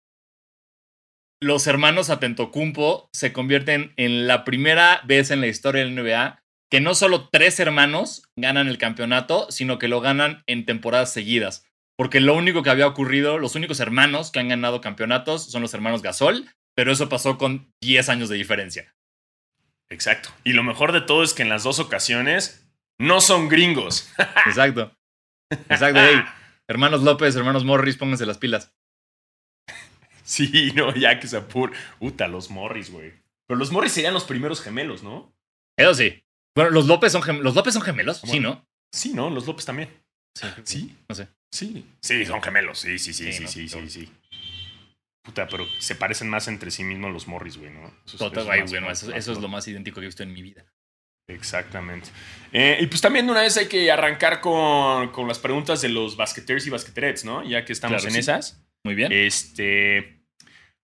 los 1.42 1.68
hermanos 1.68 2.10
Atentocumpo 2.10 3.10
se 3.14 3.34
convierten 3.34 3.94
en 3.98 4.28
la 4.28 4.44
primera 4.46 5.02
vez 5.06 5.32
en 5.32 5.42
la 5.42 5.48
historia 5.48 5.84
del 5.84 5.96
NBA 5.96 6.44
que 6.70 6.82
no 6.82 6.94
solo 6.94 7.30
tres 7.30 7.60
hermanos 7.60 8.30
ganan 8.36 8.68
el 8.68 8.78
campeonato, 8.78 9.50
sino 9.50 9.80
que 9.80 9.88
lo 9.88 10.02
ganan 10.02 10.44
en 10.46 10.66
temporadas 10.66 11.12
seguidas. 11.12 11.66
Porque 11.98 12.20
lo 12.20 12.36
único 12.36 12.62
que 12.62 12.70
había 12.70 12.88
ocurrido, 12.88 13.40
los 13.40 13.56
únicos 13.56 13.80
hermanos 13.80 14.32
que 14.32 14.40
han 14.40 14.50
ganado 14.50 14.80
campeonatos 14.80 15.50
son 15.50 15.62
los 15.62 15.74
hermanos 15.74 16.02
Gasol, 16.02 16.48
pero 16.76 16.92
eso 16.92 17.10
pasó 17.10 17.38
con 17.38 17.74
10 17.82 18.10
años 18.10 18.30
de 18.30 18.38
diferencia. 18.38 18.96
Exacto. 19.90 20.30
Y 20.44 20.54
lo 20.54 20.64
mejor 20.64 20.92
de 20.92 21.02
todo 21.02 21.24
es 21.24 21.34
que 21.34 21.42
en 21.42 21.50
las 21.50 21.64
dos 21.64 21.80
ocasiones 21.80 22.72
no 23.00 23.20
son 23.20 23.50
gringos. 23.50 24.12
Exacto. 24.46 24.94
Exacto. 25.50 26.00
Hey, 26.00 26.22
hermanos 26.68 27.02
López, 27.04 27.36
hermanos 27.36 27.66
Morris, 27.66 27.98
pónganse 27.98 28.26
las 28.26 28.38
pilas. 28.38 28.74
Sí, 30.24 30.72
no, 30.76 30.94
ya 30.96 31.20
que 31.20 31.26
se 31.28 31.38
apur. 31.38 31.72
Uta, 32.00 32.28
los 32.28 32.52
Morris, 32.52 32.92
güey. 32.92 33.14
Pero 33.48 33.58
los 33.58 33.72
Morris 33.72 33.94
serían 33.94 34.14
los 34.14 34.26
primeros 34.26 34.62
gemelos, 34.62 35.02
¿no? 35.02 35.34
Eso 35.76 35.96
sí. 35.96 36.24
Bueno, 36.56 36.70
los 36.70 36.86
López 36.86 37.12
son, 37.12 37.24
gem- 37.24 37.40
los 37.40 37.56
López 37.56 37.74
son 37.74 37.82
gemelos, 37.82 38.22
sí. 38.24 38.40
¿no? 38.40 38.64
Sí, 38.94 39.12
¿no? 39.16 39.32
Los 39.32 39.48
López 39.48 39.66
también. 39.66 39.90
Sí. 40.36 40.48
Sí. 40.66 40.98
No 41.10 41.16
sé. 41.16 41.30
Sí. 41.52 41.84
Sí, 42.02 42.26
son 42.28 42.44
gemelos. 42.44 42.78
Sí, 42.78 43.00
sí, 43.00 43.12
sí, 43.12 43.34
Sí, 43.34 43.48
sí, 43.48 43.64
¿no? 43.64 43.68
sí, 43.70 43.90
sí. 43.90 44.12
Puta, 45.24 45.48
pero 45.48 45.66
se 45.80 45.96
parecen 45.96 46.30
más 46.30 46.48
entre 46.48 46.70
sí 46.70 46.84
mismos 46.84 47.12
los 47.12 47.28
Morris, 47.28 47.58
güey, 47.58 47.72
¿no? 47.72 47.88
Eso 48.06 48.14
es- 48.14 48.18
Total, 48.20 48.44
eso 48.44 48.52
ay, 48.52 48.62
más- 48.62 48.70
bueno, 48.70 48.86
más- 48.88 49.02
eso, 49.02 49.10
más 49.12 49.18
eso 49.20 49.32
es 49.32 49.38
lo 49.40 49.48
más 49.48 49.68
idéntico 49.68 49.96
que 50.00 50.06
he 50.06 50.10
visto 50.10 50.22
en 50.22 50.32
mi 50.34 50.44
vida. 50.44 50.64
Exactamente. 51.30 52.10
Eh, 52.52 52.78
y 52.82 52.88
pues 52.88 53.00
también 53.02 53.26
de 53.28 53.32
una 53.32 53.42
vez 53.42 53.56
hay 53.58 53.68
que 53.68 53.92
arrancar 53.92 54.42
con, 54.42 55.10
con 55.12 55.28
las 55.28 55.38
preguntas 55.40 55.82
de 55.82 55.90
los 55.90 56.18
basqueteers 56.18 56.66
y 56.68 56.70
basqueterets, 56.72 57.24
¿no? 57.24 57.44
Ya 57.48 57.64
que 57.64 57.72
estamos 57.74 57.98
Claro, 58.02 58.08
en 58.10 58.14
sí. 58.14 58.20
esas. 58.20 58.62
Muy 58.84 58.96
bien. 58.96 59.12
Este. 59.12 60.20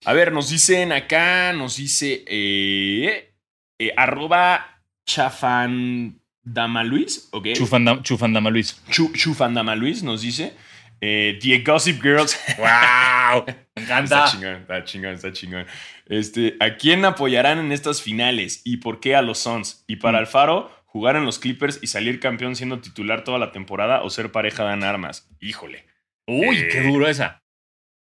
A 0.06 0.14
ver, 0.14 0.32
nos 0.32 0.50
dicen 0.50 0.92
acá, 0.92 1.52
nos 1.54 1.78
dice. 1.78 2.24
Eh, 2.28 3.34
eh, 3.80 3.92
arroba 3.98 4.82
chafandamaluis, 5.08 7.30
¿ok? 7.32 7.48
Chufanda- 7.56 8.02
Chufandama 8.04 8.50
Luis. 8.50 8.82
Chu- 8.90 9.12
Chufandamaluis 9.14 10.04
nos 10.04 10.22
dice. 10.22 10.54
Eh, 11.02 11.38
The 11.42 11.60
Gossip 11.60 12.02
Girls. 12.02 12.40
¡Wow! 12.58 13.46
Me 13.76 13.84
encanta. 13.84 14.26
Está 14.26 14.32
chingón, 14.32 14.56
está 14.62 14.84
chingón, 14.84 15.14
está 15.14 15.32
chingón. 15.34 15.66
Este, 16.08 16.56
¿A 16.60 16.76
quién 16.78 17.04
apoyarán 17.06 17.60
en 17.60 17.72
estas 17.72 18.02
finales 18.02 18.62
y 18.64 18.78
por 18.78 19.00
qué 19.00 19.16
a 19.16 19.22
los 19.22 19.40
Suns? 19.40 19.84
Y 19.88 19.98
para 19.98 20.18
Mm. 20.18 20.22
Alfaro, 20.22 20.72
jugar 20.86 21.16
en 21.18 21.26
los 21.26 21.40
Clippers 21.40 21.80
y 21.82 21.88
salir 21.88 22.20
campeón 22.20 22.56
siendo 22.56 22.80
titular 22.80 23.24
toda 23.24 23.38
la 23.40 23.52
temporada 23.52 24.02
o 24.04 24.10
ser 24.10 24.32
pareja 24.32 24.64
dan 24.64 24.84
armas. 24.84 25.30
Híjole. 25.42 25.86
Uy, 26.28 26.58
Eh, 26.58 26.68
qué 26.72 26.82
duro 26.82 27.08
esa. 27.08 27.44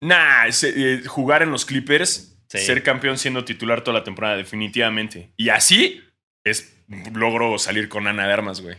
Nah, 0.02 0.46
eh, 0.64 1.02
jugar 1.08 1.42
en 1.42 1.52
los 1.52 1.66
Clippers, 1.66 2.34
Sí. 2.50 2.60
ser 2.60 2.84
campeón 2.84 3.18
siendo 3.18 3.44
titular 3.44 3.82
toda 3.84 3.98
la 4.00 4.04
temporada, 4.06 4.38
definitivamente. 4.38 5.34
Y 5.36 5.50
así 5.50 6.02
es 6.46 6.78
logro 7.14 7.58
salir 7.58 7.90
con 7.90 8.08
Ana 8.08 8.26
de 8.28 8.32
armas, 8.34 8.62
güey. 8.62 8.78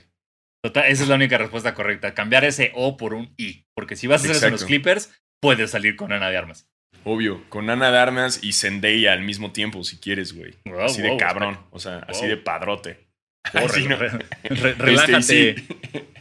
Total, 0.62 0.86
esa 0.86 1.02
es 1.04 1.08
la 1.08 1.14
única 1.14 1.38
respuesta 1.38 1.74
correcta. 1.74 2.14
Cambiar 2.14 2.44
ese 2.44 2.72
O 2.74 2.96
por 2.96 3.14
un 3.14 3.32
I. 3.36 3.64
Porque 3.74 3.96
si 3.96 4.06
vas 4.06 4.20
a 4.22 4.24
hacer 4.24 4.36
eso 4.36 4.46
en 4.46 4.52
los. 4.52 4.64
Clippers, 4.64 5.12
puedes 5.40 5.70
salir 5.70 5.96
con 5.96 6.12
Ana 6.12 6.30
de 6.30 6.36
Armas. 6.36 6.68
Obvio, 7.04 7.48
con 7.48 7.70
Ana 7.70 7.90
de 7.92 7.98
armas 7.98 8.40
y 8.42 8.52
Zendaya 8.52 9.12
al 9.12 9.22
mismo 9.22 9.52
tiempo, 9.52 9.84
si 9.84 9.98
quieres, 9.98 10.32
güey. 10.34 10.54
Wow, 10.64 10.80
así 10.82 11.00
de 11.00 11.10
wow, 11.10 11.18
cabrón, 11.18 11.58
o 11.70 11.78
sea, 11.78 11.98
así 12.08 12.26
de 12.26 12.36
padrote. 12.36 13.06
Así, 13.54 13.86
¿no? 13.88 13.96
re- 13.96 14.08
re- 14.10 14.26
Este, 14.42 14.74
relájate. 14.74 15.18
y, 15.18 15.22
sí. 15.22 15.54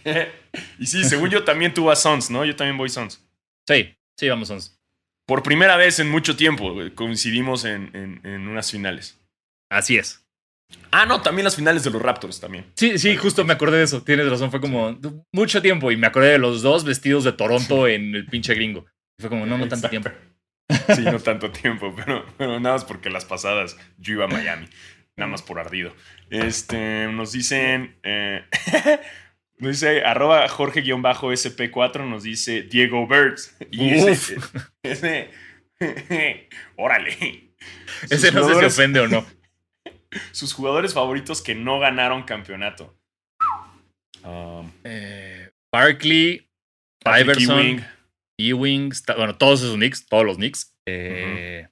y 0.80 0.86
sí, 0.86 1.04
según 1.04 1.30
yo 1.30 1.44
también 1.44 1.74
tú 1.74 1.86
vas 1.86 2.02
Sons, 2.02 2.30
¿no? 2.30 2.46
Yo 2.46 2.56
también 2.56 2.78
voy 2.78 2.88
Sons. 2.90 3.28
Sí, 3.68 3.98
sí, 4.18 4.30
vamos, 4.30 4.48
Sons. 4.48 4.80
Por 5.26 5.44
primera 5.44 5.76
vez 5.76 6.00
en 6.00 6.10
mucho 6.10 6.38
tiempo 6.38 6.74
coincidimos 6.96 7.66
en, 7.66 7.90
en- 7.94 8.22
en 8.24 8.48
unas 8.48 8.72
finales. 8.72 9.20
Así 9.70 9.98
es. 9.98 10.26
Ah, 10.92 11.06
no, 11.06 11.22
también 11.22 11.44
las 11.46 11.56
finales 11.56 11.84
de 11.84 11.92
los 11.92 12.02
Raptors 12.02 12.40
también. 12.40 12.66
Sí, 12.76 12.98
sí, 12.98 13.16
justo 13.16 13.44
me 13.46 13.54
acordé 13.54 13.78
de 13.78 13.84
eso. 13.84 14.02
Tienes 14.04 14.30
razón, 14.30 14.52
fue 14.52 14.60
como 14.62 14.98
mucho 15.32 15.62
tiempo 15.62 15.92
y 15.92 15.98
me 15.98 16.08
acordé 16.08 16.32
de 16.32 16.38
los 16.40 16.62
dos 16.62 16.84
vestidos 16.86 17.24
de 17.24 17.34
Toronto 17.34 17.88
en 17.88 18.16
el 18.16 18.26
pinche 18.26 18.54
gringo. 18.56 18.86
Fue 19.20 19.30
como, 19.30 19.46
no, 19.46 19.58
no 19.58 19.68
tanto 19.68 19.90
tiempo. 19.90 20.10
Sí, 20.96 21.02
no 21.04 21.20
tanto 21.20 21.52
tiempo, 21.52 21.94
pero, 21.96 22.26
pero 22.38 22.60
nada 22.60 22.76
más 22.76 22.86
porque 22.86 23.10
las 23.10 23.26
pasadas 23.26 23.78
yo 23.98 24.14
iba 24.14 24.26
a 24.26 24.28
Miami. 24.28 24.68
Nada 25.16 25.32
más 25.32 25.42
por 25.42 25.60
ardido. 25.60 25.94
Este, 26.30 27.08
nos 27.08 27.32
dicen. 27.32 27.98
eh, 28.04 28.44
nos 29.60 29.72
dice 29.72 30.04
arroba 30.04 30.48
Jorge-SP4, 30.48 32.08
nos 32.08 32.24
dice 32.24 32.64
Diego 32.64 33.08
Birds. 33.08 33.56
Y 33.72 33.90
ese, 33.90 34.38
ese- 34.84 35.30
órale. 36.76 37.54
Ese 38.10 38.32
no 38.32 38.48
sé 38.48 38.56
si 38.60 38.66
ofende 38.66 39.00
o 39.00 39.08
no. 39.08 39.26
Sus 40.32 40.54
jugadores 40.54 40.94
favoritos 40.94 41.42
que 41.42 41.56
no 41.56 41.80
ganaron 41.80 42.24
campeonato. 42.24 42.96
Um, 44.24 44.72
Eh, 44.84 45.52
Barkley, 45.72 46.48
Iverson, 47.06 47.60
Ewing, 47.60 47.86
Ewing, 48.38 48.92
bueno, 49.16 49.38
todos 49.38 49.62
esos 49.62 49.76
Knicks, 49.76 50.06
todos 50.06 50.26
los 50.26 50.38
Knicks. 50.38 50.74
Eh, 50.88 51.68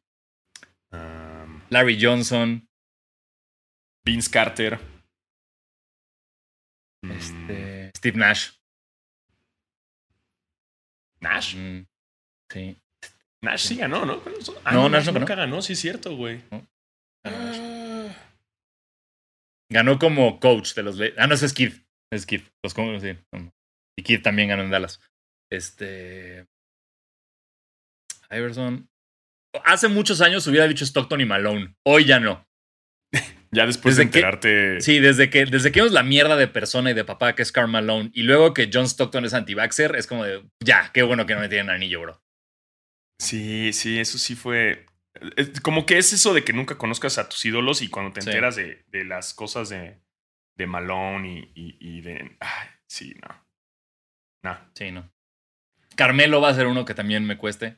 um, 0.91 1.61
Larry 1.69 1.97
Johnson, 2.01 2.67
Vince 4.05 4.29
Carter. 4.29 4.79
mm, 7.03 7.11
este, 7.11 7.91
Steve 7.97 8.17
Nash. 8.17 8.51
Nash. 11.21 11.55
Mm, 11.55 11.85
sí. 12.51 12.77
Nash 13.41 13.61
sí 13.67 13.75
ganó, 13.77 14.05
¿no? 14.05 14.21
Ah, 14.63 14.73
No, 14.73 14.89
Nash 14.89 15.05
no 15.05 15.13
ganó. 15.13 15.19
nunca 15.19 15.35
ganó, 15.35 15.61
sí 15.61 15.73
es 15.73 15.79
cierto, 15.79 16.15
güey. 16.15 16.41
Nash. 17.23 17.57
Ganó 19.71 19.97
como 19.99 20.39
coach 20.39 20.73
de 20.75 20.83
los. 20.83 20.99
Ah, 21.17 21.27
no, 21.27 21.33
ese 21.35 21.45
es 21.47 21.53
Kid. 21.53 21.73
Es 22.11 22.25
Kid. 22.25 22.41
Los 22.63 22.73
sí. 22.73 23.17
Y 23.97 24.03
Kid 24.03 24.21
también 24.21 24.49
ganó 24.49 24.63
en 24.63 24.69
Dallas. 24.69 24.99
Este. 25.51 26.45
Iverson. 28.29 28.89
Hace 29.63 29.87
muchos 29.87 30.21
años 30.21 30.45
hubiera 30.47 30.67
dicho 30.67 30.83
Stockton 30.85 31.21
y 31.21 31.25
Malone. 31.25 31.75
Hoy 31.85 32.05
ya 32.05 32.19
no. 32.19 32.45
Ya 33.51 33.65
después 33.65 33.95
de 33.95 34.03
que- 34.09 34.19
enterarte. 34.19 34.81
Sí, 34.81 34.99
desde 34.99 35.29
que, 35.29 35.45
desde 35.45 35.71
que 35.71 35.79
vimos 35.79 35.93
la 35.93 36.03
mierda 36.03 36.35
de 36.35 36.49
persona 36.49 36.91
y 36.91 36.93
de 36.93 37.05
papá 37.05 37.35
que 37.35 37.41
es 37.41 37.53
Karl 37.53 37.69
Malone 37.69 38.11
y 38.13 38.23
luego 38.23 38.53
que 38.53 38.69
John 38.73 38.83
Stockton 38.83 39.23
es 39.23 39.33
anti-vaxxer, 39.33 39.95
es 39.95 40.07
como 40.07 40.25
de, 40.25 40.43
ya, 40.61 40.91
qué 40.93 41.03
bueno 41.03 41.25
que 41.25 41.35
no 41.35 41.39
me 41.39 41.47
tienen 41.47 41.69
anillo, 41.69 42.01
bro. 42.01 42.21
Sí, 43.21 43.71
sí, 43.71 43.97
eso 43.97 44.17
sí 44.17 44.35
fue. 44.35 44.85
Como 45.61 45.85
que 45.85 45.97
es 45.97 46.11
eso 46.13 46.33
de 46.33 46.43
que 46.43 46.53
nunca 46.53 46.77
conozcas 46.77 47.17
a 47.17 47.29
tus 47.29 47.43
ídolos 47.45 47.81
y 47.81 47.89
cuando 47.89 48.11
te 48.13 48.21
Sí. 48.21 48.29
enteras 48.29 48.55
de, 48.55 48.83
de 48.89 49.05
las 49.05 49.33
cosas 49.33 49.69
de, 49.69 49.99
de 50.57 50.67
Malone 50.67 51.51
y, 51.55 51.61
y- 51.61 51.77
y 51.97 52.01
de. 52.01 52.37
Ay, 52.39 52.67
sí, 52.87 53.15
no. 53.21 53.45
No. 54.43 54.57
Sí, 54.75 54.91
no. 54.91 55.09
Carmelo 55.95 56.41
va 56.41 56.49
a 56.49 56.53
ser 56.55 56.67
uno 56.67 56.83
que 56.85 56.93
también 56.93 57.25
me 57.25 57.37
cueste. 57.37 57.77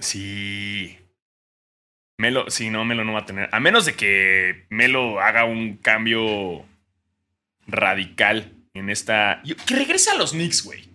Sí. 0.00 0.98
Melo, 2.18 2.50
sí, 2.50 2.70
no, 2.70 2.84
Melo 2.84 3.04
no 3.04 3.12
va 3.12 3.20
a 3.20 3.26
tener. 3.26 3.48
A 3.52 3.60
menos 3.60 3.84
de 3.84 3.94
que 3.94 4.66
Melo 4.70 5.20
haga 5.20 5.44
un 5.44 5.76
cambio 5.76 6.64
radical 7.66 8.52
en 8.74 8.90
esta. 8.90 9.42
Que 9.66 9.74
regrese 9.76 10.10
a 10.10 10.14
los 10.16 10.32
Knicks, 10.32 10.64
güey. 10.64 10.88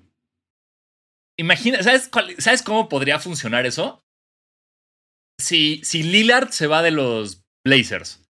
Imagina, 1.37 1.81
¿sabes, 1.81 2.09
cuál- 2.09 2.35
¿sabes 2.39 2.61
cómo 2.61 2.89
podría 2.89 3.19
funcionar 3.19 3.65
eso? 3.65 4.03
Si, 5.41 5.81
si 5.83 6.03
Lillard 6.03 6.49
se 6.49 6.67
va 6.67 6.81
de 6.81 6.91
los 6.91 7.43
Blazers 7.65 8.27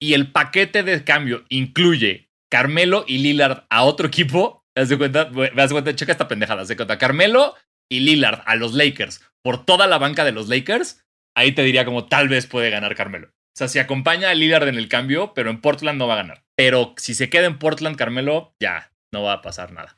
y 0.00 0.14
el 0.14 0.32
paquete 0.32 0.82
de 0.82 1.04
cambio 1.04 1.44
incluye 1.48 2.30
Carmelo 2.50 3.04
y 3.06 3.18
Lillard 3.18 3.66
a 3.70 3.84
otro 3.84 4.08
equipo, 4.08 4.64
¿te 4.74 4.82
das 4.82 4.96
cuenta? 4.96 5.30
¿Te 5.30 5.50
das 5.54 5.72
cuenta? 5.72 5.94
Checa 5.94 6.12
esta 6.12 6.28
pendejada, 6.28 6.58
¿te 6.58 6.62
das 6.62 6.68
de 6.68 6.76
cuenta? 6.76 6.98
Carmelo 6.98 7.54
y 7.88 8.00
Lillard 8.00 8.42
a 8.46 8.56
los 8.56 8.74
Lakers 8.74 9.20
por 9.44 9.64
toda 9.64 9.86
la 9.86 9.98
banca 9.98 10.24
de 10.24 10.32
los 10.32 10.48
Lakers, 10.48 11.04
ahí 11.36 11.52
te 11.52 11.62
diría 11.62 11.84
como 11.84 12.06
tal 12.06 12.28
vez 12.28 12.46
puede 12.46 12.70
ganar 12.70 12.94
Carmelo. 12.96 13.28
O 13.28 13.56
sea, 13.56 13.68
si 13.68 13.78
acompaña 13.78 14.30
a 14.30 14.34
Lillard 14.34 14.66
en 14.66 14.76
el 14.76 14.88
cambio, 14.88 15.32
pero 15.34 15.50
en 15.50 15.60
Portland 15.60 15.98
no 15.98 16.08
va 16.08 16.14
a 16.14 16.18
ganar. 16.18 16.44
Pero 16.56 16.94
si 16.96 17.14
se 17.14 17.28
queda 17.30 17.46
en 17.46 17.58
Portland, 17.58 17.96
Carmelo, 17.96 18.56
ya 18.58 18.90
no 19.12 19.22
va 19.22 19.34
a 19.34 19.42
pasar 19.42 19.70
nada. 19.72 19.96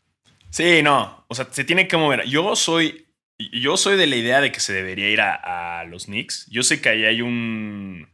Sí, 0.51 0.83
no. 0.83 1.25
O 1.29 1.35
sea, 1.35 1.47
se 1.51 1.65
tiene 1.65 1.89
que 1.89 1.97
mover. 1.97 2.27
Yo 2.27 2.55
soy. 2.57 3.06
Yo 3.39 3.77
soy 3.77 3.97
de 3.97 4.07
la 4.07 4.17
idea 4.17 4.41
de 4.41 4.51
que 4.51 4.61
se 4.61 4.73
debería 4.73 5.11
ir 5.11 5.21
a, 5.21 5.81
a 5.81 5.85
los 5.85 6.07
Knicks. 6.07 6.47
Yo 6.51 6.63
sé 6.63 6.81
que 6.81 6.89
ahí 6.89 7.05
hay 7.05 7.23
un. 7.23 8.09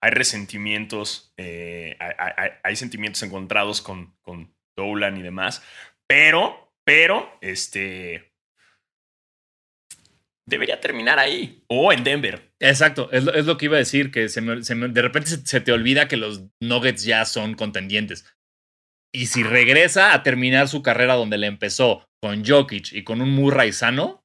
Hay 0.00 0.10
resentimientos. 0.10 1.32
eh, 1.36 1.96
hay, 2.62 2.76
sentimientos 2.76 3.22
encontrados 3.22 3.82
con, 3.82 4.16
con 4.22 4.54
Dolan 4.76 5.16
y 5.16 5.22
demás. 5.22 5.62
Pero, 6.08 6.72
pero, 6.84 7.38
este. 7.40 8.32
Debería 10.48 10.80
terminar 10.80 11.18
ahí. 11.18 11.64
O 11.68 11.92
en 11.92 12.04
Denver. 12.04 12.52
Exacto, 12.60 13.10
es 13.12 13.24
lo, 13.24 13.32
es 13.32 13.46
lo 13.46 13.56
que 13.56 13.66
iba 13.66 13.76
a 13.76 13.78
decir, 13.78 14.10
que 14.10 14.26
de 14.26 15.02
repente 15.02 15.30
se, 15.30 15.46
se 15.46 15.60
te 15.60 15.72
olvida 15.72 16.08
que 16.08 16.16
los 16.16 16.44
Nuggets 16.60 17.04
ya 17.04 17.24
son 17.24 17.54
contendientes. 17.54 18.24
Y 19.14 19.26
si 19.26 19.42
regresa 19.42 20.14
a 20.14 20.22
terminar 20.22 20.68
su 20.68 20.82
carrera 20.82 21.14
donde 21.14 21.38
le 21.38 21.46
empezó, 21.46 22.08
con 22.22 22.44
Jokic 22.44 22.92
y 22.92 23.04
con 23.04 23.20
un 23.20 23.30
Murray 23.30 23.72
sano, 23.72 24.21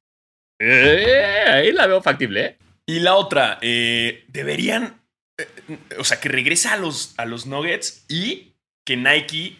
eh, 0.58 1.44
ahí 1.46 1.72
la 1.72 1.86
veo 1.86 2.02
factible, 2.02 2.44
¿eh? 2.44 2.58
Y 2.86 3.00
la 3.00 3.14
otra, 3.16 3.58
eh, 3.60 4.24
deberían. 4.28 5.00
eh, 5.38 5.46
o 5.98 6.04
sea, 6.04 6.20
que 6.20 6.28
regrese 6.28 6.68
a 6.68 6.76
los, 6.76 7.14
a 7.18 7.24
los 7.26 7.46
Nuggets 7.46 8.04
y 8.08 8.54
que 8.86 8.96
Nike 8.96 9.56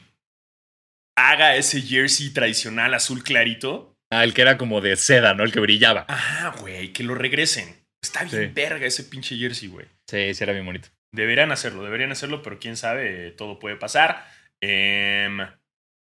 haga 1.17 1.57
ese 1.57 1.81
jersey 1.83 2.31
tradicional 2.31 2.95
azul 2.95 3.23
clarito. 3.23 3.95
Ah, 4.11 4.25
el 4.25 4.33
que 4.35 4.43
era 4.43 4.57
como 4.57 4.81
de 4.81 4.97
seda, 4.97 5.35
¿no? 5.35 5.45
El 5.45 5.53
que 5.53 5.61
brillaba. 5.61 6.07
Ajá, 6.09 6.55
güey, 6.61 6.93
que 6.93 7.03
lo 7.05 7.15
regresen. 7.15 7.77
Está 8.03 8.25
bien 8.25 8.47
Sí. 8.49 8.53
verga 8.55 8.87
ese 8.87 9.05
pinche 9.05 9.37
jersey, 9.37 9.69
güey. 9.69 9.87
Sí, 10.07 10.33
sí, 10.33 10.43
era 10.45 10.53
bien 10.53 10.65
bonito. 10.65 10.89
Deberían 11.13 11.53
hacerlo, 11.53 11.83
deberían 11.85 12.13
hacerlo, 12.13 12.43
pero 12.43 12.59
quién 12.59 12.77
sabe, 12.77 13.33
todo 13.33 13.59
puede 13.59 13.77
pasar. 13.77 14.27
Em, 14.61 15.39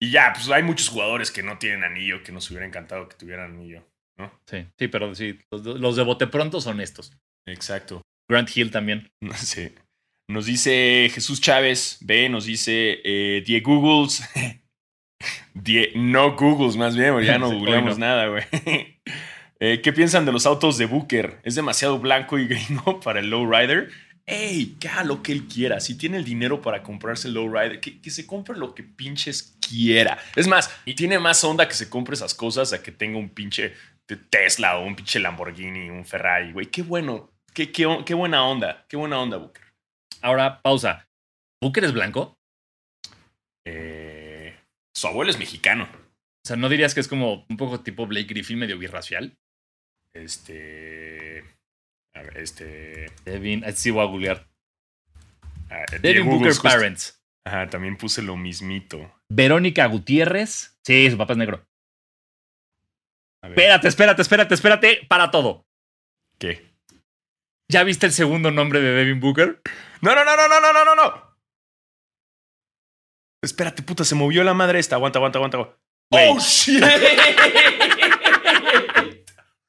y 0.00 0.10
ya, 0.10 0.32
pues 0.34 0.48
hay 0.50 0.62
muchos 0.62 0.88
jugadores 0.88 1.30
que 1.30 1.42
no 1.42 1.58
tienen 1.58 1.84
anillo, 1.84 2.22
que 2.22 2.32
nos 2.32 2.50
hubiera 2.50 2.66
encantado 2.66 3.08
que 3.08 3.16
tuvieran 3.16 3.52
anillo, 3.52 3.86
¿no? 4.18 4.32
Sí, 4.46 4.66
sí, 4.78 4.88
pero 4.88 5.14
sí, 5.14 5.38
los, 5.50 5.64
los 5.64 5.96
de 5.96 6.02
bote 6.02 6.26
pronto 6.26 6.60
son 6.60 6.80
estos. 6.80 7.12
Exacto. 7.46 8.02
Grant 8.30 8.54
Hill 8.56 8.70
también. 8.70 9.10
Sí. 9.36 9.70
Nos 10.30 10.46
dice 10.46 11.10
Jesús 11.12 11.40
Chávez, 11.42 11.98
B, 12.00 12.30
nos 12.30 12.46
dice 12.46 13.00
eh, 13.04 13.42
Die 13.46 13.60
Googles. 13.60 14.22
Die- 15.54 15.92
no 15.94 16.34
Googles, 16.36 16.76
más 16.76 16.96
bien, 16.96 17.20
ya 17.22 17.38
no 17.38 17.48
Sí, 17.50 17.54
hoy 17.54 17.58
googleamos 17.60 17.98
no. 17.98 18.06
nada, 18.06 18.26
güey. 18.28 18.44
Eh, 19.60 19.80
¿Qué 19.82 19.92
piensan 19.92 20.24
de 20.26 20.32
los 20.32 20.46
autos 20.46 20.78
de 20.78 20.86
Booker? 20.86 21.40
¿Es 21.44 21.54
demasiado 21.54 21.98
blanco 21.98 22.38
y 22.38 22.46
gringo 22.46 23.00
para 23.00 23.20
el 23.20 23.30
lowrider? 23.30 23.90
¡Ey! 24.26 24.76
Que 24.80 24.88
haga 24.88 25.04
lo 25.04 25.22
que 25.22 25.32
él 25.32 25.44
quiera. 25.46 25.80
Si 25.80 25.96
tiene 25.96 26.16
el 26.16 26.24
dinero 26.24 26.62
para 26.62 26.82
comprarse 26.82 27.28
el 27.28 27.34
lowrider, 27.34 27.78
que, 27.80 28.00
que 28.00 28.10
se 28.10 28.26
compre 28.26 28.56
lo 28.56 28.74
que 28.74 28.82
pinches 28.82 29.56
quiera. 29.68 30.18
Es 30.34 30.46
más, 30.48 30.74
y 30.86 30.94
tiene 30.94 31.18
más 31.18 31.44
onda 31.44 31.68
que 31.68 31.74
se 31.74 31.88
compre 31.90 32.14
esas 32.14 32.34
cosas 32.34 32.72
a 32.72 32.82
que 32.82 32.90
tenga 32.92 33.18
un 33.18 33.28
pinche 33.28 33.74
Tesla 34.06 34.78
o 34.78 34.84
un 34.84 34.96
pinche 34.96 35.18
Lamborghini, 35.18 35.90
un 35.90 36.04
Ferrari, 36.04 36.52
güey. 36.52 36.66
Qué 36.66 36.82
bueno. 36.82 37.30
Qué, 37.52 37.70
qué, 37.72 37.86
qué 38.04 38.14
buena 38.14 38.44
onda. 38.46 38.84
Qué 38.88 38.96
buena 38.96 39.18
onda, 39.20 39.36
Booker. 39.36 39.64
Ahora, 40.20 40.60
pausa. 40.60 41.08
¿Booker 41.60 41.84
es 41.84 41.92
blanco? 41.92 42.38
Eh, 43.64 44.56
su 44.94 45.06
abuelo 45.06 45.30
es 45.30 45.38
mexicano. 45.38 45.84
O 45.84 46.46
sea, 46.46 46.56
¿no 46.56 46.68
dirías 46.68 46.94
que 46.94 47.00
es 47.00 47.08
como 47.08 47.46
un 47.48 47.56
poco 47.56 47.80
tipo 47.80 48.06
Blake 48.06 48.26
Griffin, 48.26 48.58
medio 48.58 48.78
birracial? 48.78 49.36
Este. 50.12 51.44
A 52.14 52.22
ver, 52.22 52.38
este. 52.38 53.06
Devin, 53.24 53.64
ah, 53.64 53.72
sí 53.72 53.90
voy 53.90 54.02
a 54.02 54.08
googlear. 54.08 54.46
ah, 55.70 55.84
Devin 56.00 56.26
Booker 56.26 56.52
Parents. 56.62 57.20
Ajá, 57.46 57.68
también 57.68 57.96
puse 57.96 58.22
lo 58.22 58.36
mismito. 58.36 59.12
Verónica 59.28 59.86
Gutiérrez. 59.86 60.78
Sí, 60.84 61.10
su 61.10 61.16
papá 61.18 61.32
es 61.32 61.38
negro. 61.38 61.66
Espérate, 63.48 63.88
espérate, 63.88 64.22
espérate, 64.22 64.54
espérate, 64.54 65.06
para 65.08 65.30
todo. 65.30 65.66
¿Qué? 66.38 66.74
¿Ya 67.70 67.84
viste 67.84 68.06
el 68.06 68.12
segundo 68.12 68.50
nombre 68.50 68.80
de 68.80 68.90
Devin 68.90 69.20
Booker? 69.20 69.60
No, 70.00 70.14
no, 70.14 70.24
no, 70.24 70.36
no, 70.36 70.48
no, 70.48 70.60
no, 70.60 70.84
no, 70.84 70.94
no, 70.94 71.36
Espérate, 73.42 73.82
puta, 73.82 74.04
se 74.04 74.14
movió 74.14 74.42
la 74.42 74.54
madre 74.54 74.78
esta. 74.78 74.96
Aguanta, 74.96 75.18
aguanta, 75.18 75.38
aguanta. 75.38 75.58
Wait. 76.10 76.30
¡Oh, 76.30 76.38
shit! 76.40 76.82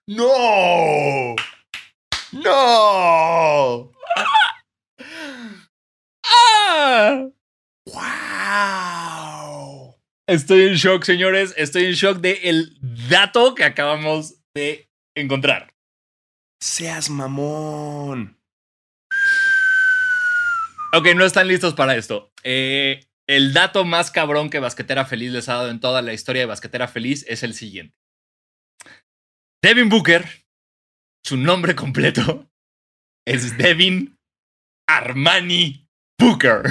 ¡No! 0.07 1.36
¡No! 2.32 3.91
Estoy 10.28 10.63
en 10.63 10.73
shock, 10.73 11.03
señores. 11.03 11.53
Estoy 11.55 11.86
en 11.86 11.93
shock 11.93 12.17
de 12.17 12.39
el 12.43 12.78
dato 13.09 13.53
que 13.53 13.63
acabamos 13.63 14.41
de 14.55 14.89
encontrar. 15.15 15.73
Seas 16.59 17.09
mamón. 17.09 18.39
Ok, 20.93 21.07
no 21.15 21.26
están 21.26 21.47
listos 21.47 21.76
para 21.76 21.95
esto. 21.95 22.32
Eh, 22.43 23.05
el 23.28 23.53
dato 23.53 23.86
más 23.86 24.09
cabrón 24.09 24.49
que 24.49 24.59
Basquetera 24.59 25.05
Feliz 25.05 25.32
les 25.32 25.47
ha 25.49 25.55
dado 25.55 25.69
en 25.69 25.80
toda 25.80 26.01
la 26.01 26.13
historia 26.13 26.41
de 26.41 26.47
Basquetera 26.47 26.88
Feliz 26.88 27.23
es 27.28 27.43
el 27.43 27.53
siguiente. 27.53 27.95
Devin 29.63 29.89
Booker, 29.89 30.26
su 31.23 31.38
nombre 31.38 31.76
completo 31.76 32.49
es 33.28 33.57
Devin 33.57 34.17
Armani 34.88 35.88
Booker. 36.19 36.63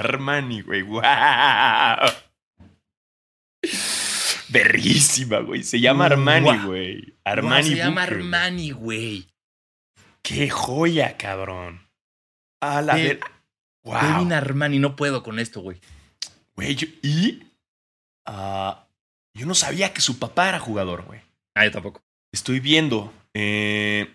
Armani, 0.00 0.62
güey. 0.62 0.82
¡Wow! 0.82 1.02
Berrísima, 4.48 5.38
güey. 5.40 5.62
Se 5.62 5.80
llama 5.80 6.06
Armani, 6.06 6.58
güey. 6.64 7.14
Armani 7.24 7.68
se 7.70 7.76
llama. 7.76 8.02
Armani, 8.02 8.70
güey. 8.72 9.26
¡Qué 10.22 10.50
joya, 10.50 11.16
cabrón! 11.16 11.86
A 12.60 12.82
la 12.82 12.94
ver. 12.94 13.20
¡Wow! 13.84 14.00
Devin 14.00 14.32
Armani, 14.32 14.78
no 14.78 14.96
puedo 14.96 15.22
con 15.22 15.38
esto, 15.38 15.60
güey. 15.60 15.80
Güey, 16.56 16.74
yo- 16.74 16.88
y. 17.02 17.42
ah, 18.26 18.86
yo 19.34 19.46
no 19.46 19.54
sabía 19.54 19.92
que 19.94 20.00
su 20.00 20.18
papá 20.18 20.48
era 20.48 20.58
jugador, 20.58 21.04
güey. 21.04 21.20
Ah, 21.54 21.64
yo 21.64 21.70
tampoco. 21.70 22.02
Estoy 22.32 22.60
viendo. 22.60 23.12
eh, 23.34 24.14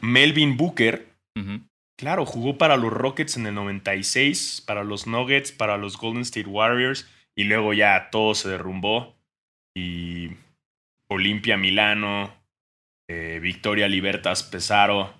Melvin 0.00 0.56
Booker. 0.56 1.08
Ujú. 1.36 1.60
Claro, 2.02 2.26
jugó 2.26 2.58
para 2.58 2.76
los 2.76 2.92
Rockets 2.92 3.36
en 3.36 3.46
el 3.46 3.54
96, 3.54 4.64
para 4.66 4.82
los 4.82 5.06
Nuggets, 5.06 5.52
para 5.52 5.76
los 5.76 5.96
Golden 5.96 6.22
State 6.22 6.48
Warriors. 6.48 7.08
Y 7.36 7.44
luego 7.44 7.74
ya 7.74 8.08
todo 8.10 8.34
se 8.34 8.48
derrumbó. 8.48 9.14
Y. 9.76 10.30
Olimpia 11.08 11.56
Milano. 11.56 12.34
eh, 13.08 13.38
Victoria 13.40 13.86
Libertas 13.86 14.42
Pesaro. 14.42 15.14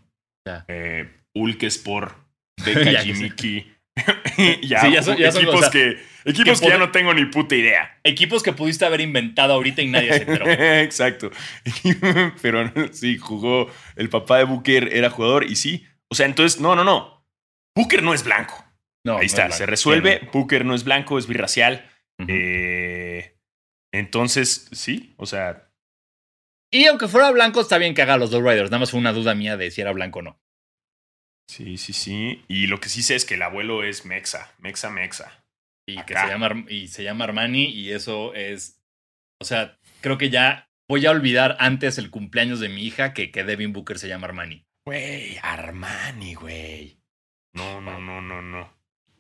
Eh, 0.66 1.09
Ulkespor. 1.37 2.16
Beca 2.66 2.83
Ya 2.91 3.05
que 3.05 3.14
sé. 3.14 3.14
Jimiki. 3.14 3.72
ya, 4.66 4.80
Sí, 4.80 4.93
ya 4.93 5.03
son- 5.05 5.16
ya 5.18 5.30
son, 5.30 5.43
equipos 5.43 5.55
o 5.55 5.62
sea, 5.62 5.70
que, 5.70 6.01
equipos 6.24 6.59
que 6.61 6.66
que 6.66 6.72
ya 6.72 6.78
no 6.78 6.91
tengo 6.91 7.14
ni 7.14 7.26
puta 7.26 7.55
idea. 7.55 7.97
Equipos 8.03 8.43
que 8.43 8.53
pudiste 8.53 8.85
haber 8.85 9.03
inventado 9.03 9.53
ahorita 9.53 9.83
y 9.83 9.87
nadie 9.87 10.14
se 10.14 10.22
enteró. 10.22 10.47
Exacto. 10.80 11.30
Pero 12.43 12.72
sí, 12.93 13.18
jugó. 13.18 13.70
El 13.95 14.09
papá 14.09 14.39
de 14.39 14.45
Booker 14.45 14.89
era 14.93 15.11
jugador 15.11 15.45
y 15.45 15.55
sí. 15.55 15.87
O 16.12 16.14
sea, 16.14 16.26
entonces, 16.26 16.60
no, 16.60 16.76
no, 16.76 16.84
no. 16.84 17.26
Booker 17.74 18.02
no 18.02 18.12
es 18.12 18.22
blanco. 18.22 18.62
No, 19.02 19.14
Ahí 19.14 19.20
no 19.20 19.22
está, 19.22 19.46
es 19.46 19.56
se 19.56 19.64
resuelve. 19.64 20.20
Sí, 20.20 20.28
Booker 20.30 20.62
no 20.66 20.74
es 20.74 20.84
blanco, 20.84 21.16
es 21.16 21.26
birracial. 21.26 21.90
no. 22.18 22.26
Eh, 22.28 23.38
entonces, 23.94 24.68
sí, 24.72 25.14
o 25.16 25.24
sea, 25.24 25.70
Y 26.70 26.84
aunque 26.84 27.08
fuera 27.08 27.30
blanco, 27.30 27.62
está 27.62 27.78
bien 27.78 27.94
que 27.94 28.02
haga 28.02 28.18
los 28.18 28.30
dos 28.30 28.42
Riders. 28.42 28.70
Nada 28.70 28.80
más 28.80 28.90
fue 28.90 29.00
una 29.00 29.14
duda 29.14 29.34
mía 29.34 29.56
de 29.56 29.70
si 29.70 29.80
era 29.80 29.92
blanco 29.92 30.18
o 30.18 30.22
no. 30.22 30.38
sí, 31.48 31.78
sí, 31.78 31.94
sí. 31.94 32.44
Y 32.46 32.66
lo 32.66 32.78
que 32.78 32.90
sí 32.90 33.02
sé 33.02 33.14
es 33.14 33.24
que 33.24 33.34
el 33.36 33.42
abuelo 33.42 33.82
es 33.82 34.04
Mexa, 34.04 34.54
Mexa, 34.58 34.90
Mexa. 34.90 35.46
Y 35.88 35.96
que 36.04 36.14
se 36.14 36.26
llama, 36.26 36.66
y 36.68 36.88
se 36.88 37.04
llama 37.04 37.24
Armani 37.24 37.64
y 37.64 37.92
eso 37.92 38.34
es... 38.34 38.82
O 39.40 39.46
sea, 39.46 39.78
creo 40.02 40.18
que 40.18 40.28
ya 40.28 40.68
voy 40.90 41.06
a 41.06 41.10
olvidar 41.10 41.56
antes 41.58 41.96
el 41.96 42.10
cumpleaños 42.10 42.60
de 42.60 42.68
mi 42.68 42.82
hija 42.86 43.14
que, 43.14 43.30
que 43.30 43.44
Devin 43.44 43.72
Booker 43.72 43.98
se 43.98 44.08
llama 44.08 44.26
Armani. 44.26 44.66
Güey, 44.85 45.39
Armani, 45.43 46.35
güey. 46.35 46.99
No, 47.55 47.80
no, 47.80 48.01
no, 48.01 48.20
no, 48.20 48.43
no. 48.43 48.59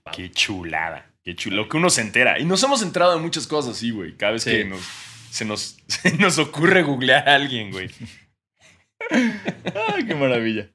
Wow. 0.04 0.14
Qué 0.14 0.30
chulada. 0.30 1.06
Qué 1.22 1.36
chulo. 1.36 1.56
Lo 1.56 1.68
que 1.68 1.76
uno 1.76 1.88
se 1.90 2.00
entera. 2.00 2.38
Y 2.40 2.44
nos 2.44 2.62
hemos 2.64 2.82
enterado 2.82 3.14
de 3.14 3.20
muchas 3.22 3.46
cosas 3.46 3.76
así, 3.76 3.90
güey. 3.90 4.16
Cada 4.16 4.32
vez 4.32 4.42
Sí. 4.42 4.50
que 4.50 4.64
nos, 4.64 4.80
se, 5.30 5.44
nos, 5.44 5.76
se 5.86 6.16
nos 6.16 6.38
ocurre 6.38 6.82
googlear 6.82 7.28
a 7.28 7.34
alguien, 7.36 7.70
güey. 7.70 7.90
¡Ay, 9.10 10.04
qué 10.06 10.14
maravilla! 10.14 10.68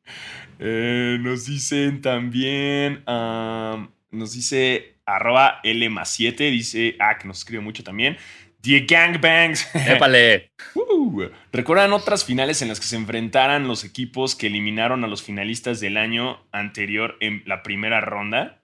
Eh, 0.59 1.17
nos 1.19 1.45
dicen 1.45 2.01
también. 2.01 3.03
am, 3.07 3.91
nos 4.11 4.33
dice 4.33 4.95
arroba 5.05 5.59
L 5.63 5.89
más 5.89 6.09
7. 6.11 6.49
Dice. 6.51 6.95
Ah, 6.99 7.17
que 7.17 7.27
nos 7.27 7.39
escribe 7.39 7.61
mucho 7.61 7.83
también. 7.83 8.17
The 8.61 8.81
Gangbangs. 8.81 9.67
¡Épale! 9.75 10.51
Uh, 10.75 10.86
Uh, 11.07 11.29
¿Recuerdan 11.53 11.93
otras 11.93 12.25
finales 12.25 12.61
en 12.61 12.67
las 12.67 12.79
que 12.79 12.85
se 12.85 12.95
enfrentaran 12.97 13.67
los 13.67 13.83
equipos 13.85 14.35
que 14.35 14.47
eliminaron 14.47 15.03
a 15.03 15.07
los 15.07 15.23
finalistas 15.23 15.79
del 15.79 15.95
año 15.97 16.45
anterior 16.51 17.15
en 17.21 17.43
la 17.45 17.63
primera 17.63 18.01
ronda? 18.01 18.61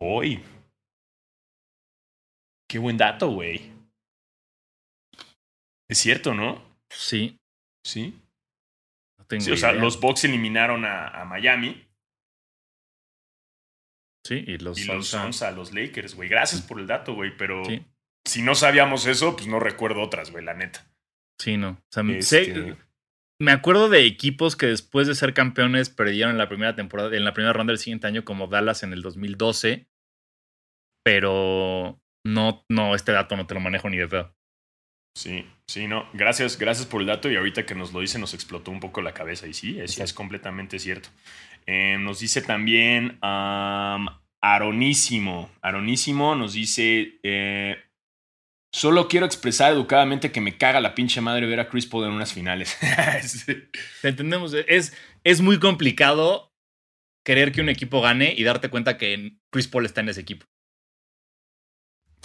Hoy. 0.00 0.42
Qué 2.68 2.78
buen 2.78 2.96
dato, 2.96 3.28
güey. 3.30 3.72
Es 5.88 5.98
cierto, 5.98 6.34
¿no? 6.34 6.62
Sí, 6.90 7.38
Sí. 7.84 8.18
no 9.18 9.24
tengo 9.26 9.44
Sí, 9.44 9.50
o 9.52 9.56
sea, 9.56 9.72
los 9.72 10.00
Bucks 10.00 10.24
eliminaron 10.24 10.84
a, 10.84 11.08
a 11.08 11.24
Miami 11.24 11.86
Sí, 14.26 14.42
y 14.46 14.58
los, 14.58 14.78
y 14.80 14.84
los 14.86 15.06
Suns 15.08 15.14
a- 15.14 15.22
Suns 15.22 15.42
a 15.42 15.50
los 15.52 15.72
Lakers, 15.72 16.14
güey. 16.16 16.28
Gracias 16.28 16.62
por 16.62 16.80
el 16.80 16.86
dato, 16.88 17.14
güey, 17.14 17.36
pero 17.36 17.64
Sí. 17.64 17.84
si 18.24 18.42
no 18.42 18.56
sabíamos 18.56 19.06
eso, 19.06 19.36
pues 19.36 19.46
no 19.46 19.60
recuerdo 19.60 20.02
otras, 20.02 20.32
güey, 20.32 20.44
la 20.44 20.54
neta. 20.54 20.84
Sí, 21.40 21.56
no. 21.56 21.70
O 21.70 21.84
sea, 21.92 22.02
Este, 22.08 22.44
sé- 22.54 22.76
me 23.40 23.52
acuerdo 23.52 23.88
de 23.88 24.06
equipos 24.06 24.56
que 24.56 24.66
después 24.66 25.06
de 25.06 25.14
ser 25.14 25.34
campeones 25.34 25.90
perdieron 25.90 26.32
en 26.32 26.38
la 26.38 26.48
primera 26.48 26.74
temporada, 26.74 27.14
en 27.14 27.24
la 27.24 27.34
primera 27.34 27.52
ronda 27.52 27.72
del 27.72 27.78
siguiente 27.78 28.06
año, 28.06 28.24
como 28.24 28.46
Dallas 28.46 28.82
en 28.82 28.92
el 28.92 29.02
2012. 29.02 29.86
Pero 31.04 32.00
no, 32.26 32.64
no, 32.68 32.94
este 32.94 33.12
dato 33.12 33.36
no 33.36 33.46
te 33.46 33.54
lo 33.54 33.60
manejo 33.60 33.88
ni 33.90 33.96
de 33.98 34.08
pedo. 34.08 34.34
Sí, 35.16 35.46
sí, 35.66 35.86
no. 35.86 36.08
Gracias, 36.12 36.58
gracias 36.58 36.86
por 36.86 37.00
el 37.00 37.06
dato. 37.06 37.30
Y 37.30 37.36
ahorita 37.36 37.64
que 37.64 37.74
nos 37.74 37.92
lo 37.92 38.00
dice, 38.00 38.18
nos 38.18 38.34
explotó 38.34 38.70
un 38.70 38.80
poco 38.80 39.02
la 39.02 39.14
cabeza. 39.14 39.46
Y 39.46 39.54
sí, 39.54 39.78
es, 39.80 39.98
es 39.98 40.12
completamente 40.12 40.78
cierto. 40.78 41.08
Eh, 41.66 41.96
nos 41.98 42.20
dice 42.20 42.42
también 42.42 43.18
am, 43.22 44.08
Aronísimo. 44.42 45.50
Aronísimo 45.62 46.34
nos 46.34 46.52
dice: 46.52 47.18
eh, 47.22 47.76
Solo 48.76 49.08
quiero 49.08 49.24
expresar 49.24 49.72
educadamente 49.72 50.30
que 50.32 50.42
me 50.42 50.58
caga 50.58 50.82
la 50.82 50.94
pinche 50.94 51.22
madre 51.22 51.46
ver 51.46 51.60
a 51.60 51.68
Chris 51.70 51.86
Paul 51.86 52.04
en 52.04 52.10
unas 52.10 52.34
finales. 52.34 52.76
Te 53.46 53.70
Entendemos, 54.02 54.52
es, 54.52 54.92
es 55.24 55.40
muy 55.40 55.58
complicado 55.58 56.52
querer 57.24 57.52
que 57.52 57.62
un 57.62 57.70
equipo 57.70 58.02
gane 58.02 58.34
y 58.36 58.44
darte 58.44 58.68
cuenta 58.68 58.98
que 58.98 59.38
Chris 59.50 59.66
Paul 59.66 59.86
está 59.86 60.02
en 60.02 60.10
ese 60.10 60.20
equipo. 60.20 60.44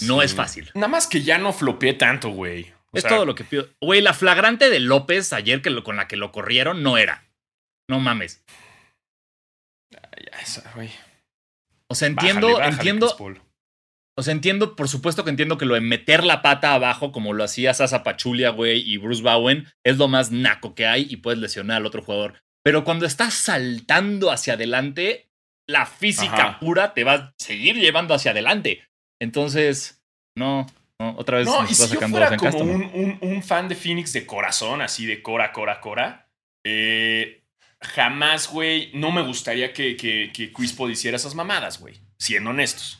No 0.01 0.19
Sí. 0.19 0.25
es 0.25 0.35
fácil. 0.35 0.69
Nada 0.73 0.89
más 0.89 1.07
que 1.07 1.21
ya 1.21 1.37
no 1.37 1.53
flopeé 1.53 1.93
tanto, 1.93 2.31
güey. 2.31 2.73
O 2.91 2.97
es 2.97 3.03
sea, 3.03 3.11
todo 3.11 3.25
lo 3.25 3.33
que 3.33 3.45
pido. 3.45 3.69
Güey, 3.79 4.01
la 4.01 4.13
flagrante 4.13 4.69
de 4.69 4.81
López 4.81 5.31
ayer 5.31 5.61
que 5.61 5.69
lo, 5.69 5.85
con 5.85 5.95
la 5.95 6.09
que 6.09 6.17
lo 6.17 6.33
corrieron 6.33 6.83
no 6.83 6.97
era. 6.97 7.31
No 7.87 8.01
mames. 8.01 8.43
ya, 9.89 10.01
esa, 10.41 10.69
güey. 10.75 10.91
O 11.87 11.95
sea, 11.95 12.09
Bájale, 12.09 12.29
entiendo, 12.31 12.57
bájale, 12.57 12.73
entiendo, 12.75 13.07
Chris 13.07 13.17
Paul. 13.17 13.41
O 14.21 14.23
sea, 14.23 14.31
entiendo, 14.33 14.75
por 14.75 14.87
supuesto 14.87 15.23
que 15.23 15.29
entiendo 15.29 15.57
que 15.57 15.65
lo 15.65 15.73
de 15.75 15.81
meter 15.81 16.23
la 16.23 16.41
pata 16.41 16.73
abajo, 16.73 17.11
como 17.11 17.33
lo 17.33 17.43
hacía 17.43 17.73
Sasa 17.73 18.03
Pachulia, 18.03 18.49
güey, 18.51 18.79
y 18.81 18.97
Bruce 18.97 19.21
Bowen, 19.21 19.67
es 19.85 19.97
lo 19.97 20.07
más 20.07 20.31
naco 20.31 20.73
que 20.75 20.85
hay 20.87 21.05
y 21.09 21.17
puedes 21.17 21.39
lesionar 21.39 21.77
al 21.77 21.85
otro 21.85 22.01
jugador. 22.01 22.41
Pero 22.63 22.83
cuando 22.83 23.05
estás 23.05 23.33
saltando 23.33 24.31
hacia 24.31 24.53
adelante, 24.53 25.29
la 25.67 25.85
física 25.85 26.33
Ajá. 26.49 26.59
pura 26.59 26.93
te 26.93 27.03
va 27.03 27.13
a 27.13 27.33
seguir 27.39 27.75
llevando 27.75 28.13
hacia 28.13 28.31
adelante. 28.31 28.83
Entonces, 29.21 30.01
no, 30.37 30.67
no, 30.99 31.15
otra 31.17 31.39
vez 31.39 31.47
No, 31.47 31.63
y 31.69 31.73
si 31.73 31.93
yo 31.93 31.99
fuera 32.07 32.37
como 32.37 32.59
un, 32.59 32.83
un- 32.93 33.17
un 33.21 33.43
fan 33.43 33.67
de 33.67 33.75
Phoenix 33.75 34.13
de 34.13 34.25
corazón, 34.25 34.81
así 34.81 35.05
de 35.05 35.21
cora, 35.21 35.51
cora, 35.51 35.79
cora, 35.81 36.29
eh, 36.65 37.43
jamás, 37.81 38.47
güey, 38.49 38.91
no 38.93 39.11
me 39.11 39.21
gustaría 39.23 39.73
que, 39.73 39.95
que, 39.97 40.31
que 40.33 40.51
Chris 40.53 40.73
Paul 40.73 40.91
hiciera 40.91 41.17
esas 41.17 41.35
mamadas, 41.35 41.79
güey. 41.79 41.95
Siendo 42.19 42.51
honestos. 42.51 42.99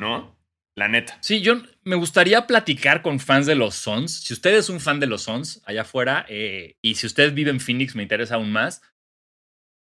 ¿No? 0.00 0.34
La 0.74 0.88
neta. 0.88 1.18
Sí, 1.20 1.42
yo 1.42 1.62
me 1.82 1.96
gustaría 1.96 2.46
platicar 2.46 3.02
con 3.02 3.20
fans 3.20 3.44
de 3.44 3.54
los 3.54 3.74
Suns. 3.74 4.24
Si 4.24 4.32
usted 4.32 4.54
es 4.54 4.70
un 4.70 4.80
fan 4.80 4.98
de 4.98 5.06
los 5.06 5.22
Suns 5.22 5.62
allá 5.66 5.82
afuera 5.82 6.24
eh, 6.28 6.76
y 6.82 6.94
si 6.94 7.06
usted 7.06 7.34
vive 7.34 7.50
en 7.50 7.60
Phoenix, 7.60 7.94
me 7.94 8.02
interesa 8.02 8.36
aún 8.36 8.50
más. 8.50 8.80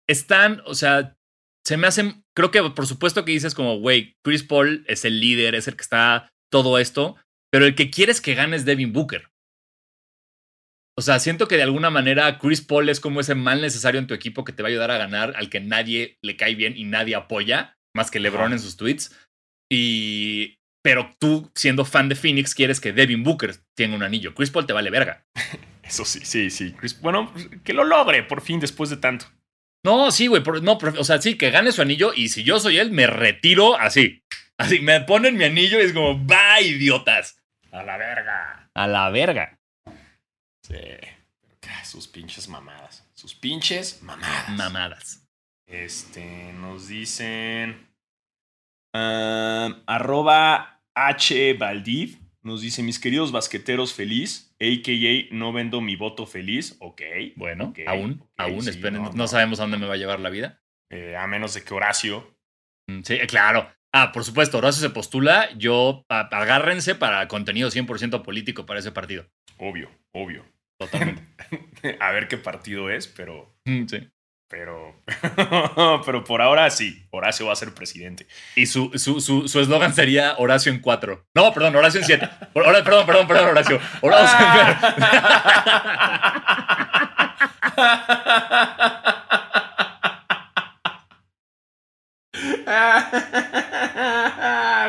Están, 0.09 0.61
o 0.67 0.75
sea, 0.75 1.17
se 1.65 1.77
me 1.77 1.87
hacen, 1.87 2.25
creo 2.35 2.51
que 2.51 2.63
por 2.63 2.87
supuesto 2.87 3.25
que 3.25 3.33
dices 3.33 3.55
como, 3.55 3.79
güey, 3.79 4.17
Chris 4.25 4.43
Paul 4.43 4.85
es 4.89 5.05
el 5.05 5.21
líder, 5.21 5.55
es 5.55 5.69
el 5.69 5.77
que 5.77 5.83
está 5.83 6.31
todo 6.51 6.79
esto, 6.79 7.17
pero 7.53 7.65
el 7.65 7.77
que 7.77 7.91
quieres 7.91 8.21
que 8.21 8.35
gane 8.35 8.57
es 8.57 8.65
Devin 8.65 8.93
Booker. 8.93 9.31
O 10.97 11.03
sea, 11.03 11.21
siento 11.21 11.47
que 11.47 11.57
de 11.57 11.63
alguna 11.63 11.91
manera 11.91 12.39
Chris 12.39 12.61
Paul 12.61 12.89
es 12.89 12.99
como 12.99 13.21
ese 13.21 13.37
mal 13.37 13.61
necesario 13.61 14.01
en 14.01 14.09
tu 14.09 14.15
equipo 14.15 14.43
que 14.43 14.53
te 14.53 14.65
va 14.65 14.69
a 14.69 14.71
ayudar 14.71 14.91
a 14.91 14.99
ganar, 14.99 15.35
al 15.37 15.49
que 15.49 15.61
nadie 15.61 16.19
le 16.23 16.37
cae 16.37 16.57
bien 16.57 16.77
y 16.77 16.85
nadie 16.85 17.15
apoya, 17.15 17.79
más 17.95 18.11
que 18.11 18.19
LeBron 18.19 18.53
en 18.53 18.59
sus 18.59 18.77
tweets. 18.77 19.15
Y. 19.71 20.57
Pero 20.83 21.15
tú, 21.19 21.51
siendo 21.55 21.85
fan 21.85 22.09
de 22.09 22.15
Phoenix, 22.15 22.55
quieres 22.55 22.81
que 22.81 22.93
Devin 22.93 23.25
Booker 23.25 23.57
tenga 23.75 23.97
un 23.97 24.03
anillo. 24.03 24.35
Chris 24.35 24.51
Paul 24.51 24.67
te 24.67 24.73
vale 24.73 24.91
verga. 24.91 25.27
Eso 25.83 26.05
sí, 26.05 26.21
sí, 26.25 26.51
sí. 26.51 26.73
Chris, 26.73 27.01
bueno, 27.01 27.33
que 27.65 27.73
lo 27.73 27.85
logre 27.85 28.23
por 28.23 28.43
fin 28.43 28.61
después 28.61 28.91
de 28.91 28.97
tanto. 28.97 29.27
No, 29.85 30.11
sí, 30.11 30.27
güey. 30.27 30.43
No, 30.63 30.79
o 30.79 31.05
sea, 31.05 31.21
sí, 31.21 31.37
que 31.37 31.51
gane 31.51 31.73
su 31.73 31.83
anillo. 31.83 32.13
Y 32.15 32.29
si 32.29 32.45
yo 32.45 32.61
soy 32.61 32.79
él, 32.79 32.91
me 32.91 33.07
retiro 33.07 33.79
así. 33.79 34.23
Así, 34.57 34.81
me 34.81 35.01
ponen 35.01 35.37
mi 35.37 35.45
anillo 35.45 35.79
y 35.81 35.85
es 35.85 35.93
como, 35.93 36.27
va, 36.27 36.61
idiotas. 36.61 37.41
A 37.71 37.83
la 37.83 37.97
verga. 37.97 38.71
A 38.75 38.87
la 38.87 39.11
verga. 39.11 39.59
Sí. 40.63 40.75
Ah, 41.69 41.85
Sus 41.85 42.09
pinches 42.09 42.49
mamadas. 42.49 43.07
Sus 43.15 43.35
pinches 43.35 44.03
mamadas. 44.03 44.49
Mamadas. 44.51 45.27
Este, 45.67 46.53
nos 46.55 46.89
dicen. 46.89 47.88
Arroba 49.87 50.81
H. 50.95 51.55
Valdiv. 51.55 52.19
Nos 52.43 52.63
dice: 52.63 52.83
Mis 52.83 52.99
queridos 52.99 53.33
basqueteros 53.33 53.93
feliz, 53.95 54.55
a.k.a. 54.61 55.35
no 55.35 55.53
vendo 55.53 55.81
mi 55.81 55.97
voto 55.97 56.25
feliz. 56.27 56.77
Ok. 56.81 57.03
Bueno, 57.37 57.75
aún, 57.87 58.25
aún, 58.37 58.63
sí, 58.63 58.71
esperen. 58.71 59.03
no, 59.03 59.11
No, 59.11 59.15
no. 59.17 59.29
sabemos 59.29 59.59
a 59.61 59.65
dónde 59.65 59.79
me 59.79 59.87
va 59.87 59.95
a 59.95 59.99
llevar 59.99 60.21
la 60.21 60.31
vida. 60.31 60.63
Eh, 60.91 61.17
a 61.17 61.27
menos 61.27 61.55
de 61.55 61.63
que 61.65 61.75
Horacio. 61.75 62.37
Mm, 62.89 63.03
Sí, 63.03 63.19
claro. 63.27 63.71
Ah, 63.93 64.13
por 64.13 64.25
supuesto, 64.25 64.59
Horacio 64.59 64.81
se 64.87 64.95
postula. 64.95 65.49
Yo, 65.57 66.05
agárrense 66.09 66.95
para 66.95 67.27
contenido 67.29 67.71
100% 67.71 68.23
político 68.23 68.67
para 68.67 68.81
ese 68.81 68.93
partido. 68.93 69.27
Obvio, 69.59 69.91
obvio. 70.13 70.45
Totalmente. 70.79 71.23
a 72.01 72.13
ver 72.13 72.29
qué 72.29 72.39
partido 72.39 72.89
es, 72.91 73.09
pero. 73.09 73.55
Mm, 73.65 73.87
sí. 73.87 74.09
Pero. 74.49 74.95
pero 76.07 76.25
por 76.25 76.41
ahora 76.41 76.71
sí. 76.71 77.07
Horacio 77.11 77.47
va 77.47 77.53
a 77.53 77.57
ser 77.57 77.75
presidente. 77.75 78.27
Y 78.57 78.67
su 78.67 78.91
su 78.95 79.21
su 79.21 79.47
su 79.47 79.61
eslogan 79.61 79.95
sería 79.95 80.35
Horacio 80.39 80.73
en 80.73 80.81
cuatro. 80.81 81.27
No, 81.35 81.53
perdón, 81.53 81.77
Horacio 81.77 82.01
en 82.01 82.07
siete. 82.07 82.29
Hora- 82.55 82.83
perdón, 82.83 83.07
perdón, 83.07 83.27
perdón, 83.27 83.49
Horacio. 83.51 83.79
Horacio 84.01 84.47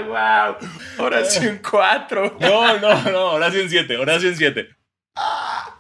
wow. 0.07 0.57
Horacio 1.05 1.49
en 1.49 1.57
cuatro. 1.59 2.37
No, 2.39 2.77
no, 2.79 3.01
no, 3.11 3.25
Horacio 3.33 3.61
en 3.61 3.69
siete, 3.69 3.97
Horacio 3.97 4.29
en 4.29 4.37
siete. 4.37 4.69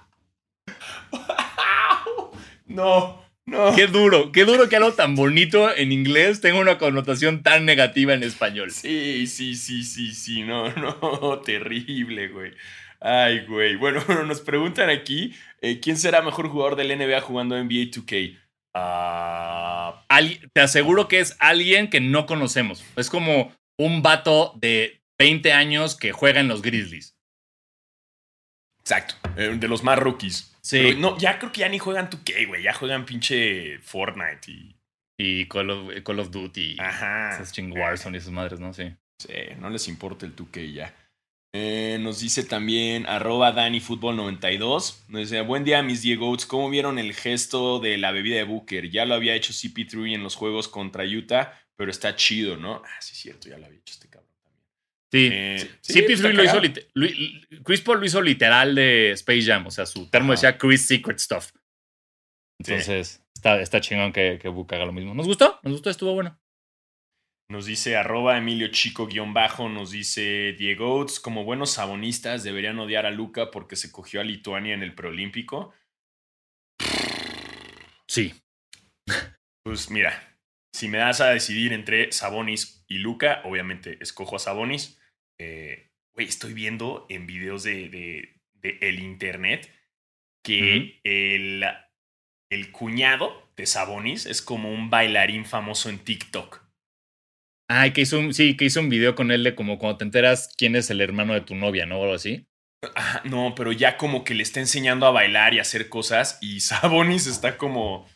No, 2.65 3.25
no. 3.49 3.75
Qué 3.75 3.87
duro, 3.87 4.31
qué 4.31 4.45
duro 4.45 4.69
que 4.69 4.75
algo 4.75 4.93
tan 4.93 5.15
bonito 5.15 5.75
en 5.75 5.91
inglés 5.91 6.41
tenga 6.41 6.59
una 6.59 6.77
connotación 6.77 7.43
tan 7.43 7.65
negativa 7.65 8.13
en 8.13 8.23
español. 8.23 8.71
Sí, 8.71 9.27
sí, 9.27 9.55
sí, 9.55 9.83
sí, 9.83 10.13
sí. 10.13 10.43
No, 10.43 10.71
no. 10.75 11.39
Terrible, 11.39 12.29
güey. 12.29 12.53
Ay, 12.99 13.45
güey. 13.45 13.75
Bueno, 13.77 14.01
nos 14.25 14.41
preguntan 14.41 14.89
aquí: 14.89 15.33
eh, 15.61 15.79
¿quién 15.79 15.97
será 15.97 16.21
mejor 16.21 16.49
jugador 16.49 16.75
del 16.75 16.97
NBA 16.97 17.21
jugando 17.21 17.55
NBA 17.55 17.91
2K? 17.91 18.37
Ah, 18.73 20.05
te 20.53 20.61
aseguro 20.61 21.07
que 21.07 21.19
es 21.19 21.35
alguien 21.39 21.89
que 21.89 22.01
no 22.01 22.25
conocemos. 22.25 22.83
Es 22.95 23.09
como 23.09 23.51
un 23.77 24.01
vato 24.01 24.53
de 24.57 25.01
20 25.17 25.51
años 25.53 25.95
que 25.95 26.11
juega 26.11 26.39
en 26.39 26.47
los 26.47 26.61
Grizzlies. 26.61 27.15
exacto. 28.79 29.15
eh, 29.37 29.55
de 29.57 29.67
los 29.67 29.83
más 29.83 29.97
rookies. 29.99 30.48
Sí. 30.61 30.79
Pero 30.81 30.99
no, 30.99 31.17
ya 31.17 31.39
creo 31.39 31.51
que 31.51 31.61
ya 31.61 31.69
ni 31.69 31.79
juegan 31.79 32.09
2K, 32.09 32.47
güey. 32.47 32.63
Ya 32.63 32.73
juegan 32.73 33.05
pinche 33.05 33.79
Fortnite 33.79 34.51
y. 34.51 34.75
Y 35.21 35.47
Call 35.47 35.69
of, 35.69 35.91
Call 36.03 36.19
of 36.19 36.31
Duty. 36.31 36.77
Ajá. 36.79 37.33
Esas 37.33 37.51
ching 37.51 37.71
Warzone 37.77 38.17
y 38.17 38.19
esas 38.19 38.31
madres, 38.31 38.59
¿no? 38.59 38.73
Sí. 38.73 38.93
Sí, 39.19 39.33
no 39.59 39.69
les 39.69 39.87
importa 39.89 40.25
el 40.25 40.33
2K 40.33 40.73
ya. 40.73 40.95
Eh, 41.51 41.97
nos 41.99 42.19
dice 42.19 42.43
también 42.43 43.05
arroba 43.07 43.53
DaniFootball92. 43.53 45.07
Nos 45.09 45.21
dice, 45.21 45.41
buen 45.41 45.63
día 45.63 45.81
mis 45.81 46.01
Diego's. 46.03 46.45
¿Cómo 46.45 46.69
vieron 46.69 46.99
el 46.99 47.13
gesto 47.13 47.79
de 47.79 47.97
la 47.97 48.11
bebida 48.11 48.37
de 48.37 48.43
Booker? 48.43 48.89
Ya 48.89 49.05
lo 49.05 49.15
había 49.15 49.35
hecho 49.35 49.51
CP3 49.51 50.13
en 50.13 50.23
los 50.23 50.35
juegos 50.35 50.67
contra 50.67 51.03
Utah, 51.03 51.59
pero 51.75 51.91
está 51.91 52.15
chido, 52.15 52.55
¿no? 52.55 52.81
Ah, 52.85 53.01
sí, 53.01 53.13
es 53.13 53.19
cierto, 53.19 53.49
ya 53.49 53.57
lo 53.57 53.65
había 53.65 53.79
hecho 53.79 53.93
este. 53.93 54.08
Sí. 55.11 55.29
Eh, 55.31 55.69
sí, 55.81 55.93
CP3 55.93 56.11
está 56.11 56.27
lo 56.29 56.43
hizo 56.43 56.53
cagado. 56.53 56.61
lit- 56.61 56.87
lu- 56.93 57.63
Chris 57.63 57.81
Paul 57.81 57.99
lo 57.99 58.05
hizo 58.05 58.21
literal 58.21 58.75
de 58.75 59.11
Space 59.11 59.43
Jam. 59.43 59.65
O 59.67 59.71
sea, 59.71 59.85
su 59.85 60.07
termo 60.09 60.33
decía 60.33 60.57
Chris 60.57 60.85
Secret 60.85 61.17
Stuff. 61.19 61.51
Entonces, 62.61 63.23
está, 63.35 63.59
está 63.61 63.81
chingón 63.81 64.11
que, 64.13 64.37
que 64.39 64.49
Book 64.49 64.73
haga 64.73 64.85
lo 64.85 64.91
mismo. 64.93 65.13
¿Nos 65.15 65.25
gustó? 65.27 65.59
Nos 65.63 65.73
gustó, 65.73 65.89
estuvo 65.89 66.13
bueno. 66.13 66.39
Nos 67.51 67.65
dice 67.65 67.97
arroba 67.97 68.37
Emilio 68.37 68.67
Chico 68.67 69.07
guion 69.07 69.33
bajo, 69.33 69.69
nos 69.69 69.89
dice 69.89 70.53
Diego 70.53 70.97
Oates, 70.99 71.19
como 71.19 71.43
buenos 71.43 71.71
sabonistas 71.71 72.43
deberían 72.43 72.77
odiar 72.77 73.07
a 73.07 73.11
Luca 73.11 73.49
porque 73.49 73.75
se 73.75 73.91
cogió 73.91 74.21
a 74.21 74.23
Lituania 74.23 74.75
en 74.75 74.83
el 74.83 74.93
preolímpico. 74.93 75.73
Sí. 78.07 78.33
Pues 79.63 79.89
mira, 79.89 80.37
si 80.75 80.87
me 80.87 80.99
das 80.99 81.21
a 81.21 81.29
decidir 81.31 81.73
entre 81.73 82.11
Sabonis 82.11 82.83
y 82.87 82.99
Luca, 82.99 83.41
obviamente 83.45 83.97
escojo 84.01 84.35
a 84.35 84.39
Sabonis. 84.39 84.98
Eh, 85.39 85.89
güey, 86.13 86.27
estoy 86.27 86.53
viendo 86.53 87.05
en 87.09 87.25
videos 87.27 87.63
de, 87.63 87.89
de- 87.89 88.35
de 88.53 88.77
el 88.81 88.99
internet 88.99 89.71
que 90.43 90.99
el, 91.03 91.63
el 92.51 92.71
cuñado 92.71 93.49
de 93.55 93.65
Sabonis 93.65 94.25
es 94.25 94.41
como 94.41 94.71
un 94.71 94.89
bailarín 94.89 95.45
famoso 95.45 95.89
en 95.89 95.99
TikTok. 95.99 96.61
Ay, 97.69 97.91
que 97.93 98.01
hizo 98.01 98.19
un, 98.19 98.33
sí, 98.33 98.57
que 98.57 98.65
hizo 98.65 98.79
un 98.79 98.89
video 98.89 99.15
con 99.15 99.31
él 99.31 99.43
de 99.43 99.53
como 99.55 99.77
cuando 99.77 99.97
te 99.97 100.03
enteras 100.05 100.53
quién 100.57 100.75
es 100.75 100.89
el 100.89 101.01
hermano 101.01 101.33
de 101.33 101.41
tu 101.41 101.55
novia, 101.55 101.85
¿no? 101.85 101.99
O 101.99 102.03
algo 102.03 102.15
así. 102.15 102.47
Ajá, 102.95 103.21
no, 103.25 103.53
pero 103.55 103.71
ya 103.71 103.97
como 103.97 104.23
que 104.23 104.33
le 104.33 104.43
está 104.43 104.59
enseñando 104.59 105.05
a 105.05 105.11
bailar 105.11 105.53
y 105.53 105.59
a 105.59 105.63
hacer 105.63 105.89
cosas 105.89 106.37
y 106.41 106.59
Sabonis 106.61 107.27
está 107.27 107.57
como 107.57 108.07